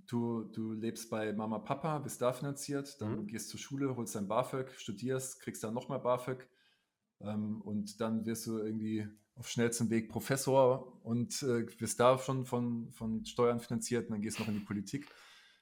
[0.08, 3.28] du, du lebst bei Mama, Papa, bist da finanziert, dann Mhm.
[3.28, 6.48] gehst zur Schule, holst dein BAföG, studierst, kriegst dann nochmal BAföG
[7.22, 9.08] ähm, und dann wirst du irgendwie
[9.38, 14.22] auf schnellstem Weg Professor und äh, wirst da schon von, von Steuern finanziert und dann
[14.22, 15.08] gehst du noch in die Politik.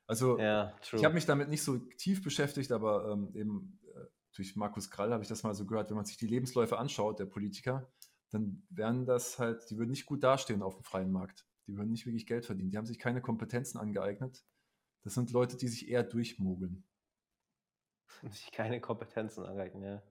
[0.08, 4.06] Also Ja, ich habe mich damit nicht so tief beschäftigt, aber ähm, eben äh,
[4.36, 7.20] durch Markus Krall habe ich das mal so gehört, wenn man sich die Lebensläufe anschaut,
[7.20, 7.92] der Politiker,
[8.30, 11.46] dann wären das halt, die würden nicht gut dastehen auf dem freien Markt.
[11.68, 12.70] Die würden nicht wirklich Geld verdienen.
[12.70, 14.44] Die haben sich keine Kompetenzen angeeignet.
[15.04, 16.84] Das sind Leute, die sich eher durchmogeln.
[18.32, 20.04] sich keine Kompetenzen aneignen, ja.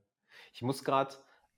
[0.52, 1.14] Ich muss gerade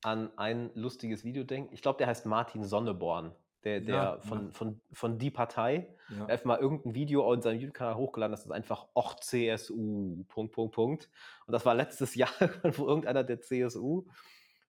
[0.07, 1.75] an ein lustiges Video denken.
[1.75, 3.35] Ich glaube, der heißt Martin Sonneborn,
[3.65, 4.53] der, der Ja, von, ja.
[4.53, 5.89] von, von Die Partei.
[6.17, 6.27] Ja.
[6.27, 10.77] einfach mal irgendein Video in seinem YouTube-Kanal hochgeladen, das ist einfach Och CSU, Punkt, Punkt,
[10.77, 11.11] Punkt.
[11.49, 12.31] Und das war letztes Jahr,
[12.63, 14.05] wo irgendeiner der CSU,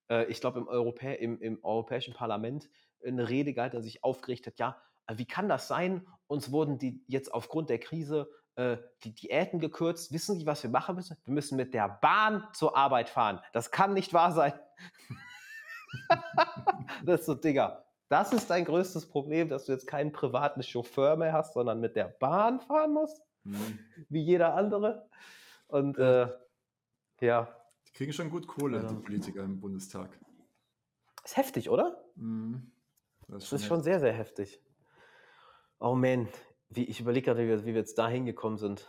[0.10, 2.68] äh, ich glaube im, Europä im, im Europäischen Parlament,
[3.06, 4.76] eine Rede gehalten und sich aufgeregt hat, ja,
[5.06, 6.08] äh, wie kann das sein?
[6.26, 10.12] Uns wurden die jetzt aufgrund der Krise äh, die Diäten gekürzt.
[10.12, 11.16] Wissen Sie, was wir machen müssen?
[11.26, 13.40] Wir müssen mit der Bahn zur Arbeit fahren.
[13.54, 14.54] Das kann nicht wahr sein.
[17.06, 21.16] das ist so, Digga, das ist dein größtes Problem, dass du jetzt keinen privaten Chauffeur
[21.18, 23.80] mehr hast, sondern mit der Bahn fahren musst, Mhm.
[24.10, 25.10] wie jeder andere.
[25.68, 26.28] Und äh,
[27.22, 27.48] ja,
[27.88, 28.84] Die kriegen schon gut Kohle, Ja.
[28.88, 30.10] die Politiker im Bundestag.
[31.24, 32.04] ist heftig, oder?
[32.16, 32.72] Mhm.
[33.30, 34.62] Das ist schon sehr, sehr heftig.
[35.80, 36.28] Oh man,
[36.70, 38.88] wie, ich überlege gerade, wie wir, wie wir jetzt da hingekommen sind.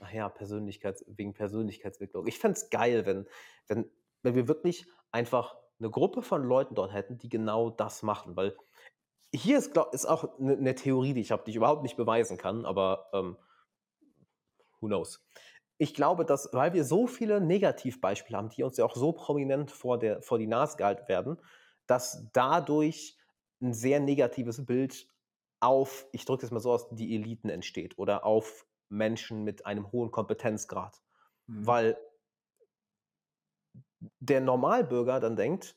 [0.00, 2.26] Ach ja, Persönlichkeits, wegen Persönlichkeitsentwicklung.
[2.26, 3.26] Ich fände es geil, wenn,
[3.68, 3.90] wenn,
[4.22, 8.36] wenn wir wirklich einfach eine Gruppe von Leuten dort hätten, die genau das machen.
[8.36, 8.56] Weil
[9.34, 11.96] hier ist, glaub, ist auch eine, eine Theorie, die ich habe, die ich überhaupt nicht
[11.96, 13.36] beweisen kann, aber ähm,
[14.80, 15.24] who knows.
[15.78, 19.70] Ich glaube, dass, weil wir so viele Negativbeispiele haben, die uns ja auch so prominent
[19.70, 21.38] vor, der, vor die Nase gehalten werden,
[21.86, 23.18] dass dadurch
[23.60, 25.08] ein sehr negatives Bild
[25.60, 29.90] auf, ich drücke es mal so aus, die Eliten entsteht oder auf Menschen mit einem
[29.92, 31.02] hohen Kompetenzgrad.
[31.46, 31.66] Mhm.
[31.66, 31.98] Weil
[34.20, 35.76] der Normalbürger dann denkt,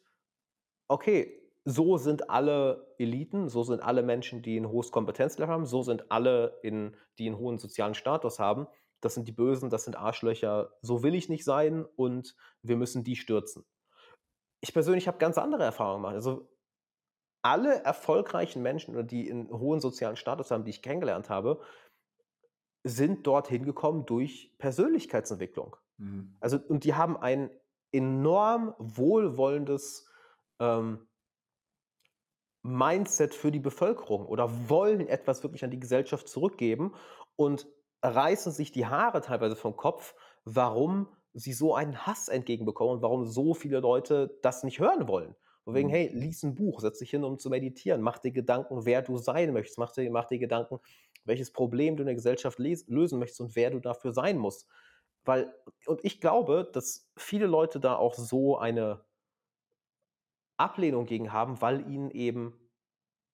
[0.87, 5.83] okay, so sind alle Eliten, so sind alle Menschen, die ein hohes Kompetenzlevel haben, so
[5.83, 8.67] sind alle, in, die einen hohen sozialen Status haben.
[9.01, 13.03] Das sind die Bösen, das sind Arschlöcher, so will ich nicht sein und wir müssen
[13.03, 13.65] die stürzen.
[14.61, 16.15] Ich persönlich habe ganz andere Erfahrungen gemacht.
[16.15, 16.49] Also
[17.41, 21.61] alle erfolgreichen Menschen, oder die einen hohen sozialen Status haben, die ich kennengelernt habe,
[22.83, 25.75] sind dorthin gekommen durch Persönlichkeitsentwicklung.
[25.97, 26.35] Mhm.
[26.39, 27.49] Also, und die haben ein
[27.91, 30.07] enorm wohlwollendes
[30.59, 31.07] ähm,
[32.61, 36.93] Mindset für die Bevölkerung oder wollen etwas wirklich an die Gesellschaft zurückgeben
[37.37, 37.67] und
[38.03, 40.13] reißen sich die Haare teilweise vom Kopf,
[40.43, 45.35] warum sie so einen Hass entgegenbekommen und warum so viele Leute das nicht hören wollen.
[45.63, 45.89] Von wegen, Mhm.
[45.89, 49.17] hey, lies ein Buch, setz dich hin, um zu meditieren, mach dir Gedanken, wer du
[49.17, 50.79] sein möchtest, mach dir, mach dir Gedanken,
[51.23, 54.67] welches Problem du in der Gesellschaft lösen möchtest und wer du dafür sein musst.
[55.25, 55.53] Weil,
[55.85, 59.05] und ich glaube, dass viele Leute da auch so eine
[60.57, 62.59] Ablehnung gegen haben, weil ihnen eben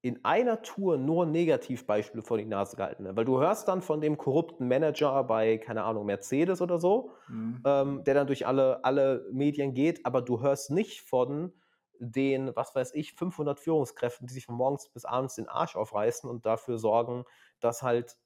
[0.01, 3.17] in einer Tour nur Negativbeispiele vor die Nase gehalten werden.
[3.17, 7.65] Weil du hörst dann von dem korrupten Manager bei, keine Ahnung, Mercedes oder so, Mhm.
[7.65, 11.53] ähm, der dann durch alle, alle Medien geht, aber du hörst nicht von
[11.99, 16.29] den, was weiß ich, 500 Führungskräften, die sich von morgens bis abends den Arsch aufreißen
[16.29, 17.25] und dafür sorgen,
[17.61, 18.17] dass halt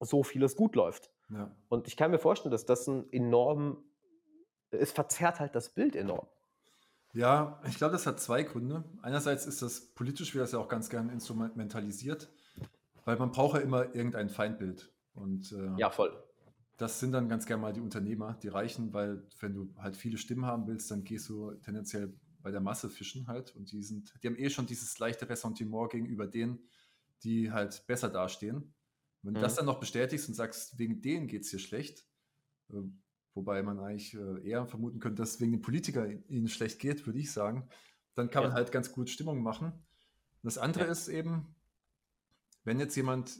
[0.00, 1.11] so vieles gut läuft.
[1.32, 1.50] Ja.
[1.68, 3.82] Und ich kann mir vorstellen, dass das ein enorm,
[4.70, 6.26] es verzerrt halt das Bild enorm.
[7.14, 8.84] Ja, ich glaube, das hat zwei Gründe.
[9.02, 12.30] Einerseits ist das politisch, wird das ja auch ganz gern instrumentalisiert,
[13.04, 14.90] weil man braucht ja immer irgendein Feindbild.
[15.14, 16.10] Und äh, Ja, voll.
[16.78, 20.16] das sind dann ganz gern mal die Unternehmer, die Reichen, weil wenn du halt viele
[20.16, 23.54] Stimmen haben willst, dann gehst du tendenziell bei der Masse fischen halt.
[23.56, 26.60] Und die sind, die haben eh schon dieses leichte Ressentiment gegenüber denen,
[27.24, 28.72] die halt besser dastehen.
[29.22, 29.56] Wenn du das Mhm.
[29.58, 32.04] dann noch bestätigst und sagst, wegen denen geht es hier schlecht,
[32.70, 32.74] äh,
[33.34, 37.06] wobei man eigentlich äh, eher vermuten könnte, dass es wegen den Politikern ihnen schlecht geht,
[37.06, 37.68] würde ich sagen,
[38.14, 38.56] dann kann man Ja.
[38.56, 39.66] halt ganz gut Stimmung machen.
[39.72, 40.90] Und das andere Ja.
[40.90, 41.54] ist eben,
[42.64, 43.38] wenn jetzt jemand,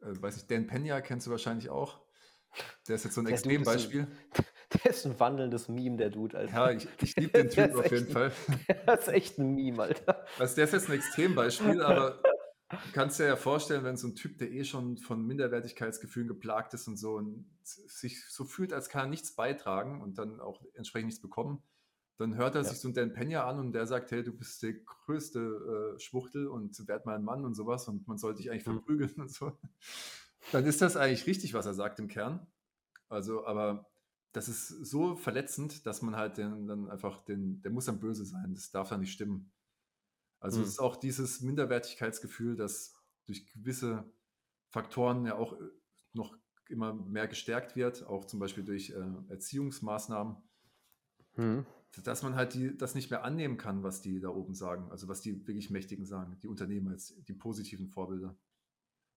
[0.00, 2.00] äh, weiß ich, Dan Pena kennst du wahrscheinlich auch,
[2.88, 4.06] der ist jetzt so ein Extrembeispiel.
[4.84, 6.54] Der ist ein wandelndes Meme, der Dude, Alter.
[6.54, 8.32] Ja, ich, ich liebe den Typ auf jeden ein- Fall.
[8.86, 10.24] Der ist echt ein Meme, Alter.
[10.38, 12.22] Also der ist jetzt ein Extrembeispiel, aber
[12.72, 16.74] du kannst dir ja vorstellen, wenn so ein Typ, der eh schon von Minderwertigkeitsgefühlen geplagt
[16.74, 20.62] ist und so und sich so fühlt, als kann er nichts beitragen und dann auch
[20.74, 21.62] entsprechend nichts bekommen,
[22.18, 22.68] dann hört er Ja.
[22.68, 26.00] sich so einen Dan Pena an und der sagt, hey, du bist der größte äh,
[26.00, 28.72] Schwuchtel und werd mal ein Mann und sowas und man sollte dich eigentlich Mhm.
[28.74, 29.58] verprügeln und so.
[30.50, 32.46] Dann ist das eigentlich richtig, was er sagt im Kern.
[33.08, 33.90] Also, aber
[34.32, 38.24] das ist so verletzend, dass man halt den, dann einfach den, der muss dann böse
[38.24, 38.54] sein.
[38.54, 39.52] Das darf dann nicht stimmen.
[40.42, 40.62] Also Hm.
[40.62, 42.94] es ist auch dieses Minderwertigkeitsgefühl, das
[43.26, 44.12] durch gewisse
[44.70, 45.64] Faktoren ja auch äh,
[46.14, 46.36] noch
[46.68, 50.36] immer mehr gestärkt wird, auch zum Beispiel durch äh, Erziehungsmaßnahmen,
[51.36, 51.62] Hm.
[52.04, 55.08] dass man halt die, das nicht mehr annehmen kann, was die da oben sagen, also
[55.08, 58.36] was die wirklich Mächtigen sagen, die Unternehmer jetzt, die positiven Vorbilder.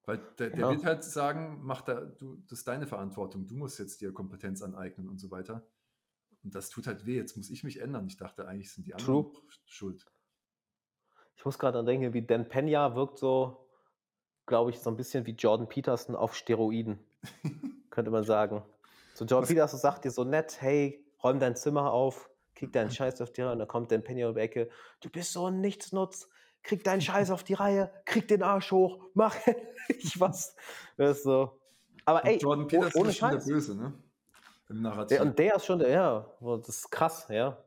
[0.05, 0.69] Weil der, der Ja.
[0.69, 4.61] wird halt sagen, mach da, du, das ist deine Verantwortung, du musst jetzt dir Kompetenz
[4.61, 5.67] aneignen und so weiter.
[6.43, 8.07] Und das tut halt weh, jetzt muss ich mich ändern.
[8.07, 9.31] Ich dachte, eigentlich sind die anderen True.
[9.65, 10.07] schuld.
[11.35, 13.67] Ich muss gerade dran denken, wie Dan Pena wirkt so,
[14.45, 16.99] glaube ich, so ein bisschen wie Jordan Peterson auf Steroiden,
[17.89, 18.63] könnte man sagen.
[19.13, 22.91] So Jordan Was- Peterson sagt dir so nett, hey, räum dein Zimmer auf, krieg deinen
[22.91, 24.69] Scheiß auf die Reihe und dann kommt Dan Pena um die Ecke,
[25.01, 26.29] du bist so ein Nichtsnutz,
[26.63, 29.35] krieg deinen Scheiß auf die Reihe, krieg den Arsch hoch, mach
[29.87, 30.55] ich was.
[30.97, 31.59] Das ist so.
[32.05, 33.37] Aber Und ey, Jordan oh- Peterson ohne ist schon der.
[33.39, 33.93] Böse, ne?
[34.69, 35.17] Im Narrativ.
[35.17, 37.57] Der, und der ist schon der, ja, das ist krass, ja.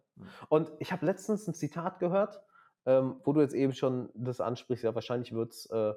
[0.48, 2.40] Und ich habe letztens ein Zitat gehört,
[2.88, 5.92] ähm, wo du jetzt eben schon das ansprichst, ja, wahrscheinlich wird es äh,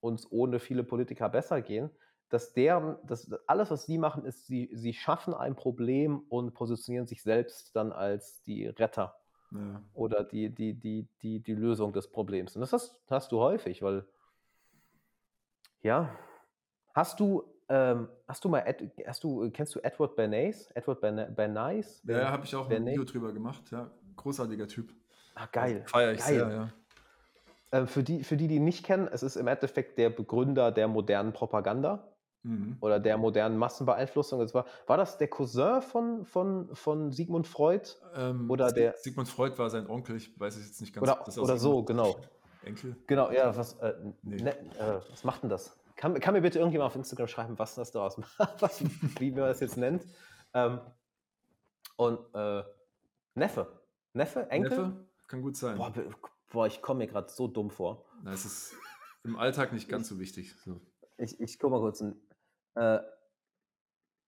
[0.00, 1.88] uns ohne viele Politiker besser gehen,
[2.28, 7.06] dass deren, dass alles, was sie machen, ist, sie, sie schaffen ein Problem und positionieren
[7.06, 9.16] sich selbst dann als die Retter
[9.52, 9.82] ja.
[9.94, 12.54] oder die, die, die, die, die Lösung des Problems.
[12.54, 14.04] Und das hast, hast du häufig, weil,
[15.80, 16.14] ja,
[16.92, 20.70] hast du, ähm, hast du mal, Ed, hast du, kennst du Edward Bernays?
[20.72, 22.02] Edward Berna- Bernays?
[22.04, 22.92] Ja, habe ich auch ein Bernays?
[22.92, 23.70] Video drüber gemacht.
[23.70, 24.92] Ja, großartiger Typ.
[25.34, 25.82] Ah, geil.
[25.86, 26.34] Feier ich geil.
[26.34, 26.68] sehr, ja.
[27.72, 30.70] Ähm, für, die, für die, die ihn nicht kennen, es ist im Endeffekt der Begründer
[30.72, 32.08] der modernen Propaganda
[32.46, 32.76] Mhm.
[32.82, 34.42] oder der modernen Massenbeeinflussung.
[34.42, 37.88] Es war, war das der Cousin von, von, von Sigmund Freud?
[38.14, 41.08] Ähm, Oder der- Sigmund Freud war sein Onkel, ich weiß es jetzt nicht ganz.
[41.08, 42.16] Oder, das auch oder so, genau.
[42.62, 42.96] Enkel?
[43.06, 44.42] Genau, ja, was, äh, Nee.
[44.42, 45.74] ne, äh, was macht denn das?
[45.96, 48.84] Kann, kann mir bitte irgendjemand auf Instagram schreiben, was das daraus macht, was,
[49.18, 50.04] wie man das jetzt nennt?
[50.52, 50.80] Ähm,
[51.96, 52.62] und äh,
[53.34, 53.66] Neffe.
[54.12, 54.50] Neffe?
[54.50, 54.70] Enkel?
[54.88, 55.06] Neffe?
[55.26, 55.76] Kann gut sein.
[55.76, 55.92] Boah,
[56.52, 58.04] boah, ich komme mir gerade so dumm vor.
[58.22, 58.74] Na, es ist
[59.22, 60.54] im Alltag nicht ganz so wichtig.
[60.64, 60.80] So.
[61.18, 62.00] Ich, ich guck mal kurz.
[62.02, 62.20] Ein,
[62.74, 63.00] äh,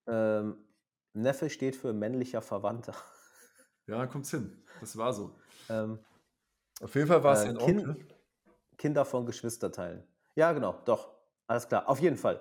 [0.09, 0.65] ähm,
[1.13, 2.95] Neffe steht für männlicher Verwandter.
[3.87, 4.63] Ja, kommt's hin.
[4.81, 5.35] Das war so.
[5.69, 5.99] Ähm,
[6.81, 8.09] Auf jeden Fall war es Äh, sein Kind- Onkel.
[8.77, 10.07] Kinder von Geschwisterteilen.
[10.35, 11.15] Ja, genau, doch.
[11.47, 12.41] Alles klar, auf jeden Fall.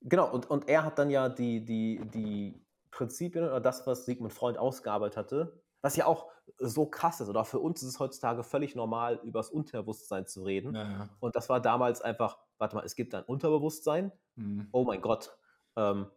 [0.00, 4.32] Genau, und, und er hat dann ja die, die, die Prinzipien oder das, was Sigmund
[4.32, 6.28] Freud ausgearbeitet hatte, was ja auch
[6.58, 10.42] so krass ist, oder für uns ist es heutzutage völlig normal, über das Unterbewusstsein zu
[10.42, 10.74] reden.
[10.74, 11.08] Ja, ja.
[11.20, 14.68] Und das war damals einfach, warte mal, es gibt ein Unterbewusstsein, Mhm.
[14.72, 15.36] oh mein Gott.
[15.76, 16.10] Ähm,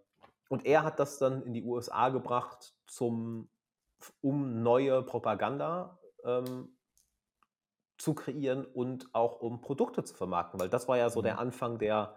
[0.50, 3.50] und er hat das dann in die USA gebracht, zum,
[4.22, 6.76] um neue Propaganda ähm,
[7.98, 11.24] zu kreieren und auch um Produkte zu vermarkten, weil das war ja so Mhm.
[11.24, 12.16] der Anfang der,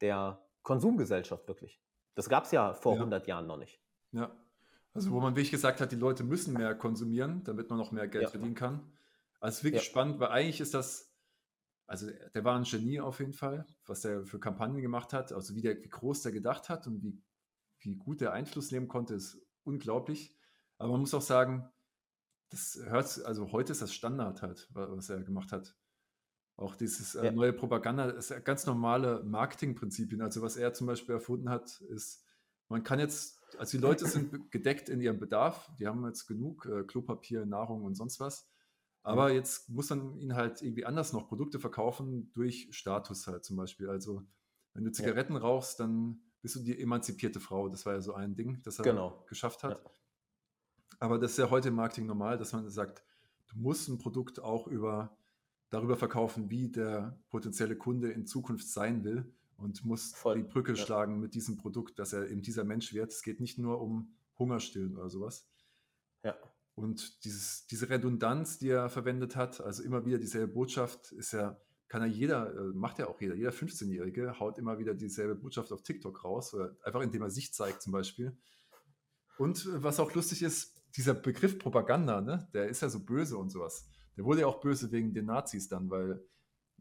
[0.00, 1.80] der Konsumgesellschaft wirklich.
[2.14, 3.00] Das gab es ja vor Ja.
[3.00, 3.80] 100 Jahren noch nicht.
[4.12, 4.30] Ja.
[4.98, 8.08] Also, wo man wirklich gesagt hat, die Leute müssen mehr konsumieren, damit man noch mehr
[8.08, 8.30] Geld Ja.
[8.30, 8.92] verdienen kann.
[9.40, 9.88] Also, wirklich Ja.
[9.90, 11.14] spannend, weil eigentlich ist das,
[11.86, 15.54] also der war ein Genie auf jeden Fall, was der für Kampagnen gemacht hat, also
[15.54, 17.22] wie, der, wie groß der gedacht hat und wie,
[17.80, 20.36] wie gut der Einfluss nehmen konnte, ist unglaublich.
[20.78, 21.70] Aber man muss auch sagen,
[22.50, 25.76] das hört, also heute ist das Standard halt, wa- was er gemacht hat.
[26.56, 27.30] Auch dieses äh, Ja.
[27.32, 30.20] neue Propaganda, das ist ganz normale Marketingprinzipien.
[30.22, 32.24] Also was er zum Beispiel erfunden hat, ist,
[32.68, 36.66] man kann jetzt, also die Leute sind gedeckt in ihrem Bedarf, die haben jetzt genug
[36.66, 38.48] äh, Klopapier, Nahrung und sonst was.
[39.02, 43.56] Aber jetzt muss man ihnen halt irgendwie anders noch Produkte verkaufen durch Status halt zum
[43.56, 43.88] Beispiel.
[43.88, 44.22] Also
[44.74, 47.68] wenn du Zigaretten rauchst, dann bist du die emanzipierte Frau.
[47.68, 49.24] Das war ja so ein Ding, das er Genau.
[49.26, 49.78] geschafft hat.
[49.82, 49.90] Ja.
[51.00, 53.02] Aber das ist ja heute im Marketing normal, dass man sagt,
[53.46, 55.16] du musst ein Produkt auch über,
[55.70, 60.72] darüber verkaufen, wie der potenzielle Kunde in Zukunft sein will und musst Voll, die Brücke
[60.72, 60.76] ja.
[60.76, 63.12] schlagen mit diesem Produkt, dass er eben dieser Mensch wird.
[63.12, 65.46] Es geht nicht nur um Hungerstillen oder sowas.
[66.22, 66.36] Ja.
[66.74, 71.60] Und dieses, diese Redundanz, die er verwendet hat, also immer wieder dieselbe Botschaft, ist ja,
[71.88, 75.72] kann ja jeder, äh, macht ja auch jeder, jeder 15-Jährige haut immer wieder dieselbe Botschaft
[75.72, 78.38] auf TikTok raus, oder einfach indem er sich zeigt zum Beispiel.
[79.38, 83.36] Und äh, was auch lustig ist, dieser Begriff Propaganda, ne, der ist ja so böse
[83.36, 83.88] und sowas.
[84.16, 86.24] Der wurde ja auch böse wegen den Nazis dann, weil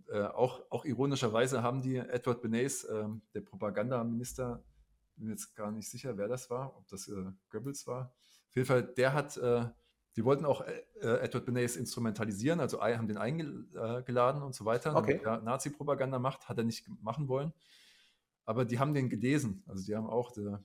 [0.10, 4.64] äh, auch, auch ironischerweise haben die Edward Bernays, ähm, der Propagandaminister,
[5.16, 8.14] bin jetzt gar nicht sicher, wer das war, ob das äh, Goebbels war.
[8.50, 9.66] Auf jeden Fall, der hat, äh,
[10.16, 14.96] die wollten auch äh, äh, Edward Bernays instrumentalisieren, also haben den eingeladen und so weiter,
[14.96, 15.20] Okay.
[15.24, 17.54] er Nazi-Propaganda macht, hat er nicht machen wollen.
[18.46, 20.64] Aber die haben den gelesen, also die haben auch der,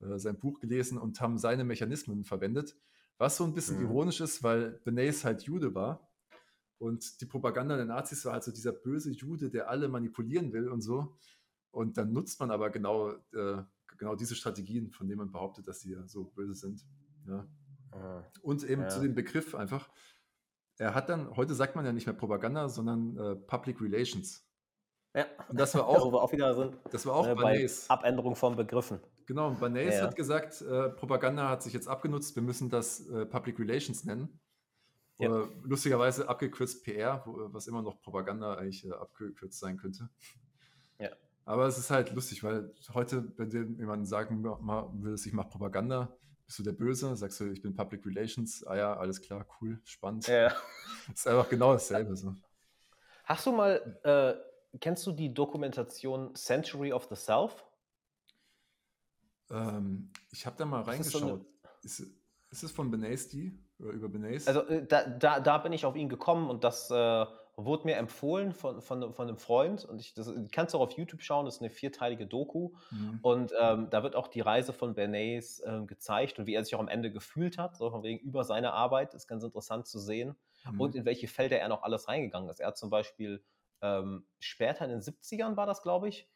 [0.00, 2.76] äh, sein Buch gelesen und haben seine Mechanismen verwendet.
[3.18, 3.84] Was so ein bisschen Mhm.
[3.86, 6.08] ironisch ist, weil Bernays halt Jude war
[6.78, 10.80] und die Propaganda der Nazis war also dieser böse Jude, der alle manipulieren will und
[10.82, 11.16] so.
[11.70, 13.62] Und dann nutzt man aber genau, äh,
[13.96, 16.84] genau diese Strategien, von denen man behauptet, dass sie ja so böse sind.
[17.26, 17.46] Ja.
[17.92, 18.22] Ah.
[18.42, 18.88] Und eben Ja.
[18.88, 19.88] zu dem Begriff einfach.
[20.78, 24.44] er hat dann, heute sagt man ja nicht mehr Propaganda, sondern äh, Public Relations.
[25.14, 25.26] Ja.
[25.48, 27.68] Und das war Ja, auch, auch wieder sind das war auch äh, bei.
[27.88, 28.98] Abänderung von Begriffen.
[29.26, 30.02] Genau, und Bernays Ja.
[30.02, 34.40] hat gesagt, äh, Propaganda hat sich jetzt abgenutzt, wir müssen das äh, Public Relations nennen.
[35.18, 35.30] Ja.
[35.30, 40.08] Oder lustigerweise abgekürzt PR, wo, was immer noch Propaganda eigentlich äh, abgekürzt sein könnte.
[40.98, 41.10] Ja.
[41.44, 44.42] Aber es ist halt lustig, weil heute, wenn dir jemand sagen
[44.94, 46.16] willst, ich mache Propaganda,
[46.46, 49.80] bist du der Böse, sagst du, ich bin Public Relations, ah ja, alles klar, cool,
[49.84, 50.26] spannend.
[50.26, 50.52] Ja.
[51.12, 52.16] ist einfach genau dasselbe.
[52.16, 52.34] So.
[53.24, 57.64] Hast du mal, äh, kennst du die Dokumentation Century of the South?
[59.50, 61.46] Ähm, ich habe da mal reingeschaut.
[61.82, 62.02] ist,
[62.54, 63.58] ist es von Benays die?
[63.80, 64.46] Oder über Benays?
[64.46, 67.26] Also äh, da, da, da bin ich auf ihn gekommen und das äh,
[67.56, 70.92] wurde mir empfohlen von, von, von einem Freund und ich das, kannst du auch auf
[70.92, 73.18] YouTube schauen, das ist eine vierteilige Doku Mhm.
[73.22, 76.74] und ähm, da wird auch die Reise von Bernays ähm, gezeigt und wie er sich
[76.76, 79.98] auch am Ende gefühlt hat, so von wegen über seine Arbeit, ist ganz interessant zu
[79.98, 80.36] sehen
[80.70, 80.80] Mhm.
[80.80, 82.60] und in welche Felder er noch alles reingegangen ist.
[82.60, 83.44] Er hat zum Beispiel
[83.82, 86.28] ähm, später in den 70ern war das, glaube ich,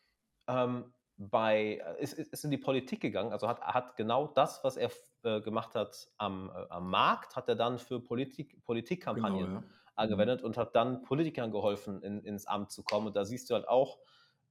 [0.49, 4.77] ähm, bei, äh, ist, ist in die Politik gegangen, also hat, hat genau das, was
[4.77, 4.91] er
[5.25, 9.65] äh, gemacht hat am, äh, am Markt, hat er dann für Politik, Politikkampagnen Genau, ja.
[9.97, 13.09] angewendet und hat dann Politikern geholfen, in, ins Amt zu kommen.
[13.09, 13.99] Und da siehst du halt auch,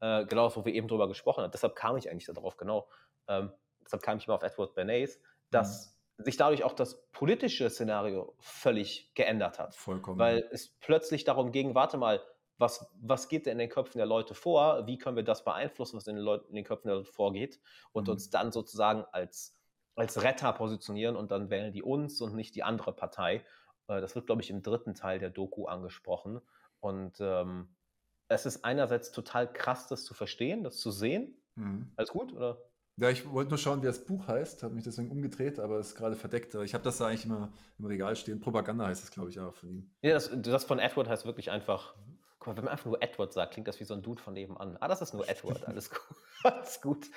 [0.01, 1.51] äh, genau das, wo wir eben drüber gesprochen haben.
[1.51, 2.87] Deshalb kam ich eigentlich darauf, genau.
[3.27, 3.51] Ähm,
[3.83, 9.13] deshalb kam ich mal auf Edward Bernays, dass sich dadurch auch das politische Szenario völlig
[9.13, 9.75] geändert hat.
[9.75, 10.19] Vollkommen.
[10.19, 12.21] Weil es plötzlich darum ging, warte mal,
[12.57, 14.87] was, was geht denn in den Köpfen der Leute vor?
[14.87, 17.59] Wie können wir das beeinflussen, was in den, Leuten, in den Köpfen der Leute vorgeht?
[17.91, 18.13] Und Mhm.
[18.13, 19.57] uns dann sozusagen als,
[19.95, 23.45] als Retter positionieren und dann wählen die uns und nicht die andere Partei.
[23.87, 26.41] Äh, Das wird, glaube ich, im dritten Teil der Doku angesprochen.
[26.79, 27.75] Und ähm,
[28.27, 31.41] es ist einerseits total krass, das zu verstehen, das zu sehen.
[31.55, 31.91] Mhm.
[31.95, 32.33] Alles gut?
[32.33, 32.57] Oder?
[32.99, 35.89] Ja, ich wollte nur schauen, wie das Buch heißt, habe mich deswegen umgedreht, aber es
[35.89, 36.55] ist gerade verdeckt.
[36.55, 38.39] Ich habe das da eigentlich immer im Regal stehen.
[38.39, 39.91] Propaganda heißt es, glaube ich, auch von ihm.
[40.01, 41.95] Ja, das, das von Edward heißt wirklich einfach.
[42.39, 44.33] Guck mal, wenn man einfach nur Edward sagt, klingt das wie so ein Dude von
[44.33, 44.77] nebenan.
[44.79, 46.17] Ah, das ist nur Edward, alles gut.
[46.43, 47.07] alles gut.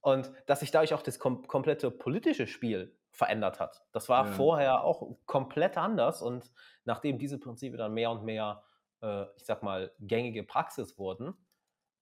[0.00, 3.84] Und dass sich dadurch auch das kom komplette politische Spiel verändert hat.
[3.92, 4.32] Das war Ja.
[4.32, 6.50] vorher auch komplett anders und
[6.84, 8.64] nachdem diese Prinzipien dann mehr und mehr,
[9.02, 11.34] äh, ich sag mal, gängige Praxis wurden.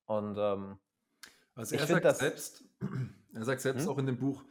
[0.07, 0.79] Und ähm,
[1.55, 2.65] Also er sagt das- selbst,
[3.35, 3.93] er sagt selbst Hm?
[3.93, 4.43] auch in dem Buch,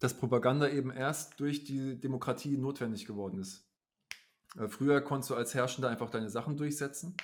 [0.00, 3.68] dass Propaganda eben erst durch die Demokratie notwendig geworden ist.
[4.58, 7.16] Äh, Früher konntest du als Herrschender einfach deine Sachen durchsetzen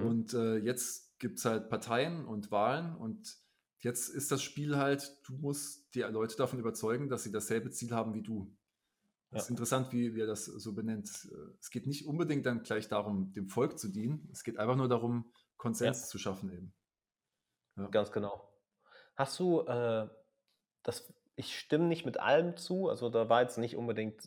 [0.00, 3.36] hm, und äh, jetzt gibt es halt Parteien und Wahlen und
[3.78, 7.92] jetzt ist das Spiel halt, du musst die Leute davon überzeugen, dass sie dasselbe Ziel
[7.92, 8.56] haben wie du.
[9.32, 9.50] Das ist Ja.
[9.50, 11.10] interessant, wie, wie er das so benennt.
[11.60, 14.28] Es geht nicht unbedingt dann gleich darum, dem Volk zu dienen.
[14.32, 16.74] Es geht einfach nur darum, Konsens zu schaffen eben.
[17.90, 18.48] Ganz genau.
[19.16, 20.08] Hast du, äh,
[20.82, 24.22] das, ich stimme nicht mit allem zu, also da war jetzt nicht unbedingt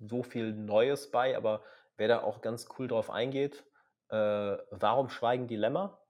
[0.00, 1.62] so viel Neues bei, aber
[1.96, 3.64] wer da auch ganz cool drauf eingeht,
[4.08, 6.00] äh, warum schweigen die Lämmer?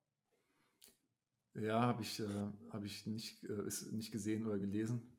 [1.55, 2.27] Ja, habe ich, äh,
[2.73, 5.17] hab ich nicht, äh, ist nicht gesehen oder gelesen.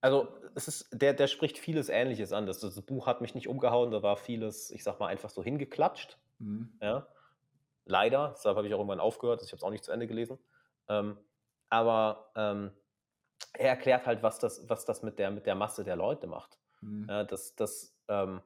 [0.00, 2.46] Also es ist, der, der spricht vieles Ähnliches an.
[2.46, 5.42] Das, das Buch hat mich nicht umgehauen, da war vieles, ich sag mal, einfach so
[5.42, 6.18] hingeklatscht.
[6.38, 6.76] Mhm.
[6.80, 7.06] Ja.
[7.86, 10.38] Leider, deshalb habe ich auch irgendwann aufgehört, ich habe es auch nicht zu Ende gelesen.
[10.88, 11.18] Ähm,
[11.68, 12.70] aber ähm,
[13.52, 16.58] er erklärt halt, was das, was das mit der, mit der Masse der Leute macht.
[16.80, 17.06] Mhm.
[17.08, 18.42] Ja, das, das, ähm,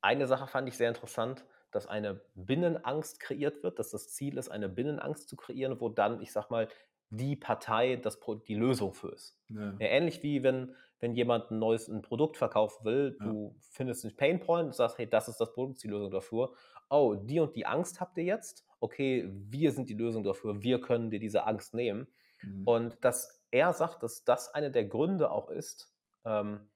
[0.00, 4.48] eine Sache fand ich sehr interessant, dass eine Binnenangst kreiert wird, dass das Ziel ist,
[4.50, 6.68] eine Binnenangst zu kreieren, wo dann, ich sag mal,
[7.10, 8.18] die Partei das,
[8.48, 9.38] die Lösung für ist.
[9.48, 9.74] Ja.
[9.78, 13.26] Ja, ähnlich wie wenn, wenn jemand ein neues ein Produkt verkaufen will, Ja.
[13.26, 16.52] du findest einen Painpoint und sagst, hey, das ist das Produkt, die Lösung dafür.
[16.90, 18.66] Oh, die und die Angst habt ihr jetzt?
[18.80, 22.06] Okay, wir sind die Lösung dafür, wir können dir diese Angst nehmen.
[22.42, 22.66] Mhm.
[22.66, 25.94] Und dass er sagt, dass das einer der Gründe auch ist,
[26.24, 26.68] ähm,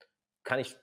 [0.43, 0.75] kann ich,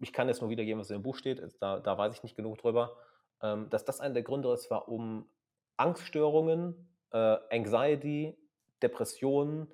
[0.00, 2.36] ich kann jetzt nur wiedergeben, was in dem Buch steht, da, da weiß ich nicht
[2.36, 2.96] genug drüber,
[3.42, 5.28] ähm, dass das einer der Gründe ist, warum
[5.76, 8.38] Angststörungen, äh, Anxiety,
[8.82, 9.72] Depressionen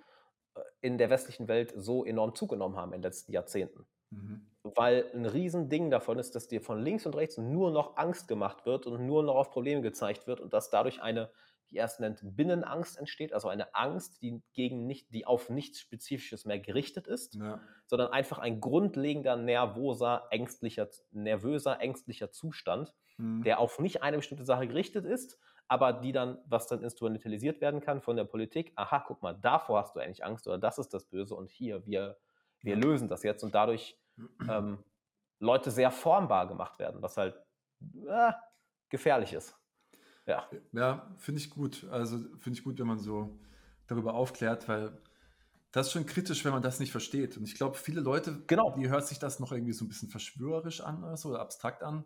[0.55, 3.87] äh, in der westlichen Welt so enorm zugenommen haben in den letzten Jahrzehnten.
[4.11, 4.47] Mhm.
[4.63, 8.67] Weil ein Riesending davon ist, dass dir von links und rechts nur noch Angst gemacht
[8.67, 11.31] wird und nur noch auf Probleme gezeigt wird und dass dadurch eine,
[11.71, 16.45] die erst nennt, Binnenangst entsteht, also eine Angst, die gegen nicht, die auf nichts Spezifisches
[16.45, 17.61] mehr gerichtet ist, Ja.
[17.87, 23.43] sondern einfach ein grundlegender, nervoser, ängstlicher, nervöser, ängstlicher Zustand, Mhm.
[23.43, 27.81] der auf nicht eine bestimmte Sache gerichtet ist, aber die dann, was dann instrumentalisiert werden
[27.81, 30.95] kann von der Politik, aha, guck mal, davor hast du eigentlich Angst oder das ist
[30.95, 32.19] das Böse und hier, wir,
[32.63, 32.81] wir Ja.
[32.81, 33.99] lösen das jetzt und dadurch
[34.49, 34.85] ähm,
[35.41, 37.37] Leute sehr formbar gemacht werden, was halt
[38.07, 38.33] äh,
[38.89, 39.57] gefährlich ist.
[40.27, 41.85] Ja, Ja, finde ich gut.
[41.91, 43.39] Also finde ich gut, wenn man so
[43.87, 45.01] darüber aufklärt, weil
[45.73, 47.37] das ist schon kritisch, wenn man das nicht versteht.
[47.37, 48.71] Und ich glaube, viele Leute, Genau.
[48.77, 51.83] die hört sich das noch irgendwie so ein bisschen verschwörerisch an oder so, oder abstrakt
[51.83, 52.05] an.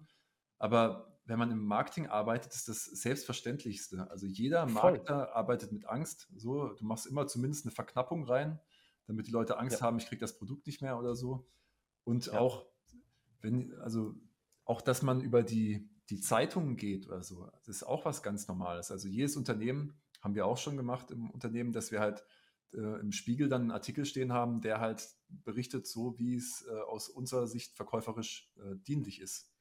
[0.62, 4.08] Aber wenn man im Marketing arbeitet, ist das Selbstverständlichste.
[4.12, 5.34] Also jeder Marketer Voll.
[5.34, 6.28] arbeitet mit Angst.
[6.36, 8.60] So, du machst immer zumindest eine Verknappung rein,
[9.08, 9.86] damit die Leute Angst ja.
[9.86, 11.48] haben, ich kriege das Produkt nicht mehr oder so.
[12.04, 12.38] Und ja.
[12.38, 12.64] auch,
[13.40, 14.14] wenn, also
[14.64, 18.46] auch, dass man über die, die Zeitungen geht oder so, das ist auch was ganz
[18.46, 18.92] Normales.
[18.92, 22.24] Also jedes Unternehmen, haben wir auch schon gemacht im Unternehmen, dass wir halt
[22.72, 26.78] äh, im Spiegel dann einen Artikel stehen haben, der halt berichtet, so wie es äh,
[26.82, 29.51] aus unserer Sicht verkäuferisch äh, dienlich ist.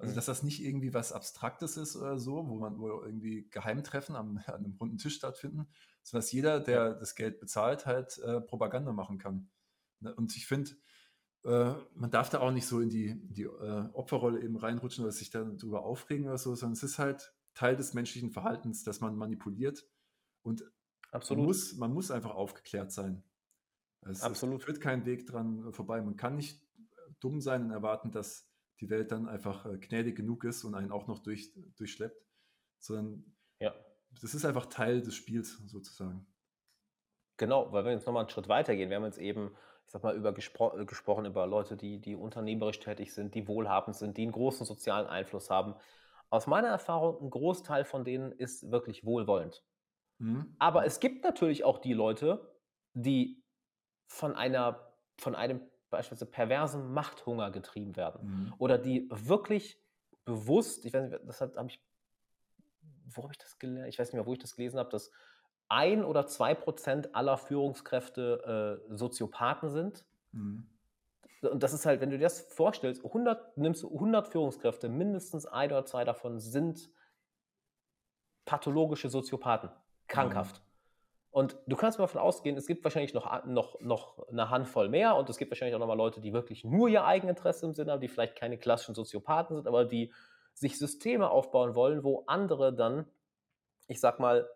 [0.00, 0.16] Also, mhm.
[0.16, 4.38] dass das nicht irgendwie was Abstraktes ist oder so, wo man wo irgendwie Geheimtreffen am,
[4.46, 5.68] an einem runden Tisch stattfinden,
[6.02, 9.50] sondern dass jeder, der das Geld bezahlt, halt äh, Propaganda machen kann.
[10.00, 10.14] Ne?
[10.14, 10.70] Und ich finde,
[11.44, 15.12] äh, man darf da auch nicht so in die, die äh, Opferrolle eben reinrutschen oder
[15.12, 19.16] sich darüber aufregen oder so, sondern es ist halt Teil des menschlichen Verhaltens, dass man
[19.16, 19.86] manipuliert.
[20.42, 20.64] Und
[21.12, 21.40] Absolut.
[21.40, 23.22] Man, muss, man muss einfach aufgeklärt sein.
[24.02, 24.60] Es, Absolut.
[24.60, 26.00] es führt kein Weg dran vorbei.
[26.00, 26.66] Man kann nicht
[27.20, 28.49] dumm sein und erwarten, dass
[28.80, 32.24] die Welt dann einfach äh, gnädig genug ist und einen auch noch durch, durchschleppt,
[32.78, 33.24] sondern
[33.60, 33.74] ja.
[34.20, 36.26] das ist einfach Teil des Spiels sozusagen.
[37.36, 38.90] Genau, weil wir jetzt nochmal einen Schritt weiter gehen.
[38.90, 39.54] Wir haben jetzt eben,
[39.86, 43.48] ich sag mal, über gespro äh, gesprochen über Leute, die, die unternehmerisch tätig sind, die
[43.48, 45.74] wohlhabend sind, die einen großen sozialen Einfluss haben.
[46.30, 49.64] Aus meiner Erfahrung, ein Großteil von denen ist wirklich wohlwollend.
[50.18, 50.54] Mhm.
[50.58, 52.54] Aber es gibt natürlich auch die Leute,
[52.92, 53.42] die
[54.06, 58.20] von einer, von einem beispielsweise perversen Machthunger getrieben werden.
[58.22, 58.54] Mhm.
[58.58, 59.78] Oder die wirklich
[60.24, 61.82] bewusst, ich weiß nicht, das habe ich,
[63.06, 63.88] wo habe ich das gelernt?
[63.88, 65.10] Ich weiß nicht mehr, wo ich das gelesen habe, dass
[65.68, 70.04] ein oder zwei Prozent aller Führungskräfte äh, Soziopathen sind.
[70.32, 70.68] Mhm.
[71.42, 75.46] Und das ist halt, wenn du dir das vorstellst, 100, nimmst du 100 Führungskräfte, mindestens
[75.46, 76.90] ein oder zwei davon sind
[78.44, 79.70] pathologische Soziopathen,
[80.06, 80.58] krankhaft.
[80.58, 80.69] Mhm.
[81.30, 85.14] Und du kannst mal davon ausgehen, es gibt wahrscheinlich noch, noch, noch eine Handvoll mehr
[85.14, 88.00] und es gibt wahrscheinlich auch nochmal Leute, die wirklich nur ihr Eigeninteresse im Sinn haben,
[88.00, 90.12] die vielleicht keine klassischen Soziopathen sind, aber die
[90.54, 93.06] sich Systeme aufbauen wollen, wo andere dann,
[93.86, 94.48] ich sag mal,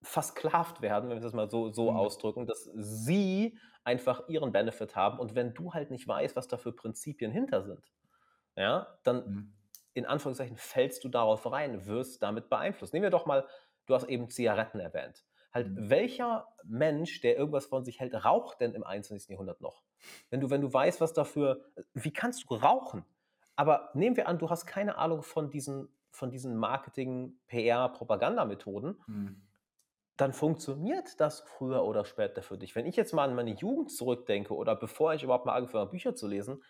[0.00, 1.96] versklavt werden, wenn wir das mal so, so mhm.
[1.96, 6.56] ausdrücken, dass sie einfach ihren Benefit haben und wenn du halt nicht weißt, was da
[6.56, 7.92] für Prinzipien hinter sind,
[8.56, 9.52] ja, dann mhm.
[9.92, 12.94] in Anführungszeichen fällst du darauf rein, wirst damit beeinflusst.
[12.94, 13.46] Nehmen wir doch mal,
[13.86, 15.24] du hast eben Zigaretten erwähnt.
[15.52, 15.90] Halt, mhm.
[15.90, 19.30] welcher Mensch, der irgendwas von sich hält, raucht denn im 21.
[19.30, 19.82] Jahrhundert noch?
[20.30, 21.64] Wenn du, wenn du weißt, was dafür,
[21.94, 23.04] wie kannst du rauchen?
[23.54, 28.98] Aber nehmen wir an, du hast keine Ahnung von diesen, von diesen Marketing, PR, Propagandamethoden,
[29.06, 29.42] mhm.
[30.16, 32.74] dann funktioniert das früher oder später für dich.
[32.74, 35.90] Wenn ich jetzt mal an meine Jugend zurückdenke oder bevor ich überhaupt mal angefangen habe,
[35.90, 36.62] Bücher zu lesen,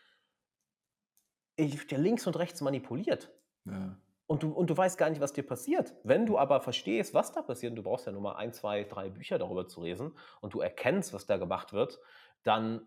[1.54, 3.30] ich ja links und rechts manipuliert.
[3.64, 3.96] Ja.
[4.32, 5.92] Und du, und du weißt gar nicht, was dir passiert.
[6.04, 8.84] Wenn du aber verstehst, was da passiert, und du brauchst ja nur mal ein, zwei,
[8.84, 12.00] drei Bücher darüber zu lesen und du erkennst, was da gemacht wird,
[12.42, 12.80] dann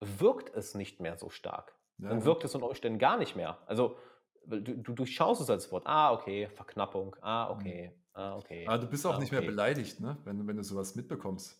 [0.00, 1.74] wirkt es nicht mehr so stark.
[1.96, 2.10] Ja.
[2.10, 3.56] Dann wirkt es unter Umständen gar nicht mehr.
[3.64, 3.96] Also
[4.44, 5.86] du, du durchschaust es als Wort.
[5.86, 7.16] Ah, okay, Verknappung.
[7.22, 7.88] Ah, okay.
[7.88, 8.02] Mhm.
[8.12, 8.66] Ah, okay.
[8.66, 9.40] Aber du bist auch ah, nicht okay.
[9.40, 10.18] mehr beleidigt, ne?
[10.24, 11.58] wenn, wenn du sowas mitbekommst.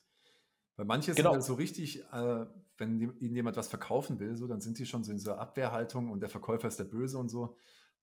[0.77, 1.31] Weil manche genau.
[1.31, 2.45] sind halt so richtig, äh,
[2.79, 6.11] wenn ihnen jemand was verkaufen will, so, dann sind die schon so in dieser Abwehrhaltung
[6.11, 7.57] und der Verkäufer ist der Böse und so.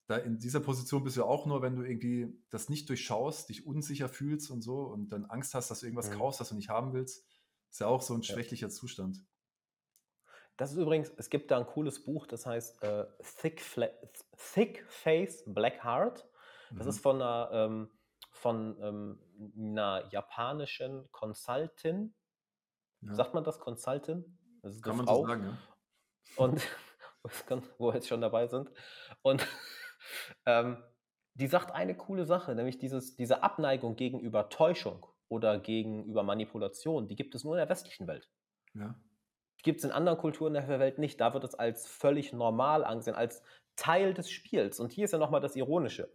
[0.07, 3.49] Da in dieser Position bist du ja auch nur, wenn du irgendwie das nicht durchschaust,
[3.49, 6.19] dich unsicher fühlst und so und dann Angst hast, dass du irgendwas mhm.
[6.19, 7.25] kaufst, das du nicht haben willst.
[7.71, 8.71] Ist ja auch so ein schwächlicher ja.
[8.71, 9.25] Zustand.
[10.57, 13.05] Das ist übrigens, es gibt da ein cooles Buch, das heißt äh,
[13.41, 13.61] Thick,
[14.53, 16.27] Thick Face Black Heart.
[16.71, 16.89] Das mhm.
[16.89, 17.89] ist von einer, ähm,
[18.29, 19.19] von ähm,
[19.57, 22.13] einer japanischen Consultin,
[23.01, 23.13] ja.
[23.13, 24.25] Sagt man das, Consultant?
[24.65, 25.21] Das Kann man Frau.
[25.21, 25.57] so sagen, ja.
[26.37, 26.61] Und
[27.77, 28.71] wo wir jetzt schon dabei sind.
[29.21, 29.45] Und
[30.47, 30.83] ähm,
[31.35, 37.15] die sagt eine coole Sache, nämlich dieses, diese Abneigung gegenüber Täuschung oder gegenüber Manipulation, die
[37.15, 38.29] gibt es nur in der westlichen Welt.
[38.73, 38.95] Ja.
[39.59, 41.21] Die gibt es in anderen Kulturen der Welt nicht.
[41.21, 43.43] Da wird es als völlig normal angesehen, als
[43.75, 44.79] Teil des Spiels.
[44.79, 46.11] Und hier ist ja nochmal das Ironische.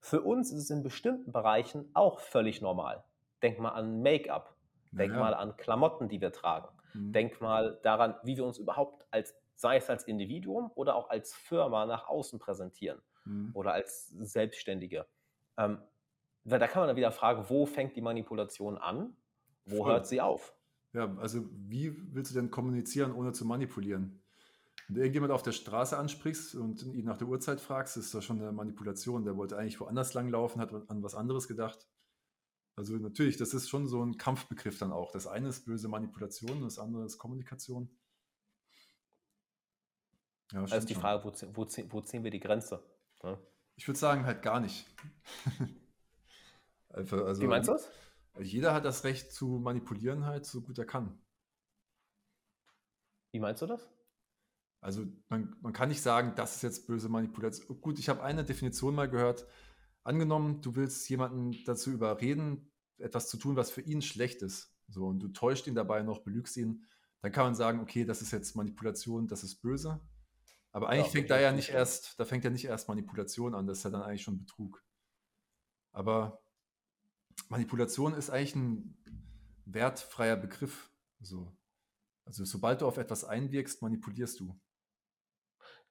[0.00, 3.04] Für uns ist es in bestimmten Bereichen auch völlig normal.
[3.42, 4.56] Denk mal an Make-up.
[4.92, 5.18] Denk ja.
[5.18, 6.68] mal an Klamotten, die wir tragen.
[6.94, 7.12] Mhm.
[7.12, 11.34] Denk mal daran, wie wir uns überhaupt als, sei es als Individuum oder auch als
[11.34, 13.50] Firma nach außen präsentieren mhm.
[13.54, 15.06] oder als Selbstständige.
[15.56, 15.78] Ähm,
[16.44, 19.16] da kann man dann wieder fragen, wo fängt die Manipulation an?
[19.66, 19.92] Wo Voll.
[19.92, 20.54] hört sie auf?
[20.92, 24.20] Ja, also wie willst du denn kommunizieren, ohne zu manipulieren?
[24.88, 28.24] Wenn du irgendjemand auf der Straße ansprichst und ihn nach der Uhrzeit fragst, ist das
[28.24, 29.24] schon eine Manipulation.
[29.24, 31.86] Der wollte eigentlich woanders langlaufen, hat an was anderes gedacht.
[32.80, 35.12] Also natürlich, das ist schon so ein Kampfbegriff dann auch.
[35.12, 37.90] Das eine ist böse Manipulation, das andere ist Kommunikation.
[40.50, 42.82] Ja, also die Frage, wo, wo, wo, ziehen wir die Grenze?
[43.22, 43.38] Ja.
[43.76, 44.86] Ich würde sagen, halt gar nicht.
[46.88, 47.90] also, Wie meinst du das?
[48.40, 51.20] Jeder hat das Recht zu manipulieren halt, so gut er kann.
[53.30, 53.90] Wie meinst du das?
[54.80, 57.78] Also man, man kann nicht sagen, das ist jetzt böse Manipulation.
[57.82, 59.46] Gut, ich habe eine Definition mal gehört.
[60.02, 62.69] Angenommen, du willst jemanden dazu überreden,
[63.00, 64.72] etwas zu tun, was für ihn schlecht ist.
[64.88, 66.84] So, und du täuscht ihn dabei noch, belügst ihn,
[67.22, 70.00] dann kann man sagen, okay, das ist jetzt Manipulation, das ist böse.
[70.72, 73.66] Aber eigentlich ja, fängt da ja nicht erst, da fängt ja nicht erst Manipulation an,
[73.66, 74.84] das ist ja dann eigentlich schon Betrug.
[75.92, 76.42] Aber
[77.48, 78.96] Manipulation ist eigentlich ein
[79.64, 80.90] wertfreier Begriff.
[81.20, 81.56] So.
[82.24, 84.58] Also sobald du auf etwas einwirkst, manipulierst du.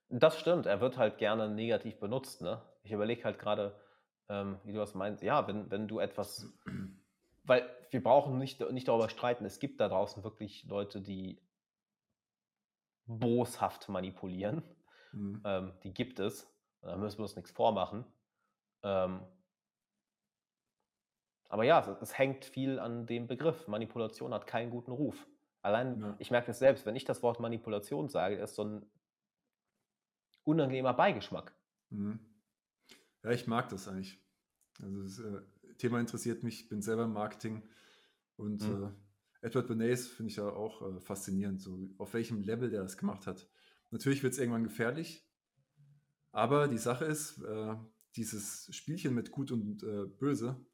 [0.10, 2.42] Das stimmt, er wird halt gerne negativ benutzt.
[2.42, 2.62] Ne?
[2.82, 3.80] Ich überlege halt gerade,
[4.30, 5.24] ähm, wie du das meinst.
[5.24, 6.48] Ja, wenn, wenn du etwas,
[7.44, 11.42] weil wir brauchen nicht, nicht darüber streiten, es gibt da draußen wirklich Leute, die
[13.06, 14.64] boshaft manipulieren.
[15.12, 15.42] Mhm.
[15.44, 16.48] Ähm, die gibt es.
[16.82, 18.06] Da müssen wir uns nichts vormachen.
[18.84, 19.22] Ähm,
[21.50, 23.68] aber ja, es, es, hängt viel an dem Begriff.
[23.68, 25.28] Manipulation hat keinen guten Ruf.
[25.62, 26.16] Allein, ja.
[26.20, 28.86] ich merke es selbst, wenn ich das Wort Manipulation sage, ist so ein
[30.44, 31.54] unangenehmer Beigeschmack.
[31.90, 32.20] Mhm.
[33.24, 34.24] Ja, ich mag das eigentlich.
[34.82, 35.42] Also das äh,
[35.78, 37.68] Thema interessiert mich, ich bin selber im Marketing
[38.36, 38.84] und mhm.
[39.42, 42.98] äh, Edward Bernays finde ich ja auch äh, faszinierend, so auf welchem Level der das
[42.98, 43.50] gemacht hat.
[43.92, 45.28] Natürlich wird es irgendwann gefährlich,
[46.32, 47.76] aber die Sache ist, äh,
[48.16, 50.66] dieses Spielchen mit Gut und äh, Böse,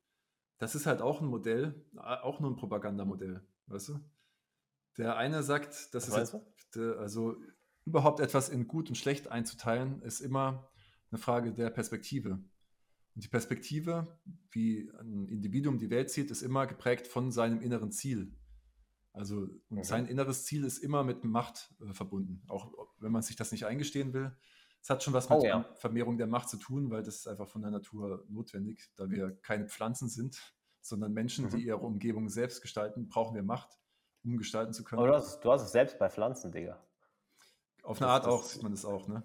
[0.57, 3.99] das ist halt auch ein Modell, auch nur ein Propagandamodell, weißt du?
[4.97, 7.35] Der eine sagt, das ist jetzt, also
[7.83, 10.69] überhaupt etwas in gut und schlecht einzuteilen, ist immer
[11.11, 12.31] eine Frage der Perspektive.
[13.15, 14.19] Und die Perspektive,
[14.51, 18.35] wie ein Individuum die Welt sieht, ist immer geprägt von seinem inneren Ziel.
[19.13, 19.83] Also okay.
[19.83, 23.65] sein inneres Ziel ist immer mit Macht äh, verbunden, auch wenn man sich das nicht
[23.65, 24.35] eingestehen will.
[24.81, 25.63] Es hat schon was mit oh, ja.
[25.75, 28.91] Vermehrung der Macht zu tun, weil das ist einfach von der Natur notwendig.
[28.97, 31.49] Da wir keine Pflanzen sind, sondern Menschen, mhm.
[31.51, 33.79] die ihre Umgebung selbst gestalten, brauchen wir Macht,
[34.23, 34.99] um gestalten zu können.
[34.99, 36.85] Aber du hast, du hast es selbst bei Pflanzen, Digga.
[37.83, 39.23] Auf eine Art das, auch sieht man das auch, ne?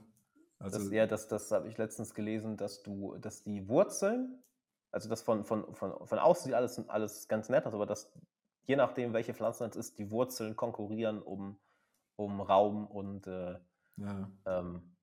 [0.60, 4.42] Also, das, ja, das, das habe ich letztens gelesen, dass du, dass die Wurzeln,
[4.92, 8.12] also das von, von, von, von außen sieht alles, alles ganz nett aus, aber dass
[8.66, 11.58] je nachdem, welche Pflanze es ist, die Wurzeln konkurrieren um,
[12.16, 13.58] um Raum und äh,
[13.96, 14.30] ja.
[14.46, 14.96] Ähm,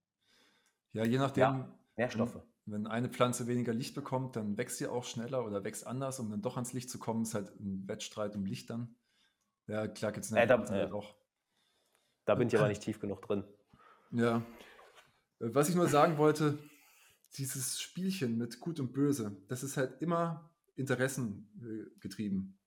[0.93, 1.41] ja, je nachdem.
[1.41, 2.35] Ja, Nährstoffe.
[2.65, 6.19] Wenn, wenn, eine Pflanze weniger Licht bekommt, dann wächst sie auch schneller oder wächst anders,
[6.19, 7.23] um dann doch ans Licht zu kommen.
[7.23, 8.95] Ist halt ein Wettstreit um Licht dann.
[9.67, 11.15] Ja, klar gibt es äh, da, äh, auch.
[12.25, 13.43] Da bin ich aber nicht tief genug drin.
[14.11, 14.41] Ja.
[15.39, 16.57] Was ich nur sagen wollte,
[17.37, 22.57] dieses Spielchen mit Gut und Böse, das ist halt immer Interessen äh, getrieben.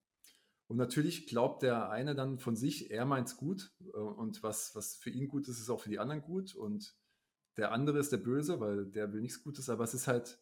[0.67, 4.73] Und natürlich glaubt der eine dann von sich, er meint es gut äh, und was,
[4.73, 6.95] was für ihn gut ist, ist auch für die anderen gut und
[7.57, 10.39] der andere ist der Böse, weil der will nichts Gutes, aber es ist halt,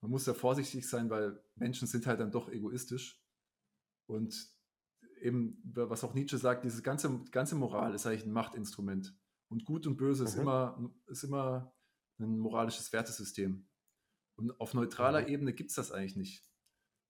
[0.00, 3.24] man muss ja vorsichtig sein, weil Menschen sind halt dann doch egoistisch
[4.06, 4.50] und
[5.20, 9.14] eben, was auch Nietzsche sagt, diese ganze, ganze Moral ist eigentlich ein Machtinstrument.
[9.52, 10.28] Und Gut und Böse mhm.
[10.28, 11.74] ist, immer, ist immer
[12.18, 13.68] ein moralisches Wertesystem.
[14.36, 15.28] Und auf neutraler mhm.
[15.28, 16.48] Ebene gibt es das eigentlich nicht.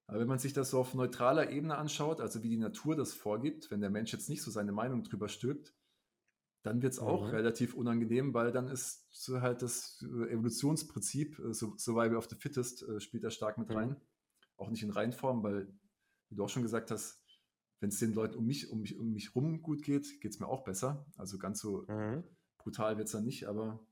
[0.09, 3.13] Aber wenn man sich das so auf neutraler Ebene anschaut, also wie die Natur das
[3.13, 5.73] vorgibt, wenn der Mensch jetzt nicht so seine Meinung drüber stülpt,
[6.65, 7.31] dann wird es auch mhm.
[7.31, 12.83] relativ unangenehm, weil dann ist so halt das Evolutionsprinzip, äh, so, Survival of the Fittest,
[12.83, 14.01] äh, spielt da stark mit rein.
[14.57, 15.73] Auch nicht in Reinform, weil,
[16.29, 17.22] wie du auch schon gesagt hast,
[17.83, 20.39] wenn es den Leuten um mich, um mich, um mich rum gut geht, geht es
[20.39, 21.05] mir auch besser.
[21.17, 22.23] Also ganz so mhm.
[22.57, 23.85] brutal wird es dann nicht, aber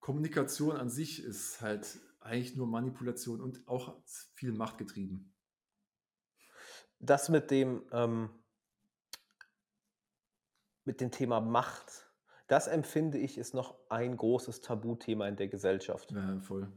[0.00, 3.96] Kommunikation an sich ist halt eigentlich nur Manipulation und auch
[4.34, 5.32] viel Macht getrieben.
[6.98, 8.28] Das mit dem, ähm,
[10.84, 12.10] mit dem Thema Macht,
[12.48, 16.10] das empfinde ich, ist noch ein großes Tabuthema in der Gesellschaft.
[16.10, 16.72] Ja, voll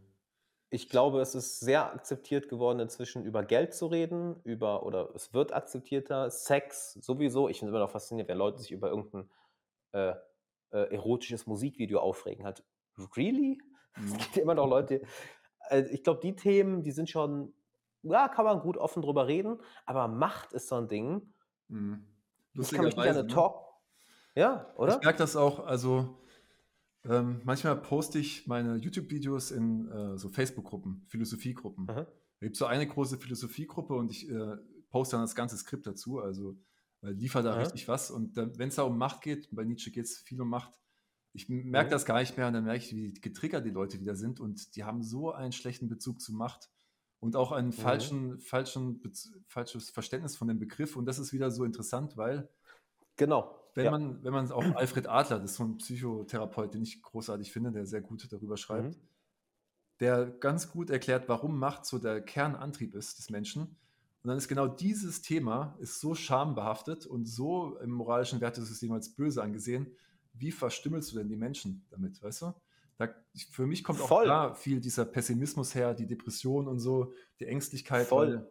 [0.74, 5.32] ich glaube, es ist sehr akzeptiert geworden, inzwischen über Geld zu reden, über, oder es
[5.32, 7.48] wird akzeptierter, Sex sowieso.
[7.48, 9.30] Ich finde es immer noch faszinierend, wenn Leute sich über irgendein
[9.92, 10.16] äh,
[10.72, 12.46] äh, erotisches Musikvideo aufregen.
[12.46, 12.64] Halt,
[13.16, 13.62] really?
[13.96, 14.06] Mhm.
[14.08, 15.04] Es gibt immer noch Leute.
[15.60, 17.54] Also ich glaube, die Themen, die sind schon,
[18.02, 21.32] ja, kann man gut offen drüber reden, aber Macht ist so ein Ding.
[21.68, 22.04] Mhm.
[22.54, 23.28] Ich kann mich nicht an eine ne?
[23.28, 23.72] Talk.
[24.34, 24.96] Ja, oder?
[24.96, 26.18] Ich merke das auch, also
[27.06, 31.88] ähm, manchmal poste ich meine YouTube-Videos in äh, so Facebook-Gruppen, Philosophiegruppen.
[32.40, 34.58] Es gibt so eine große Philosophiegruppe und ich äh,
[34.90, 36.58] poste dann das ganze Skript dazu, also
[37.02, 37.60] äh, liefere da Aha.
[37.62, 38.12] richtig was.
[38.12, 40.80] Und wenn es da um Macht geht, bei Nietzsche geht es viel um Macht,
[41.34, 44.16] ich merke das gar nicht mehr und dann merke ich, wie getriggert die Leute wieder
[44.16, 46.70] sind und die haben so einen schlechten Bezug zu Macht
[47.20, 49.02] und auch ein falschen, falschen,
[49.48, 50.96] falsches Verständnis von dem Begriff.
[50.96, 52.50] Und das ist wieder so interessant, weil
[53.16, 53.92] genau wenn ja.
[53.92, 57.72] man, wenn man auch Alfred Adler, das ist so ein Psychotherapeut, den ich großartig finde,
[57.72, 59.02] der sehr gut darüber schreibt, mhm.
[60.00, 63.62] der ganz gut erklärt, warum Macht so der Kernantrieb ist des Menschen.
[64.24, 69.16] Und dann ist genau dieses Thema ist so schambehaftet und so im moralischen Wertesystem als
[69.16, 69.88] böse angesehen,
[70.34, 72.54] wie verstümmelst du denn die Menschen damit, weißt du?
[72.98, 73.10] Da,
[73.52, 74.28] für mich kommt auch Voll.
[74.28, 78.08] da viel dieser Pessimismus her, die Depression und so, die Ängstlichkeit.
[78.08, 78.48] Voll.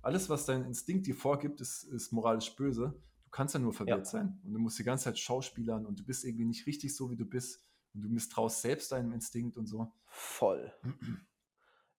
[0.00, 2.94] Alles, was dein Instinkt dir vorgibt, ist, ist moralisch böse.
[3.30, 4.04] Du kannst ja nur verwirrt Ja.
[4.04, 7.10] sein und du musst die ganze Zeit schauspielern und du bist irgendwie nicht richtig so,
[7.12, 7.62] wie du bist
[7.94, 9.92] und du misstraust selbst deinem Instinkt und so.
[10.06, 10.72] Voll.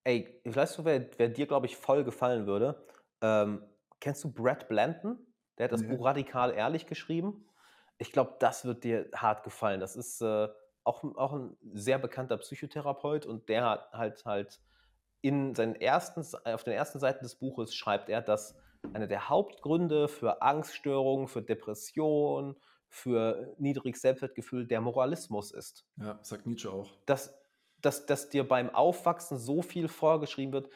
[0.04, 2.86] Ey, weißt du, wer, wer dir, glaube ich, voll gefallen würde?
[3.22, 3.64] Ähm,
[4.02, 5.20] kennst du Brad Blanton?
[5.58, 5.96] Der hat das Nee.
[5.96, 7.46] Buch Radikal Ehrlich geschrieben.
[7.98, 9.80] Ich glaube, das wird dir hart gefallen.
[9.80, 10.50] Das ist äh,
[10.84, 14.60] auch, auch ein sehr bekannter Psychotherapeut und der hat halt halt
[15.22, 18.58] in seinen ersten, auf den ersten Seiten des Buches schreibt er, dass
[18.94, 22.56] einer der Hauptgründe für Angststörungen, für Depression,
[22.90, 26.92] für niedriges Selbstwertgefühl der Moralismus ist Ja, sagt Nietzsche auch.
[27.06, 27.34] dass,
[27.80, 30.70] dass, dass dir beim Aufwachsen so viel vorgeschrieben wird,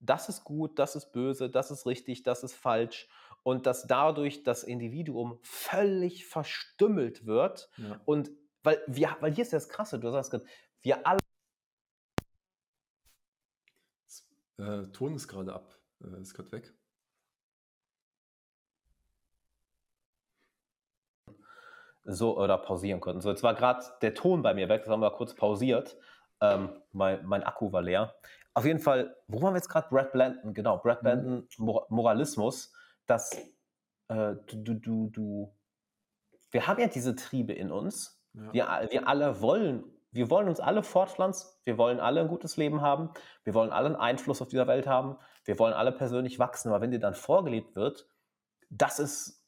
[0.00, 3.08] das ist gut, das ist böse, das ist richtig, das ist falsch
[3.42, 8.00] und dass dadurch das Individuum völlig verstümmelt wird Ja.
[8.04, 8.30] und
[8.62, 10.44] weil wir, weil hier ist das Krasse, du sagst gerade,
[10.82, 11.20] wir alle
[14.58, 16.74] Äh, Ton ist gerade ab, äh, ist gerade weg.
[22.04, 23.20] So oder pausieren konnten.
[23.20, 25.96] So, jetzt war gerade der Ton bei mir weg, das haben wir kurz pausiert.
[26.40, 28.14] Ähm, mein, mein Akku war leer.
[28.54, 29.88] Auf jeden Fall, wo waren wir jetzt gerade?
[29.90, 30.78] Brad Blanton, genau.
[30.78, 31.04] Brad Mhm.
[31.04, 32.72] Blanton, Mor Moralismus,
[33.06, 33.32] dass
[34.08, 35.54] äh, du, du, du, du,
[36.50, 38.20] wir haben ja diese Triebe in uns.
[38.32, 38.52] Ja.
[38.52, 42.80] Wir, wir alle wollen, wir wollen uns alle fortpflanzen, wir wollen alle ein gutes Leben
[42.80, 43.10] haben,
[43.44, 46.80] wir wollen alle einen Einfluss auf dieser Welt haben, wir wollen alle persönlich wachsen, aber
[46.80, 48.08] wenn dir dann vorgelebt wird,
[48.68, 49.39] das ist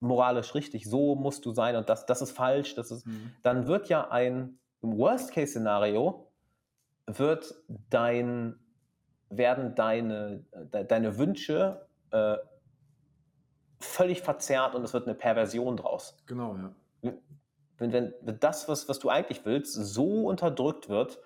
[0.00, 3.32] moralisch richtig, so musst du sein und das, das ist falsch, das ist, Mhm.
[3.42, 6.30] dann wird ja ein, im Worst-Case-Szenario,
[7.06, 7.54] wird
[7.90, 8.58] dein,
[9.30, 12.36] werden deine, de, deine Wünsche äh,
[13.80, 16.16] völlig verzerrt und es wird eine Perversion draus.
[16.26, 16.74] Genau, ja.
[17.76, 21.18] Wenn, wenn, wenn das, was, was du eigentlich willst, so unterdrückt wird,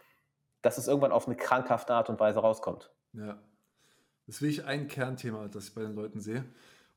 [0.62, 2.90] dass es irgendwann auf eine krankhafte Art und Weise rauskommt.
[3.12, 3.38] Ja.
[4.26, 6.44] Das ist wirklich ein Kernthema, das ich bei den Leuten sehe.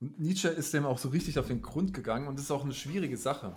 [0.01, 2.63] Und Nietzsche ist dem auch so richtig auf den Grund gegangen und das ist auch
[2.63, 3.55] eine schwierige Sache.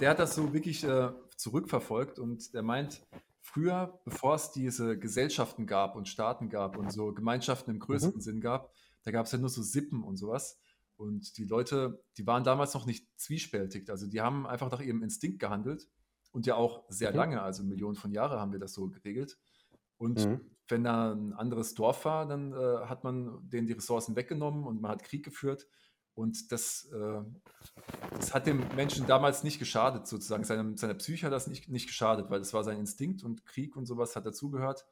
[0.00, 3.00] Der hat das so wirklich äh, zurückverfolgt und der meint,
[3.40, 8.40] früher, bevor es diese Gesellschaften gab und Staaten gab und so Gemeinschaften im größten Sinn
[8.40, 8.72] gab,
[9.04, 10.58] da gab es ja nur so Sippen und sowas.
[10.96, 13.88] Und die Leute, die waren damals noch nicht zwiespältig.
[13.88, 15.88] Also die haben einfach nach ihrem Instinkt gehandelt
[16.32, 17.16] und ja auch sehr Mhm.
[17.16, 19.38] lange, also Millionen von Jahren haben wir das so geregelt.
[19.96, 20.40] Und Mhm.
[20.68, 24.80] Wenn da ein anderes Dorf war, dann äh, hat man denen die Ressourcen weggenommen und
[24.80, 25.66] man hat Krieg geführt.
[26.14, 27.20] Und das, äh,
[28.16, 30.44] das hat dem Menschen damals nicht geschadet, sozusagen.
[30.44, 33.76] Seinem, seiner Psyche hat das nicht, nicht geschadet, weil das war sein Instinkt und Krieg
[33.76, 34.86] und sowas hat dazugehört.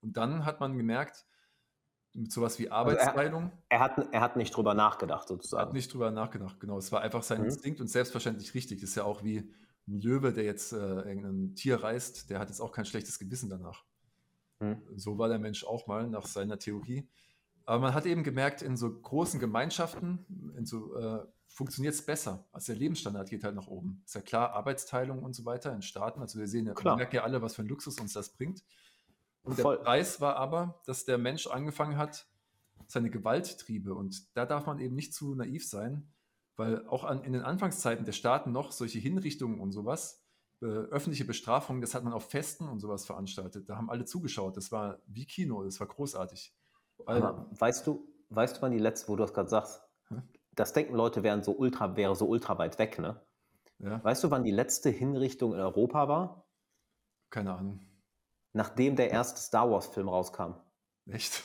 [0.00, 1.26] Und dann hat man gemerkt,
[2.12, 5.72] mit sowas wie Also er- Arbeitsteilung, Er hat, er hat nicht drüber nachgedacht, hat sozusagen.
[5.72, 6.78] nicht drüber nachgedacht, genau.
[6.78, 7.46] Es war einfach sein Mhm.
[7.46, 8.80] Instinkt und selbstverständlich richtig.
[8.80, 9.38] Das ist ja auch wie
[9.86, 13.48] ein Löwe, der jetzt äh, irgendein Tier reißt, der hat jetzt auch kein schlechtes Gewissen
[13.48, 13.84] danach.
[14.60, 14.82] Mhm.
[14.96, 17.08] So war der Mensch auch mal nach seiner Theorie.
[17.64, 20.24] Aber man hat eben gemerkt, in so großen Gemeinschaften
[20.56, 22.46] in so, äh, funktioniert es besser.
[22.52, 24.02] Also der Lebensstandard geht halt nach oben.
[24.06, 26.20] Ist ja klar, Arbeitsteilung und so weiter in Staaten.
[26.20, 28.62] Also wir sehen ja, wir merken ja alle, was für ein Luxus uns das bringt.
[29.42, 29.76] Und Voll.
[29.76, 32.26] der Preis war aber, dass der Mensch angefangen hat,
[32.86, 33.94] seine Gewalttriebe.
[33.94, 36.10] Und da darf man eben nicht zu naiv sein,
[36.56, 40.24] weil auch an, in den Anfangszeiten der Staaten noch solche Hinrichtungen und sowas,
[40.60, 43.68] äh, öffentliche Bestrafungen, das hat man auf Festen und sowas veranstaltet.
[43.68, 44.56] Da haben alle zugeschaut.
[44.56, 46.54] Das war wie Kino, das war großartig.
[47.06, 50.22] Aber weißt du, weißt du, wann die letzte, wo du das gerade sagst, Hm?
[50.54, 53.20] das denken Leute, wären so ultra, wäre so ultra weit weg, ne?
[53.78, 56.44] ja, Weißt du, wann die letzte Hinrichtung in Europa war?
[57.30, 57.80] keine Ahnung.
[58.54, 60.54] Nachdem der erste Star Wars-Film rauskam.
[61.06, 61.44] Echt?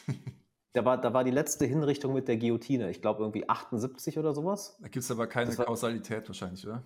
[0.71, 2.89] Da war, da war die letzte Hinrichtung mit der Guillotine.
[2.89, 4.77] Ich glaube irgendwie 78 oder sowas.
[4.81, 6.81] Da gibt es aber keine war- Kausalität wahrscheinlich, oder?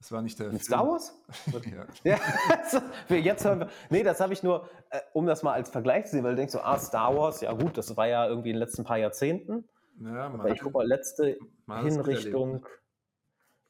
[0.00, 0.60] Das war nicht der Film.
[0.60, 1.14] Star Wars?
[1.64, 1.86] Ja.
[2.04, 2.18] Ja,
[2.48, 2.80] also,
[3.14, 3.68] jetzt hören wir.
[3.90, 6.36] Nee, das habe ich nur, äh, um das mal als Vergleich zu sehen, weil du
[6.36, 8.98] denkst so, ah, Star Wars, ja gut, das war ja irgendwie in den letzten paar
[8.98, 9.68] Jahrzehnten.
[10.00, 11.94] Ja, Aber ich hat- guck mal, letzte miterlebt.
[11.96, 12.66] Hinrichtung.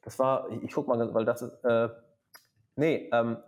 [0.03, 1.89] Das war, ich, guck mal, weil das ist, äh,
[2.77, 3.39] nee, ähm,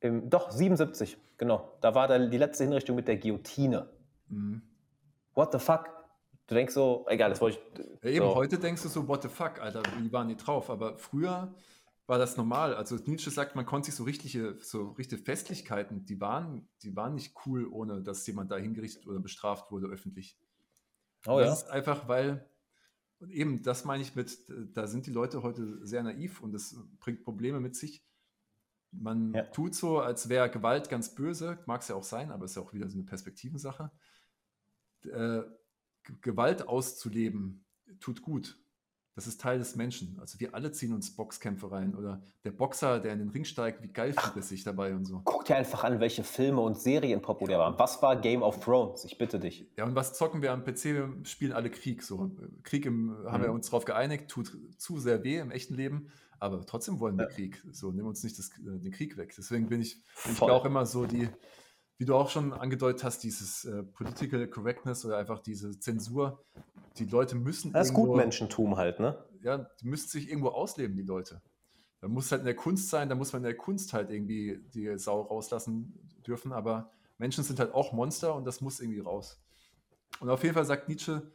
[0.00, 1.72] im, doch, 77, genau.
[1.80, 3.88] Da war da die letzte Hinrichtung mit der Guillotine.
[4.28, 4.62] Mhm.
[5.34, 5.88] What the fuck?
[6.48, 8.02] Du denkst so, egal, das wollte ich.
[8.02, 8.34] Ja, eben, so.
[8.34, 10.70] heute denkst du so, what the fuck, Alter, wie waren die drauf?
[10.70, 11.54] Aber früher
[12.06, 12.74] war das normal.
[12.74, 17.14] Also Nietzsche sagt, man konnte sich so richtige, so richtige Festlichkeiten, die waren, die waren
[17.14, 20.38] nicht cool, ohne dass jemand da hingerichtet oder bestraft wurde öffentlich.
[21.26, 21.52] Oh das ja.
[21.52, 22.48] ist einfach, weil,
[23.20, 24.38] und eben, das meine ich mit,
[24.74, 28.02] da sind die Leute heute sehr naiv und das bringt Probleme mit sich.
[28.90, 29.42] Man Ja.
[29.42, 32.62] tut so, als wäre Gewalt ganz böse, mag es ja auch sein, aber ist ja
[32.62, 33.90] auch wieder so eine Perspektivensache.
[35.04, 35.42] Äh,
[36.20, 37.64] Gewalt auszuleben
[38.00, 38.58] tut gut.
[39.14, 40.16] das ist Teil des Menschen.
[40.20, 41.96] Also wir alle ziehen uns Boxkämpfe rein.
[41.96, 45.06] Oder der Boxer, der in den Ring steigt, wie geil fühlt es sich dabei und
[45.06, 45.22] so.
[45.24, 47.76] Guck dir einfach an, welche Filme und Serien populär waren.
[47.78, 49.04] Was war Game of Thrones?
[49.04, 49.68] Ich bitte dich.
[49.76, 50.84] Ja, und was zocken wir am PC?
[50.84, 52.04] Wir spielen alle Krieg.
[52.04, 52.30] So.
[52.62, 53.56] Krieg im, haben wir mhm.
[53.56, 57.30] uns darauf geeinigt, tut zu sehr weh im echten Leben, aber trotzdem wollen wir ja.
[57.30, 57.60] Krieg.
[57.72, 59.34] So, nimm uns nicht das, äh, den Krieg weg.
[59.36, 61.28] Deswegen bin ich, bin ich auch immer so die,
[61.98, 66.44] wie du auch schon angedeutet hast, dieses äh, Political Correctness oder einfach diese Zensur,
[66.96, 67.72] die Leute müssen.
[67.72, 69.24] Das ist Gutmenschentum halt, ne?
[69.42, 71.42] Ja, die müssen sich irgendwo ausleben, die Leute.
[72.00, 74.64] Da muss halt in der Kunst sein, da muss man in der Kunst halt irgendwie
[74.72, 79.42] die Sau rauslassen dürfen, aber Menschen sind halt auch Monster und das muss irgendwie raus.
[80.20, 81.32] Und auf jeden Fall sagt Nietzsche,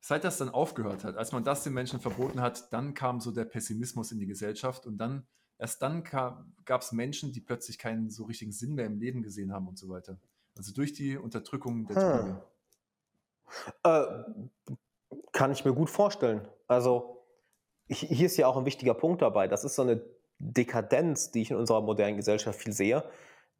[0.00, 3.30] seit das dann aufgehört hat, als man das den Menschen verboten hat, dann kam so
[3.30, 5.26] der Pessimismus in die Gesellschaft und dann
[5.62, 9.52] Erst dann gab es Menschen, die plötzlich keinen so richtigen Sinn mehr im Leben gesehen
[9.52, 10.18] haben und so weiter.
[10.58, 12.36] Also durch die Unterdrückung der hm.
[13.84, 14.06] Äh,
[15.30, 16.48] kann ich mir gut vorstellen.
[16.66, 17.24] Also
[17.86, 19.46] hier ist ja auch ein wichtiger Punkt dabei.
[19.46, 20.02] Das ist so eine
[20.40, 23.04] Dekadenz, die ich in unserer modernen Gesellschaft viel sehe,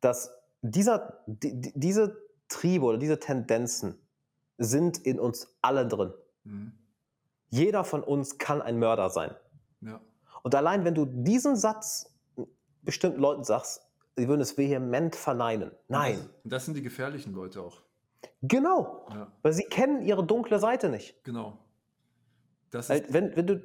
[0.01, 3.97] dass dieser, die, diese Triebe oder diese Tendenzen
[4.59, 6.13] sind in uns alle drin.
[6.43, 6.73] Mhm.
[7.51, 9.37] Jeder von uns kann ein Mörder sein.
[9.83, 10.01] Ja.
[10.43, 12.13] Und allein, wenn du diesen Satz
[12.83, 13.83] bestimmten Leuten sagst,
[14.17, 15.71] sie würden es vehement verneinen.
[15.89, 16.15] Nein.
[16.15, 17.83] Und das, und das sind die gefährlichen Leute auch.
[18.43, 19.07] Genau.
[19.11, 19.33] Ja.
[19.43, 21.23] Weil sie kennen ihre dunkle Seite nicht.
[21.25, 21.59] Genau.
[22.71, 23.63] Das ist, wenn, wenn du.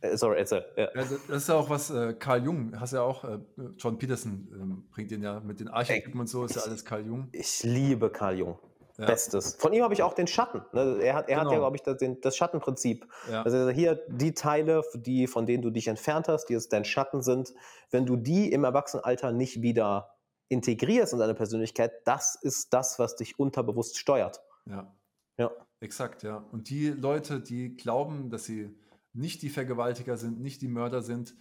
[0.00, 0.64] Äh, sorry, erzähl.
[0.76, 0.88] Ja.
[0.94, 3.38] das ist ja auch was, äh, Carl Jung, hast ja auch, äh,
[3.76, 7.06] John Peterson äh, bringt den ja mit den Archetypen und so, ist ja alles Carl
[7.06, 7.28] Jung.
[7.32, 8.58] Ich liebe Carl Jung.
[9.00, 9.06] Ja.
[9.06, 9.54] Bestes.
[9.54, 10.62] Von ihm habe ich auch den Schatten.
[10.72, 10.98] Ne?
[11.00, 11.40] Er hat, er genau.
[11.40, 11.50] hat ja, genau.
[11.52, 13.06] glaube ich, das, den, das Schattenprinzip.
[13.30, 13.42] Ja.
[13.42, 17.22] Also hier die Teile, die, von denen du dich entfernt hast, die jetzt dein Schatten
[17.22, 17.54] sind,
[17.90, 20.18] wenn du die im Erwachsenenalter nicht wieder
[20.48, 24.42] integrierst in deine Persönlichkeit, das ist das, was dich unterbewusst steuert.
[24.66, 24.94] Ja.
[25.38, 25.50] Ja.
[25.80, 26.44] Exakt, ja.
[26.52, 28.76] Und die Leute, die glauben, dass sie
[29.14, 31.34] nicht die Vergewaltiger sind, nicht die Mörder sind,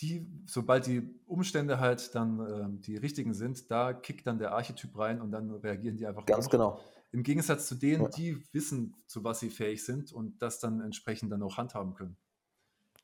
[0.00, 4.96] die, sobald die Umstände halt dann äh, die richtigen sind, da kickt dann der Archetyp
[4.96, 6.24] rein und dann reagieren die einfach.
[6.26, 6.80] Ganz genau.
[7.10, 8.08] Im Gegensatz zu denen, ja.
[8.10, 12.16] die wissen, zu was sie fähig sind und das dann entsprechend dann auch handhaben können.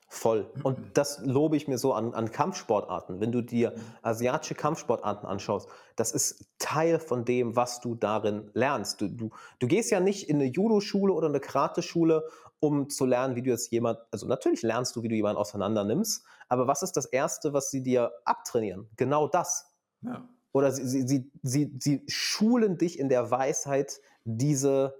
[0.07, 0.49] Voll.
[0.63, 3.19] Und das lobe ich mir so an, an Kampfsportarten.
[3.19, 9.01] Wenn du dir asiatische Kampfsportarten anschaust, das ist Teil von dem, was du darin lernst.
[9.01, 12.23] Du, du, du gehst ja nicht in eine Judo-Schule oder eine Karate-Schule,
[12.67, 15.83] um zu lernen, wie du jetzt jemand, also natürlich lernst du, wie du jemanden auseinander
[15.83, 18.89] nimmst, aber was ist das Erste, was sie dir abtrainieren?
[18.97, 19.73] Genau das.
[20.01, 20.27] Ja.
[20.51, 24.95] Oder sie, sie, sie, sie, sie schulen dich in der Weisheit, diese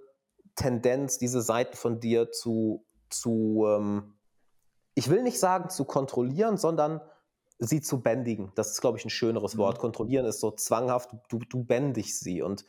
[0.54, 4.14] Tendenz, diese Seiten von dir zu, zu ähm,
[4.94, 7.00] ich will nicht sagen zu kontrollieren, sondern
[7.58, 8.52] sie zu bändigen.
[8.54, 9.58] Das ist, glaube ich, ein schöneres mhm.
[9.58, 9.78] Wort.
[9.78, 12.42] Kontrollieren ist so zwanghaft, du, du bändigst sie.
[12.42, 12.64] Und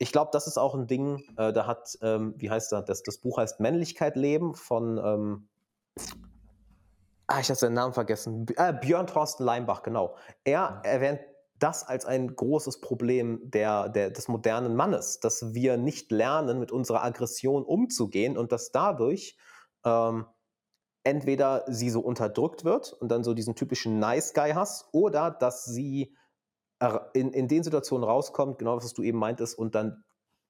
[0.00, 3.02] ich glaube, das ist auch ein Ding, äh, da hat, ähm, wie heißt das, das,
[3.02, 5.48] das Buch heißt Männlichkeit leben von, ähm,
[7.26, 10.16] ah, ich habe seinen Namen vergessen, äh, Björn Thorsten Leimbach, genau.
[10.42, 11.20] Er erwähnt
[11.58, 16.72] das als ein großes Problem der, der, des modernen Mannes, dass wir nicht lernen, mit
[16.72, 19.36] unserer Aggression umzugehen und dass dadurch
[19.84, 20.24] ähm,
[21.04, 25.66] entweder sie so unterdrückt wird und dann so diesen typischen Nice Guy hast, oder dass
[25.66, 26.16] sie
[27.12, 30.02] in, in den Situationen rauskommt, genau was du eben meintest, und dann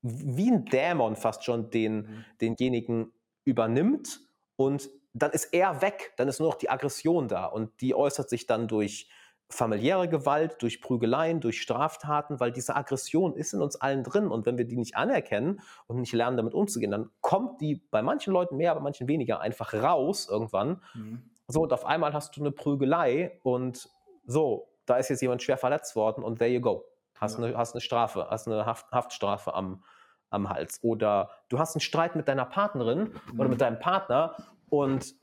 [0.02, 2.24] wie ein Dämon fast schon den, mhm.
[2.40, 3.12] denjenigen
[3.44, 4.20] übernimmt
[4.56, 8.30] und dann ist er weg, dann ist nur noch die Aggression da und die äußert
[8.30, 9.10] sich dann durch
[9.48, 14.46] familiäre Gewalt, durch Prügeleien, durch Straftaten, weil diese Aggression ist in uns allen drin und
[14.46, 18.32] wenn wir die nicht anerkennen und nicht lernen, damit umzugehen, dann kommt die bei manchen
[18.32, 20.80] Leuten mehr, bei manchen weniger einfach raus irgendwann.
[20.94, 21.22] Mhm.
[21.48, 23.90] So, und auf einmal hast du eine Prügelei und
[24.24, 26.84] so, da ist jetzt jemand schwer verletzt worden und there you go.
[27.18, 27.44] Hast, ja.
[27.44, 29.84] eine, hast eine Strafe, hast eine Haft, Haftstrafe am,
[30.30, 30.80] am Hals.
[30.82, 33.40] Oder du hast einen Streit mit deiner Partnerin mhm.
[33.40, 34.36] oder mit deinem Partner
[34.68, 35.14] und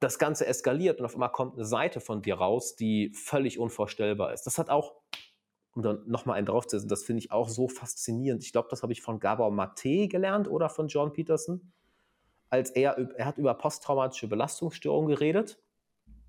[0.00, 4.32] das Ganze eskaliert und auf einmal kommt eine Seite von dir raus, die völlig unvorstellbar
[4.32, 4.44] ist.
[4.44, 4.94] Das hat auch,
[5.74, 8.44] um dann nochmal einen draufzusetzen, das finde ich auch so faszinierend.
[8.44, 11.72] Ich glaube, das habe ich von Gabor Mate gelernt oder von John Peterson,
[12.50, 15.58] als er, er hat über posttraumatische Belastungsstörungen geredet.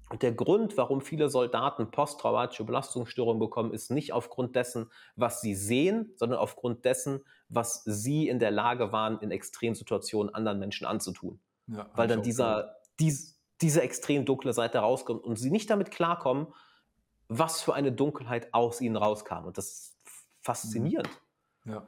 [0.10, 5.54] Und der Grund, warum viele Soldaten posttraumatische Belastungsstörungen bekommen, ist nicht aufgrund dessen, was sie
[5.54, 11.40] sehen, sondern aufgrund dessen, was sie in der Lage waren, in Extremsituationen anderen Menschen anzutun.
[11.68, 16.48] Ja, Weil dann dieser, dies, diese extrem dunkle Seite rauskommt und sie nicht damit klarkommen,
[17.28, 19.46] was für eine Dunkelheit aus ihnen rauskam.
[19.46, 19.98] Und das ist
[20.42, 21.10] faszinierend.
[21.66, 21.86] Ja.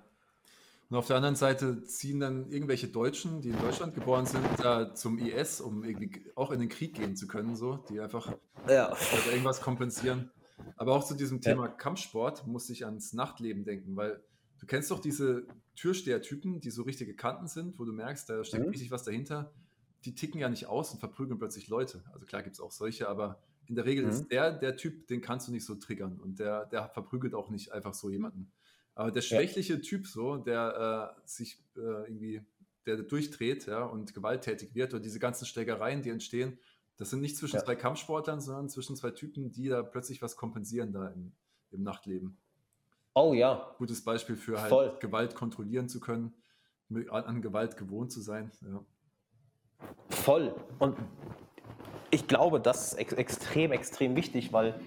[0.91, 4.93] Und auf der anderen Seite ziehen dann irgendwelche Deutschen, die in Deutschland geboren sind, da
[4.93, 8.31] zum IS, um irgendwie auch in den Krieg gehen zu können, so, die einfach
[8.67, 8.95] ja.
[9.31, 10.29] irgendwas kompensieren.
[10.75, 11.71] Aber auch zu diesem Thema ja.
[11.71, 14.21] Kampfsport musste ich ans Nachtleben denken, weil
[14.59, 18.65] du kennst doch diese Türstehertypen, die so richtige Kanten sind, wo du merkst, da steckt
[18.65, 18.69] mhm.
[18.69, 19.51] richtig was dahinter
[20.05, 22.03] die ticken ja nicht aus und verprügeln plötzlich Leute.
[22.13, 24.09] Also klar gibt es auch solche, aber in der Regel Mhm.
[24.09, 27.49] ist der der Typ, den kannst du nicht so triggern und der, der verprügelt auch
[27.49, 28.51] nicht einfach so jemanden.
[28.95, 29.27] Aber der Ja.
[29.27, 32.43] schwächliche Typ so, der äh, sich äh, irgendwie,
[32.85, 36.59] der durchdreht ja, und gewalttätig wird oder diese ganzen Schlägereien, die entstehen,
[36.97, 37.63] das sind nicht zwischen Ja.
[37.63, 41.31] zwei Kampfsportlern, sondern zwischen zwei Typen, die da plötzlich was kompensieren da im,
[41.71, 42.37] im Nachtleben.
[43.13, 44.97] Oh ja, Gutes Beispiel für halt Voll.
[44.99, 46.33] Gewalt kontrollieren zu können,
[46.89, 48.51] mit- an, an Gewalt gewohnt zu sein.
[48.61, 48.85] Ja.
[50.09, 50.53] voll.
[50.79, 50.97] Und
[52.11, 54.79] ich glaube, das ist ex extrem, extrem wichtig, weil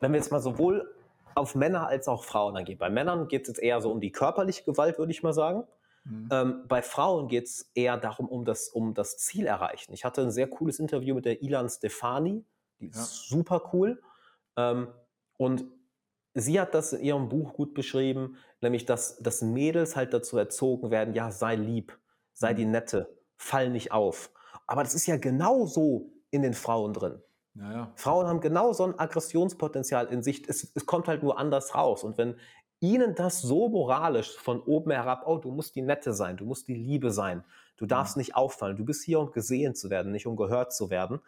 [0.00, 0.94] wenn wir jetzt mal sowohl
[1.36, 2.78] auf Männer als auch Frauen angehen.
[2.78, 5.64] Bei Männern geht es jetzt eher so um die körperliche Gewalt, würde ich mal sagen.
[6.04, 6.28] Mhm.
[6.32, 9.92] Ähm, bei Frauen geht es eher darum, um das, um das Ziel erreichen.
[9.94, 12.44] Ich hatte ein sehr cooles Interview mit der Ilan Stefani,
[12.80, 13.36] die ist Ja.
[13.36, 14.02] super cool.
[14.56, 14.88] Ähm,
[15.38, 15.64] und
[16.34, 20.90] sie hat das in ihrem Buch gut beschrieben, nämlich, dass, dass Mädels halt dazu erzogen
[20.90, 21.98] werden, ja, sei lieb,
[22.32, 22.56] sei Mhm.
[22.56, 24.30] die Nette, fall nicht auf.
[24.66, 27.22] Aber das ist ja genauso in den Frauen drin.
[27.54, 30.48] Naja, Frauen haben genau so ein Aggressionspotenzial in sich.
[30.48, 32.02] Es, es kommt halt nur anders raus.
[32.02, 32.36] Und wenn
[32.80, 36.68] ihnen das so moralisch von oben herab, oh, du musst die Nette sein, du musst
[36.68, 37.44] die Liebe sein,
[37.76, 40.90] du darfst nicht auffallen, du bist hier, um gesehen zu werden, nicht um gehört zu
[40.90, 41.20] werden,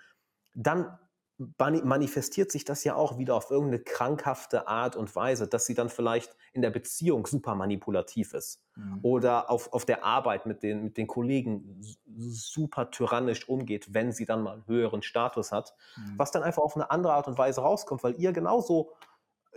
[0.54, 0.98] dann
[1.38, 5.90] manifestiert sich das ja auch wieder auf irgendeine krankhafte Art und Weise, dass sie dann
[5.90, 9.00] vielleicht in der Beziehung super manipulativ ist Mhm.
[9.02, 11.82] oder auf, auf der Arbeit mit den, mit den Kollegen
[12.16, 16.16] super tyrannisch umgeht, wenn sie dann mal einen höheren Status hat, Mhm.
[16.16, 18.92] was dann einfach auf eine andere Art und Weise rauskommt, weil ihr genauso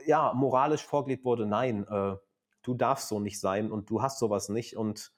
[0.05, 2.15] ja, moralisch vorgelegt wurde, nein, äh,
[2.61, 5.11] du darfst so nicht sein und du hast sowas nicht und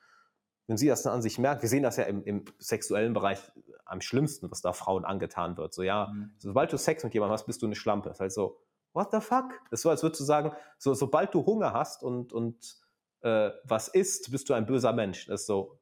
[0.68, 3.40] wenn sie das dann an sich merkt, wir sehen das ja im, im sexuellen Bereich
[3.86, 5.74] am schlimmsten, was da Frauen angetan wird.
[5.74, 6.32] So, ja, Mhm.
[6.38, 8.10] sobald du Sex mit jemandem hast, bist du eine Schlampe.
[8.10, 8.58] Das ist halt so,
[8.94, 9.52] what the fuck?
[9.70, 12.78] Das ist so, als würdest du sagen, so, sobald du Hunger hast und, und
[13.22, 15.26] äh, was isst, bist du ein böser Mensch.
[15.28, 15.80] Das ist so,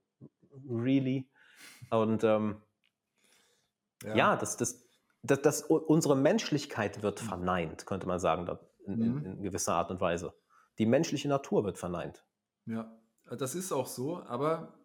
[0.68, 1.30] really?
[1.92, 2.62] Und ähm,
[4.16, 4.84] ja, das, das,
[5.24, 8.48] das, das, unsere Menschlichkeit wird verneint, könnte man sagen,
[8.86, 9.26] in, in, Mhm.
[9.26, 10.34] in gewisser Art und Weise.
[10.78, 12.24] Die menschliche Natur wird verneint.
[12.66, 12.90] Ja,
[13.38, 14.80] das ist auch so, aber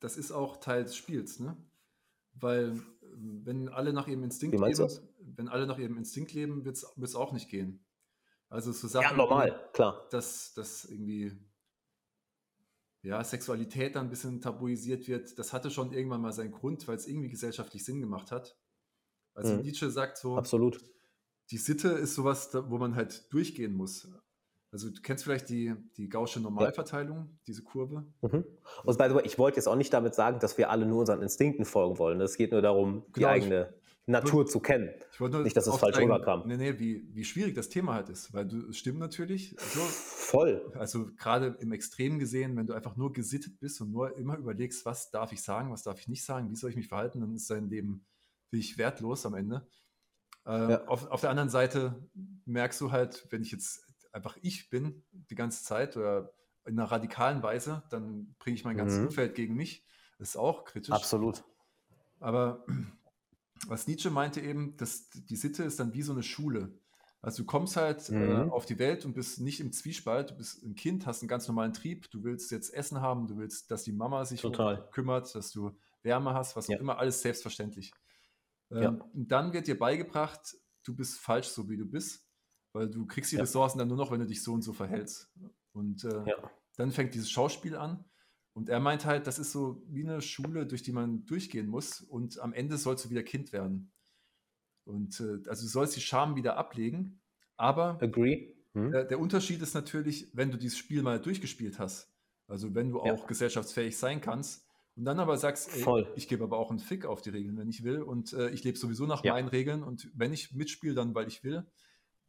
[0.00, 1.56] das ist auch Teil des Spiels, ne?
[2.32, 4.88] Weil äh, wenn alle nach ihrem Instinkt leben,
[5.36, 7.84] wenn alle nach ihrem Instinkt leben, wird es auch nicht gehen.
[8.48, 10.08] Also so Sachen, Ja, normal, klar.
[10.10, 11.32] dass, dass irgendwie
[13.02, 16.96] ja, Sexualität dann ein bisschen tabuisiert wird, das hatte schon irgendwann mal seinen Grund, weil
[16.96, 18.58] es irgendwie gesellschaftlich Sinn gemacht hat.
[19.34, 19.62] Also Mhm.
[19.62, 20.84] Nietzsche sagt so, Absolut.
[21.50, 24.08] die Sitte ist sowas, wo man halt durchgehen muss.
[24.72, 28.04] Also du kennst vielleicht die, die Gaußsche Normalverteilung, diese Kurve.
[28.22, 28.44] Mhm.
[28.84, 31.00] Und by the way, ich wollte jetzt auch nicht damit sagen, dass wir alle nur
[31.00, 32.20] unseren Instinkten folgen wollen.
[32.20, 33.74] Es geht nur darum, die Genau, ich- eigene
[34.06, 34.90] Natur zu kennen.
[35.12, 36.42] Ich wollte nur Nicht, dass es falsch rüberkam.
[36.46, 38.32] Nee, nee, wie, wie schwierig das Thema halt ist.
[38.32, 39.54] Weil du, es stimmt natürlich.
[39.58, 40.72] So, Voll.
[40.74, 44.84] also gerade im Extrem gesehen, wenn du einfach nur gesittet bist und nur immer überlegst,
[44.84, 47.34] was darf ich sagen, was darf ich nicht sagen, wie soll ich mich verhalten, dann
[47.34, 48.04] ist dein Leben
[48.50, 49.66] wirklich wertlos am Ende.
[50.46, 50.84] Ähm, Ja.
[50.86, 51.94] auf, auf der anderen Seite
[52.46, 56.32] merkst du halt, wenn ich jetzt einfach ich bin die ganze Zeit oder
[56.66, 59.06] in einer radikalen Weise, dann bringe ich mein ganzes Mhm.
[59.06, 59.84] Umfeld gegen mich.
[60.18, 60.94] Das ist auch kritisch.
[60.94, 61.42] Absolut.
[62.18, 62.64] Aber
[63.66, 66.78] was Nietzsche meinte eben, dass die Sitte ist dann wie so eine Schule.
[67.22, 68.50] Also du kommst halt äh, Mhm.
[68.50, 71.46] auf die Welt und bist nicht im Zwiespalt, du bist ein Kind, hast einen ganz
[71.48, 74.88] normalen Trieb, du willst jetzt Essen haben, du willst, dass die Mama sich um Total.
[74.90, 76.76] kümmert, dass du Wärme hast, was Ja.
[76.76, 77.92] auch immer, alles selbstverständlich.
[78.70, 78.88] Ähm, Ja.
[78.88, 82.26] Und dann wird dir beigebracht, du bist falsch so, wie du bist,
[82.72, 83.42] weil du kriegst die Ja.
[83.42, 85.30] Ressourcen dann nur noch, wenn du dich so und so verhältst.
[85.72, 86.50] Und äh, Ja.
[86.76, 88.04] dann fängt dieses Schauspiel an.
[88.52, 92.00] Und er meint halt, das ist so wie eine Schule, durch die man durchgehen muss.
[92.00, 93.92] Und am Ende sollst du wieder Kind werden.
[94.84, 97.20] Und äh, also du sollst die Scham wieder ablegen.
[97.56, 98.54] Aber Agree.
[98.74, 98.90] Hm?
[98.92, 102.12] der, der Unterschied ist natürlich, wenn du dieses Spiel mal durchgespielt hast.
[102.48, 103.12] Also wenn du Ja.
[103.12, 104.66] auch gesellschaftsfähig sein kannst.
[104.96, 106.12] Und dann aber sagst, ey, Voll.
[106.16, 108.02] ich gebe aber auch einen Fick auf die Regeln, wenn ich will.
[108.02, 109.34] Und äh, ich lebe sowieso nach Ja.
[109.34, 109.82] meinen Regeln.
[109.84, 111.64] Und wenn ich mitspiele, dann weil ich will.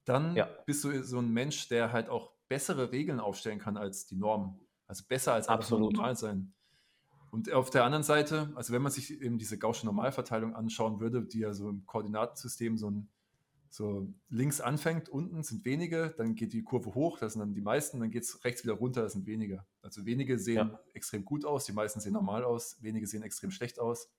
[0.05, 0.45] Dann Ja.
[0.65, 4.59] bist du so ein Mensch, der halt auch bessere Regeln aufstellen kann als die Norm.
[4.87, 5.93] Also besser als Absolut.
[5.93, 6.53] normal sein.
[7.31, 11.23] Und auf der anderen Seite, also wenn man sich eben diese Gaußsche Normalverteilung anschauen würde,
[11.23, 13.09] die ja so im Koordinatensystem so, ein,
[13.69, 17.61] so links anfängt, unten sind wenige, dann geht die Kurve hoch, das sind dann die
[17.61, 19.65] meisten, dann geht es rechts wieder runter, das sind wenige.
[19.81, 20.79] Also wenige sehen Ja.
[20.93, 24.11] extrem gut aus, die meisten sehen normal aus, wenige sehen extrem schlecht aus,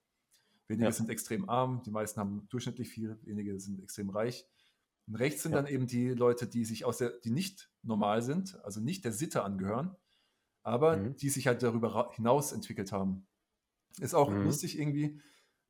[0.66, 0.92] wenige Ja.
[0.92, 4.48] sind extrem arm, die meisten haben durchschnittlich viel, wenige sind extrem reich.
[5.06, 5.62] Und rechts sind Ja.
[5.62, 9.12] dann eben die Leute, die sich aus der, die nicht normal sind, also nicht der
[9.12, 9.96] Sitte angehören,
[10.62, 11.16] aber Mhm.
[11.16, 13.26] die sich halt darüber hinaus entwickelt haben.
[13.98, 14.44] Ist auch Mhm.
[14.44, 15.20] lustig irgendwie.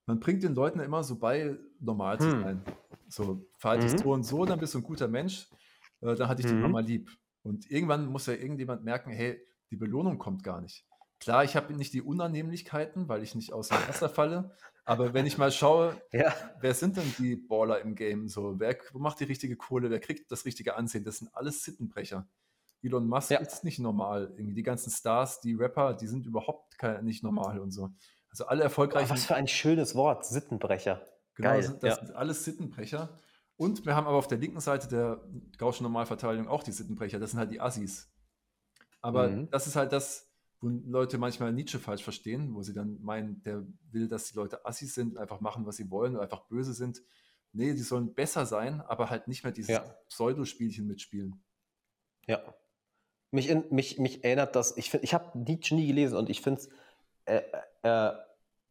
[0.07, 2.41] Man bringt den Leuten immer so bei, normal zu Hm.
[2.43, 2.65] sein.
[3.09, 3.99] So, verhalte dich Mhm.
[3.99, 5.49] so und so, dann bist du ein guter Mensch,
[6.01, 6.61] äh, dann hatte ich die Mhm.
[6.61, 7.11] Mama lieb.
[7.43, 9.41] Und irgendwann muss ja irgendjemand merken, hey,
[9.71, 10.87] die Belohnung kommt gar nicht.
[11.23, 14.51] Klar, ich habe nicht die Unannehmlichkeiten, weil ich nicht aus dem Wasser falle.
[14.85, 16.35] Aber wenn ich mal schaue, Ja.
[16.61, 18.27] wer sind denn die Baller im Game?
[18.29, 19.89] So, wer macht die richtige Kohle?
[19.89, 21.05] Wer kriegt das richtige Ansehen?
[21.05, 22.27] Das sind alles Sittenbrecher.
[22.83, 23.39] Elon Musk Ja.
[23.39, 24.33] ist nicht normal.
[24.37, 27.91] Irgendwie die ganzen Stars, die Rapper, die sind überhaupt kein, nicht normal und so.
[28.29, 31.01] Also alle Oh, erfolgreichen, was für ein schönes Wort, Sittenbrecher.
[31.37, 32.05] genau, geil, sind, das ja.
[32.05, 33.21] sind alles Sittenbrecher.
[33.57, 35.23] Und wir haben aber auf der linken Seite der
[35.59, 37.21] Gaußschen Normalverteilung auch die Sittenbrecher.
[37.21, 38.11] Das sind halt die Assis.
[39.01, 39.49] Aber Mhm.
[39.51, 40.32] das ist halt das,
[40.63, 44.65] wo Leute manchmal Nietzsche falsch verstehen, wo sie dann meinen, der will, dass die Leute
[44.65, 47.03] Assis sind, einfach machen, was sie wollen oder einfach böse sind.
[47.53, 49.81] Nee, die sollen besser sein, aber halt nicht mehr dieses Ja.
[50.09, 51.43] Pseudospielchen mitspielen.
[52.27, 52.41] Ja.
[53.33, 56.41] Mich, in, mich, mich erinnert das, ich, find- ich habe Nietzsche nie gelesen und ich
[56.41, 56.69] finde es
[57.25, 57.43] äh,
[57.83, 58.13] äh,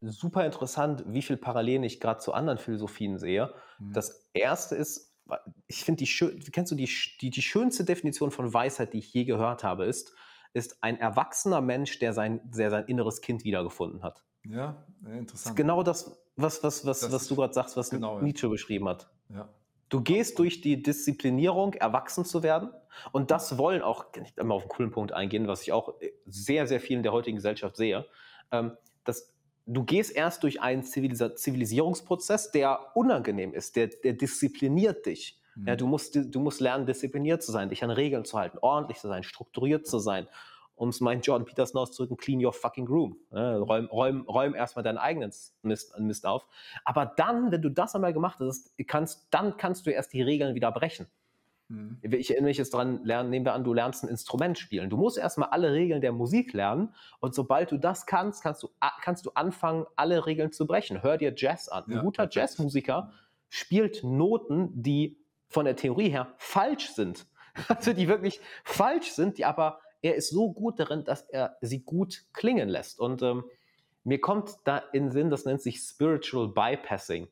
[0.00, 3.54] super interessant, wie viel Parallelen ich gerade zu anderen Philosophien sehe.
[3.78, 3.92] Mhm.
[3.92, 5.14] Das erste ist,
[5.66, 6.90] ich finde die schön, kennst du die,
[7.20, 10.12] die, die schönste Definition von Weisheit, die ich je gehört habe, ist,
[10.54, 14.24] ist ein erwachsener Mensch, der sein, der sein inneres Kind wiedergefunden hat.
[14.44, 15.56] Ja, ja Das interessant.
[15.56, 18.22] genau das, was, was, was, Das was du gerade sagst, was genau, ja.
[18.22, 19.10] Nietzsche beschrieben hat.
[19.28, 19.48] Ja.
[19.88, 22.70] Du gehst durch die Disziplinierung, erwachsen zu werden.
[23.12, 25.94] Und das wollen auch, kann ich mal auf einen coolen Punkt eingehen, was ich auch
[26.26, 28.06] sehr, sehr viel in der heutigen Gesellschaft sehe,
[28.50, 29.32] ähm, dass
[29.66, 35.38] du gehst erst durch einen Zivilisierungsprozess, der unangenehm ist, der, der diszipliniert dich.
[35.54, 35.68] Mhm.
[35.68, 38.98] Ja, du, musst, du musst lernen, diszipliniert zu sein, dich an Regeln zu halten, ordentlich
[38.98, 40.26] zu sein, strukturiert zu sein.
[40.74, 43.16] Um es meinen Jordan Peterson auszudrücken, clean your fucking room.
[43.30, 45.30] Ja, räum, räum, räum erstmal deinen eigenen
[45.62, 46.46] Mist, Mist auf.
[46.84, 50.54] Aber dann, wenn du das einmal gemacht hast, kannst, dann kannst du erst die Regeln
[50.54, 51.06] wieder brechen.
[51.68, 51.98] Mhm.
[52.02, 54.90] Ich erinnere mich jetzt dran, lernen, nehmen wir an, du lernst ein Instrument spielen.
[54.90, 58.70] Du musst erstmal alle Regeln der Musik lernen und sobald du das kannst, kannst du,
[59.02, 61.02] kannst du anfangen, alle Regeln zu brechen.
[61.02, 61.84] Hör dir Jazz an.
[61.86, 62.28] Ein Ja, guter.
[62.30, 63.12] Jazzmusiker
[63.48, 65.21] spielt Noten, die
[65.52, 67.26] von der Theorie her falsch sind.
[67.68, 71.82] Also die wirklich falsch sind, die aber er ist so gut darin, dass er sie
[71.84, 72.98] gut klingen lässt.
[72.98, 73.44] Und ähm,
[74.04, 77.28] mir kommt da in den Sinn, das nennt sich Spiritual Bypassing.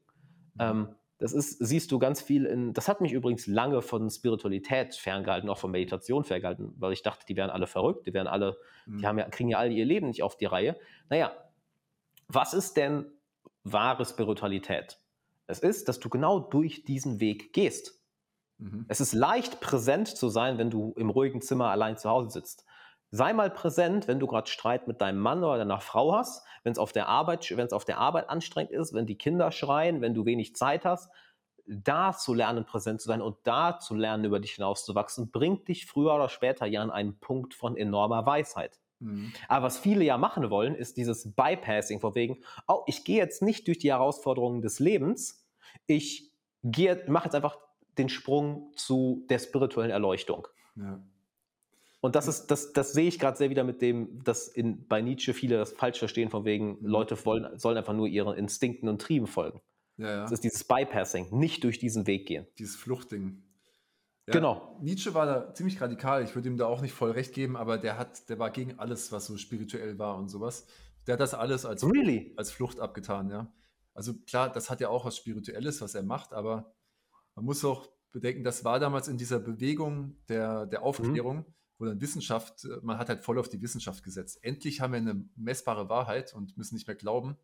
[0.58, 4.94] Ähm, das ist, siehst du ganz viel in, das hat mich übrigens lange von Spiritualität
[4.94, 8.56] ferngehalten, auch von Meditation ferngehalten, weil ich dachte, die wären alle verrückt, die wären alle,
[8.86, 8.98] Mhm.
[8.98, 10.76] die haben ja, kriegen ja alle ihr Leben nicht auf die Reihe.
[11.08, 11.32] Naja,
[12.28, 13.06] was ist denn
[13.64, 14.98] wahre Spiritualität?
[15.46, 17.99] Es ist, dass du genau durch diesen Weg gehst.
[18.60, 18.84] Mhm.
[18.88, 22.64] Es ist leicht präsent zu sein, wenn du im ruhigen Zimmer allein zu Hause sitzt.
[23.10, 26.72] Sei mal präsent, wenn du gerade Streit mit deinem Mann oder deiner Frau hast, wenn
[26.72, 30.00] es auf der Arbeit, wenn es auf der Arbeit anstrengend ist, wenn die Kinder schreien,
[30.00, 31.10] wenn du wenig Zeit hast,
[31.66, 35.86] da zu lernen, präsent zu sein und da zu lernen, über dich hinauszuwachsen, bringt dich
[35.86, 38.78] früher oder später ja an einen Punkt von enormer Weisheit.
[39.00, 39.32] Mhm.
[39.48, 43.42] Aber was viele ja machen wollen, ist dieses Bypassing, von wegen, oh, ich gehe jetzt
[43.42, 45.48] nicht durch die Herausforderungen des Lebens,
[45.86, 46.32] ich
[46.62, 47.58] gehe, mache jetzt einfach
[48.00, 50.48] den Sprung zu der spirituellen Erleuchtung.
[50.76, 51.02] Ja.
[52.00, 55.02] Und das ist, das, das sehe ich gerade sehr wieder mit dem, dass in, bei
[55.02, 56.86] Nietzsche viele das falsch verstehen, von wegen, Mhm.
[56.86, 59.60] Leute wollen, sollen einfach nur ihren Instinkten und Trieben folgen.
[59.98, 60.22] Ja, ja.
[60.22, 62.46] Das ist dieses Bypassing, nicht durch diesen Weg gehen.
[62.58, 63.42] Dieses Fluchtding.
[64.26, 64.78] Ja, Genau.
[64.80, 66.24] Nietzsche war da ziemlich radikal.
[66.24, 68.78] Ich würde ihm da auch nicht voll recht geben, aber der hat, der war gegen
[68.78, 70.66] alles, was so spirituell war und sowas.
[71.06, 72.32] Der hat das alles als, Really?
[72.36, 73.52] als Flucht abgetan, ja.
[73.92, 76.72] Also klar, das hat ja auch was Spirituelles, was er macht, aber
[77.34, 81.44] man muss auch bedenken, das war damals in dieser Bewegung der, der Aufklärung,
[81.78, 84.42] wo dann Wissenschaft, äh, man hat halt voll auf die Wissenschaft gesetzt.
[84.42, 87.36] Endlich haben wir eine messbare Wahrheit und müssen nicht mehr glauben.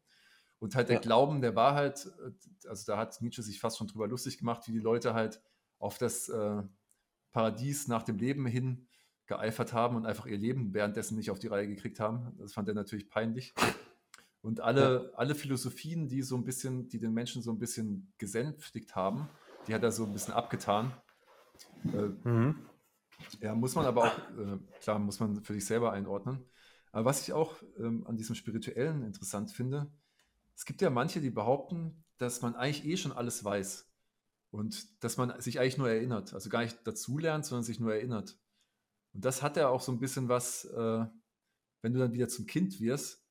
[0.58, 1.02] Und halt der Ja.
[1.02, 4.72] Glauben der Wahrheit, äh, also da hat Nietzsche sich fast schon drüber lustig gemacht, wie
[4.72, 5.40] die Leute halt
[5.78, 6.62] auf das äh,
[7.32, 8.88] Paradies nach dem Leben hin
[9.26, 12.32] geeifert haben und einfach ihr Leben währenddessen nicht auf die Reihe gekriegt haben.
[12.38, 13.54] Das fand er natürlich peinlich.
[14.40, 18.94] Und alle, alle Philosophien, die so ein bisschen, die den Menschen so ein bisschen gesänftigt
[18.94, 19.28] haben,
[19.66, 20.92] die hat er so ein bisschen abgetan.
[21.84, 22.66] Äh, Mhm.
[23.40, 26.44] ja, muss man aber auch, äh, klar, muss man für sich selber einordnen.
[26.92, 29.90] Aber was ich auch ähm, an diesem Spirituellen interessant finde,
[30.54, 33.90] es gibt ja manche, die behaupten, dass man eigentlich eh schon alles weiß
[34.50, 38.38] und dass man sich eigentlich nur erinnert, also gar nicht dazulernt, sondern sich nur erinnert.
[39.12, 41.06] Und das hat ja auch so ein bisschen was, äh,
[41.82, 43.22] wenn du dann wieder zum Kind wirst,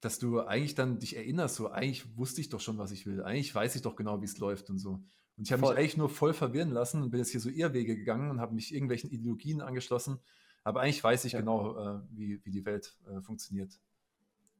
[0.00, 3.22] dass du eigentlich dann dich erinnerst, so eigentlich wusste ich doch schon, was ich will,
[3.22, 5.02] eigentlich weiß ich doch genau, wie es läuft und so.
[5.40, 7.96] Und ich habe mich eigentlich nur voll verwirren lassen und bin jetzt hier so Irrwege
[7.96, 10.20] gegangen und habe mich irgendwelchen Ideologien angeschlossen.
[10.64, 11.40] Aber eigentlich weiß ich Ja.
[11.40, 13.80] genau, äh, wie, wie die Welt äh, funktioniert.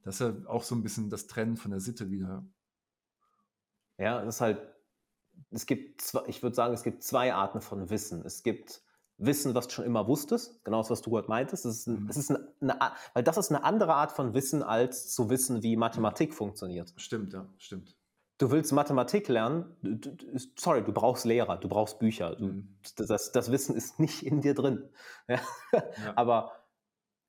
[0.01, 2.43] Das ist ja auch so ein bisschen das Trennen von der Sitte wieder.
[3.99, 4.59] Ja, es ist halt,
[5.51, 8.25] es gibt, zwei, ich würde sagen, es gibt zwei Arten von Wissen.
[8.25, 8.81] Es gibt
[9.19, 11.65] Wissen, was du schon immer wusstest, genau das, was du gerade meintest.
[11.65, 12.09] Es ist, ein, Mhm.
[12.09, 15.61] es ist eine, eine, weil das ist eine andere Art von Wissen, als zu wissen,
[15.61, 16.91] wie Mathematik funktioniert.
[16.97, 17.95] Stimmt, ja, stimmt.
[18.41, 19.75] Du willst Mathematik lernen,
[20.55, 22.35] sorry, du brauchst Lehrer, du brauchst Bücher.
[22.35, 22.75] Du, Mhm.
[22.97, 24.89] das, das Wissen ist nicht in dir drin.
[25.27, 25.39] Ja.
[25.73, 25.83] Ja.
[26.15, 26.51] Aber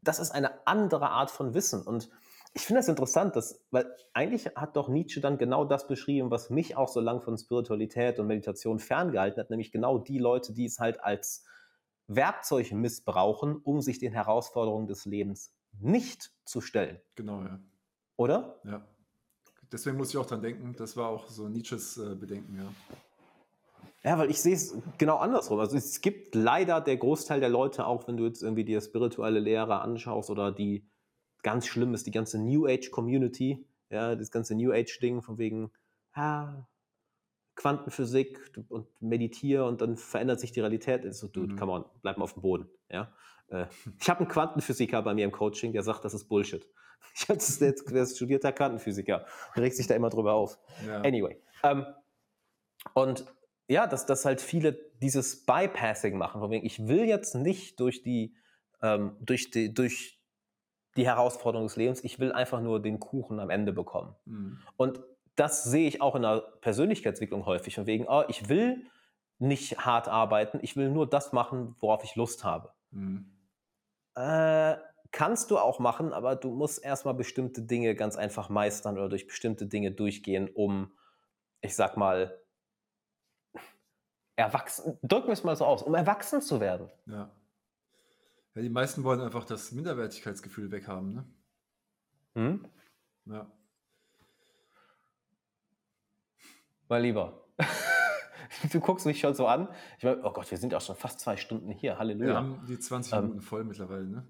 [0.00, 1.82] das ist eine andere Art von Wissen.
[1.82, 2.08] Und
[2.54, 6.48] ich finde das interessant, dass, weil eigentlich hat doch Nietzsche dann genau das beschrieben, was
[6.48, 10.64] mich auch so lange von Spiritualität und Meditation ferngehalten hat, nämlich genau die Leute, die
[10.64, 11.44] es halt als
[12.06, 17.02] Werkzeug missbrauchen, um sich den Herausforderungen des Lebens nicht zu stellen.
[17.16, 17.60] Genau, ja.
[18.16, 18.60] Oder?
[18.64, 18.86] Ja.
[19.72, 22.72] Deswegen muss ich auch dran denken, das war auch so Nietzsches äh, Bedenken, ja.
[24.04, 25.60] Ja, weil ich sehe es genau andersrum.
[25.60, 29.38] Also es gibt leider der Großteil der Leute, auch wenn du jetzt irgendwie dir spirituelle
[29.38, 30.84] Lehrer anschaust oder die
[31.42, 35.38] ganz schlimm ist, die ganze New Age Community, ja, das ganze New Age Ding von
[35.38, 35.70] wegen,
[36.14, 36.66] ah,
[37.54, 41.14] Quantenphysik und meditiere und dann verändert sich die Realität.
[41.14, 41.58] So, dude, mhm.
[41.58, 42.68] come on, bleib mal auf dem Boden.
[42.90, 43.12] Ja?
[43.48, 43.66] Äh,
[44.00, 46.66] ich habe einen Quantenphysiker bei mir im Coaching, der sagt, das ist Bullshit.
[47.14, 49.26] Ich habe jetzt, der ist studierter Quantenphysiker
[49.56, 50.58] regt sich da immer drüber auf.
[50.86, 51.02] Ja.
[51.02, 51.36] Anyway.
[51.62, 51.84] Ähm,
[52.94, 53.26] und
[53.68, 58.02] ja, dass, dass halt viele dieses Bypassing machen, von wegen, ich will jetzt nicht durch
[58.02, 58.34] die,
[58.80, 60.20] ähm, durch die, durch
[60.96, 64.14] die Herausforderung des Lebens, ich will einfach nur den Kuchen am Ende bekommen.
[64.24, 64.58] Mhm.
[64.76, 65.00] Und
[65.36, 68.86] das sehe ich auch in der Persönlichkeitsentwicklung häufig, von wegen, oh, ich will
[69.38, 72.72] nicht hart arbeiten, ich will nur das machen, worauf ich Lust habe.
[72.90, 73.26] Mhm.
[74.14, 74.76] Äh,
[75.12, 79.26] kannst du auch machen, aber du musst erstmal bestimmte Dinge ganz einfach meistern oder durch
[79.26, 80.90] bestimmte Dinge durchgehen, um,
[81.60, 82.40] ich sag mal,
[84.36, 86.90] erwachsen, drücken wir es mal so aus, um erwachsen zu werden.
[87.06, 87.30] Ja.
[88.54, 91.24] Ja, die meisten wollen einfach das Minderwertigkeitsgefühl weghaben, ne?
[92.34, 92.66] Hm?
[93.26, 93.50] Ja.
[96.88, 97.46] Mein Lieber.
[98.72, 99.68] du guckst mich schon so an.
[99.96, 101.98] Ich meine, oh Gott, wir sind auch schon fast zwei Stunden hier.
[101.98, 102.28] Halleluja.
[102.28, 104.26] Wir haben die 20 Minuten ähm, voll mittlerweile, ne?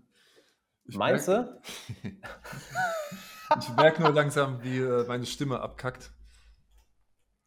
[0.84, 1.60] Ich meinst du?
[3.60, 6.10] ich merke nur langsam, wie äh, meine Stimme abkackt.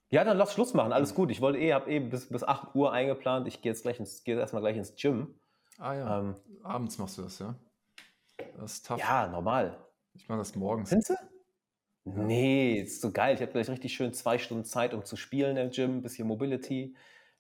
[0.10, 0.94] Ja, dann lass Schluss machen.
[0.94, 1.32] Alles gut.
[1.32, 3.48] Ich wollte eh, habe eben bis, bis 8 Uhr eingeplant.
[3.48, 5.36] Ich gehe jetzt gleich ins, gehe erstmal gleich ins Gym.
[5.78, 6.20] Ah ja.
[6.20, 7.56] Ähm, Abends machst du das, ja?
[8.58, 9.00] Das ist tough.
[9.00, 9.78] Ja, normal.
[10.14, 10.90] Ich mache das morgens.
[10.90, 11.16] Findest du?
[12.06, 13.36] Nee, ist so geil.
[13.36, 16.02] Ich habe gleich richtig schön zwei Stunden Zeit, um zu spielen im Gym.
[16.02, 16.96] Bisschen Mobility,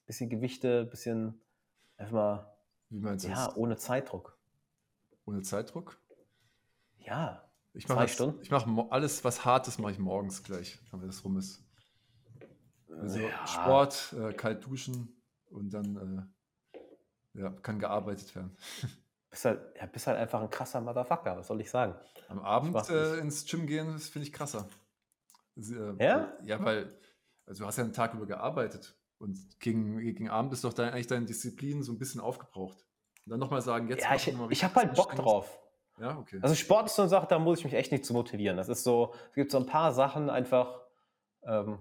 [0.05, 1.39] bisschen Gewichte, bisschen
[1.97, 2.57] einfach mal.
[2.89, 3.57] Wie meinst du Ja, das?
[3.57, 4.34] ohne Zeitdruck.
[5.25, 5.99] Ohne Zeitdruck?
[6.97, 7.43] Ja.
[7.73, 8.41] Ich mache Stunden.
[8.41, 11.63] Ich mache alles, was hart ist, mache ich morgens gleich, wenn das rum ist.
[12.89, 13.47] Also ja.
[13.47, 16.31] Sport, äh, kalt duschen und dann
[16.73, 18.55] äh, ja, kann gearbeitet werden.
[19.29, 21.93] Bist halt, ja, bist halt einfach ein krasser Motherfucker, was soll ich sagen?
[22.29, 24.65] Am Abend äh, ins Gym gehen, das finde ich krasser.
[25.57, 26.31] Äh, ja?
[26.41, 26.97] Ja, weil
[27.45, 30.93] also du hast ja einen Tag über gearbeitet und gegen, gegen Abend ist doch dein,
[30.93, 32.85] eigentlich deine Disziplin so ein bisschen aufgebraucht.
[33.25, 34.03] Und dann nochmal sagen, jetzt.
[34.03, 35.59] Ja, ich, ich habe halt Bock drauf.
[35.99, 36.39] Ja, okay.
[36.41, 38.57] Also Sport ist so eine Sache, da muss ich mich echt nicht zu motivieren.
[38.57, 40.81] Das ist so, es gibt so ein paar Sachen einfach,
[41.43, 41.79] ähm,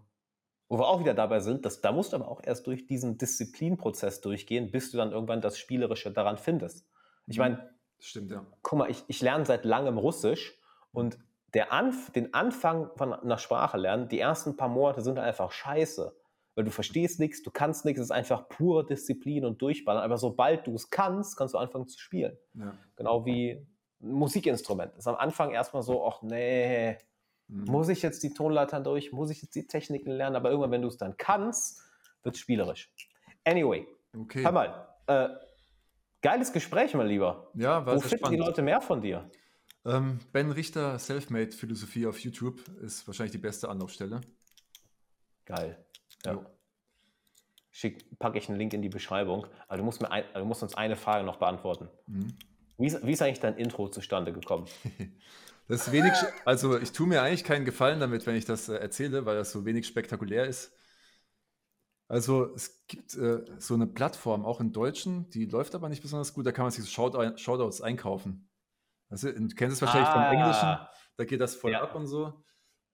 [0.69, 3.19] wo wir auch wieder dabei sind, dass da musst du aber auch erst durch diesen
[3.19, 6.87] Disziplinprozess durchgehen, bis du dann irgendwann das Spielerische daran findest.
[7.27, 8.47] Ich meine, stimmt ja.
[8.63, 10.59] Guck mal, ich, ich lerne seit langem Russisch
[10.93, 11.19] und
[11.55, 16.15] der Anf den Anfang von einer Sprache lernen, die ersten paar Monate sind einfach scheiße.
[16.55, 20.03] Weil du verstehst nichts, du kannst nichts, es ist einfach pure Disziplin und Durchballern.
[20.03, 22.37] Aber sobald du es kannst, kannst du anfangen zu spielen.
[22.55, 22.77] Ja.
[22.97, 23.67] Genau wie
[24.01, 24.93] ein Musikinstrument.
[24.93, 26.97] Das ist am Anfang erstmal so, ach nee,
[27.49, 27.65] mhm.
[27.65, 30.37] muss ich jetzt die Tonleitern durch, muss ich jetzt die Techniken lernen?
[30.37, 31.83] Aber irgendwann, wenn du es dann kannst,
[32.23, 32.93] wird es spielerisch.
[33.45, 33.87] Anyway,
[34.17, 34.45] okay.
[34.45, 35.29] hör mal, äh,
[36.25, 37.51] Geiles Gespräch, mein Lieber.
[37.53, 39.31] Ja, war Wo finden die Leute mehr von dir?
[39.85, 44.23] Ähm, ben Richter Selfmade Philosophie auf YouTube ist wahrscheinlich die beste Anlaufstelle.
[45.45, 45.84] Geil.
[46.27, 46.45] Ja.
[47.71, 49.47] Schick, packe ich einen Link in die Beschreibung.
[49.67, 51.89] Aber du musst, mir ein, du musst uns eine Frage noch beantworten.
[52.07, 52.37] Mhm.
[52.79, 54.67] Wie, ist, wie ist eigentlich dein Intro zustande gekommen?
[55.69, 56.13] das ist wenig,
[56.45, 59.51] also ich tue mir eigentlich keinen Gefallen damit, wenn ich das äh, erzähle, weil das
[59.51, 60.73] so wenig spektakulär ist.
[62.07, 66.35] Also es gibt äh, so eine Plattform, auch in Deutschen, die läuft aber nicht besonders
[66.35, 68.49] gut, da kann man sich so Shoutout, Shoutouts einkaufen.
[69.09, 70.13] Also, du kennst es wahrscheinlich ah.
[70.13, 70.79] vom Englischen,
[71.17, 71.83] da geht das voll ja.
[71.83, 72.45] ab und so.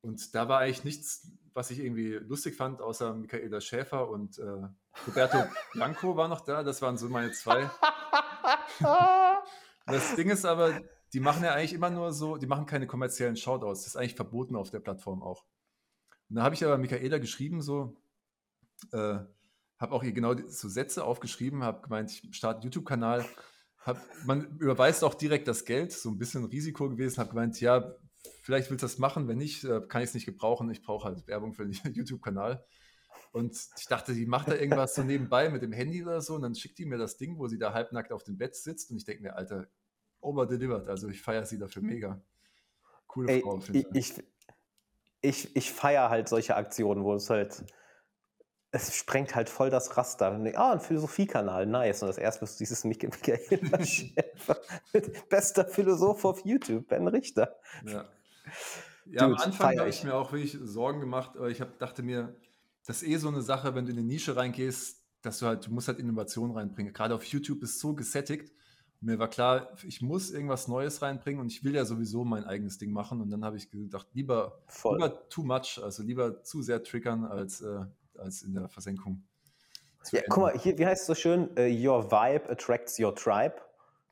[0.03, 4.69] Und da war eigentlich nichts, was ich irgendwie lustig fand, außer Michaela Schäfer und äh,
[5.07, 6.63] Roberto Blanco war noch da.
[6.63, 7.71] Das waren so meine zwei.
[9.87, 10.81] das Ding ist aber,
[11.13, 13.81] die machen ja eigentlich immer nur so, die machen keine kommerziellen Shoutouts.
[13.81, 15.45] Das ist eigentlich verboten auf der Plattform auch.
[16.31, 17.97] Und da habe ich aber Michaela geschrieben, so,
[18.93, 19.19] äh,
[19.79, 23.25] habe auch hier genau so Sätze aufgeschrieben, habe gemeint, ich starte einen YouTube-Kanal.
[24.25, 27.95] Man überweist auch direkt das Geld, so ein bisschen Risiko gewesen, habe gemeint, ja,
[28.51, 30.69] vielleicht willst du das machen, wenn nicht, äh, kann ich es nicht gebrauchen.
[30.71, 32.65] Ich brauche halt Werbung für den YouTube-Kanal.
[33.31, 36.35] Und ich dachte, die macht da irgendwas so nebenbei mit dem Handy oder so.
[36.35, 38.91] Und dann schickt die mir das Ding, wo sie da halbnackt auf dem Bett sitzt.
[38.91, 39.69] Und ich denke mir, Alter,
[40.21, 40.89] overdelivered.
[40.89, 42.21] Also ich feiere sie dafür mega.
[43.07, 44.19] Coole Frau, finde ich.
[44.19, 44.25] Ich,
[45.21, 47.65] ich, ich feiere halt solche Aktionen, wo es halt
[48.73, 50.41] es sprengt halt voll das Raster.
[50.55, 52.03] Ah, ein Philosophiekanal, nice.
[52.03, 53.11] Und das erste, ist Michael
[53.85, 54.61] Schäfer.
[55.29, 57.57] Bester Philosoph auf YouTube, Ben Richter.
[57.85, 58.09] Ja,
[59.07, 62.03] ja Dude, am Anfang habe ich mir auch wirklich Sorgen gemacht, aber ich hab, dachte
[62.03, 62.37] mir,
[62.87, 65.67] das ist eh so eine Sache, wenn du in eine Nische reingehst, dass du halt,
[65.67, 66.93] du musst halt Innovation reinbringen.
[66.93, 68.53] Gerade auf YouTube ist so gesättigt.
[69.03, 72.79] Mir war klar, ich muss irgendwas Neues reinbringen und ich will ja sowieso mein eigenes
[72.79, 73.21] Ding machen.
[73.21, 77.63] Und dann habe ich gedacht, lieber, lieber too much, also lieber zu sehr triggern als,
[77.63, 77.85] äh,
[78.19, 79.23] als in der Versenkung.
[80.13, 81.51] Ja, guck mal, hier, wie heißt es so schön?
[81.59, 83.55] Uh, your vibe attracts your tribe.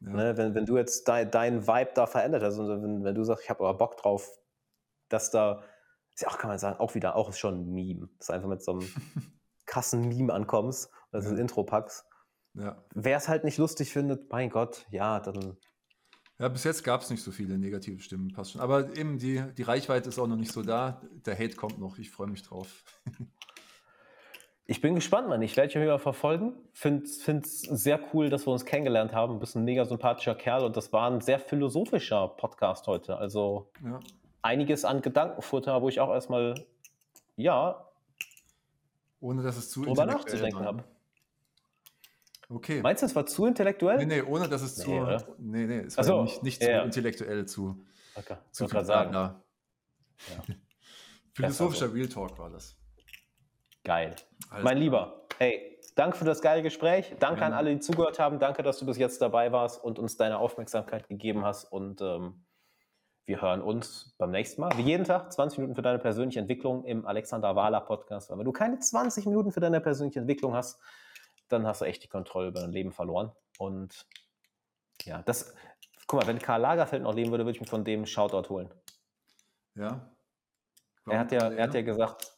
[0.01, 0.11] Ja.
[0.11, 3.25] Ne, wenn, wenn du jetzt dein, dein Vibe da verändert hast und wenn, wenn du
[3.25, 4.31] sagst, ich habe aber Bock drauf,
[5.09, 5.63] dass da,
[6.15, 8.09] ist ja auch, kann man sagen, auch wieder, auch ist schon ein Meme.
[8.19, 8.89] Das ist einfach mit so einem
[9.67, 11.37] krassen Meme ankommst, das ja.
[11.37, 12.05] Intro packst.
[12.55, 12.85] Ja.
[12.95, 15.57] Wer es halt nicht lustig findet, mein Gott, ja, dann.
[16.39, 18.61] Ja, bis jetzt gab es nicht so viele negative Stimmen, passt schon.
[18.61, 21.03] Aber eben die, die Reichweite ist auch noch nicht so da.
[21.27, 22.85] Der Hate kommt noch, ich freue mich drauf.
[24.71, 25.41] Ich bin gespannt, Mann.
[25.41, 26.53] Ich werde dich höher verfolgen.
[26.75, 29.33] Finde es sehr cool, dass wir uns kennengelernt haben.
[29.33, 33.17] Du bist ein mega sympathischer Kerl und das war ein sehr philosophischer Podcast heute.
[33.17, 33.99] Also ja.
[34.43, 36.67] einiges an Gedankenfutter, wo ich auch erstmal,
[37.37, 37.89] ja,
[39.21, 40.85] ohne dass es zu drüber nachzudenken habe.
[42.51, 42.83] Okay.
[42.83, 43.97] Meinst du, es war zu intellektuell?
[43.97, 45.25] Nee, nee, ohne dass es nee, zu.
[45.39, 46.23] Nee, nee, es war so.
[46.25, 47.87] nicht, nicht ja, zu intellektuell, zu,
[48.17, 48.37] okay.
[48.51, 49.15] zu viel sagen.
[49.15, 49.43] Ja.
[51.33, 52.78] Philosophischer Real Talk war das.
[53.89, 54.15] Geil.
[54.51, 57.15] Alles mein Lieber, hey, danke für das geile Gespräch.
[57.21, 57.47] Danke ja.
[57.47, 58.39] an alle, die zugehört haben.
[58.39, 61.65] Danke, dass du bis jetzt dabei warst und uns deine Aufmerksamkeit gegeben hast.
[61.65, 62.45] Und ähm,
[63.25, 64.77] wir hören uns beim nächsten Mal.
[64.77, 68.29] Wie jeden Tag 20 Minuten für deine persönliche Entwicklung im Alexander Wahler Podcast.
[68.29, 70.79] Weil wenn du keine 20 Minuten für deine persönliche Entwicklung hast,
[71.49, 73.33] dann hast du echt die Kontrolle über dein Leben verloren.
[73.57, 74.07] Und
[75.05, 75.55] ja, das,
[76.07, 78.69] guck mal, wenn Karl Lagerfeld noch leben würde, würde ich mir von dem Shoutout holen.
[79.77, 80.13] Ja.
[81.07, 82.38] Warum er hat ja, er hat ja gesagt,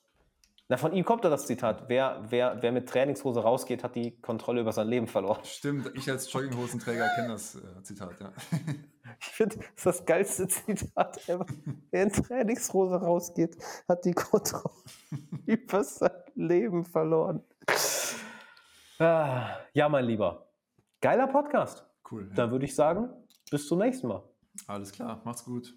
[0.70, 1.88] na, von ihm kommt da das Zitat.
[1.88, 5.40] Wer, wer, wer mit Trainingshose rausgeht, hat die Kontrolle über sein Leben verloren.
[5.42, 8.32] Stimmt, ich als Jogginghosenträger kenne das äh, Zitat, ja.
[9.18, 11.44] Ich finde, das ist das geilste Zitat ever.
[11.90, 13.56] Wer in Trainingshose rausgeht,
[13.88, 14.72] hat die Kontrolle
[15.46, 17.42] über sein Leben verloren.
[19.00, 20.52] Ah, ja, mein Lieber.
[21.00, 21.84] Geiler Podcast.
[22.08, 22.28] Cool.
[22.28, 22.34] Ja.
[22.36, 23.10] Dann würde ich sagen,
[23.50, 24.22] bis zum nächsten Mal.
[24.68, 25.74] Alles klar, macht's gut.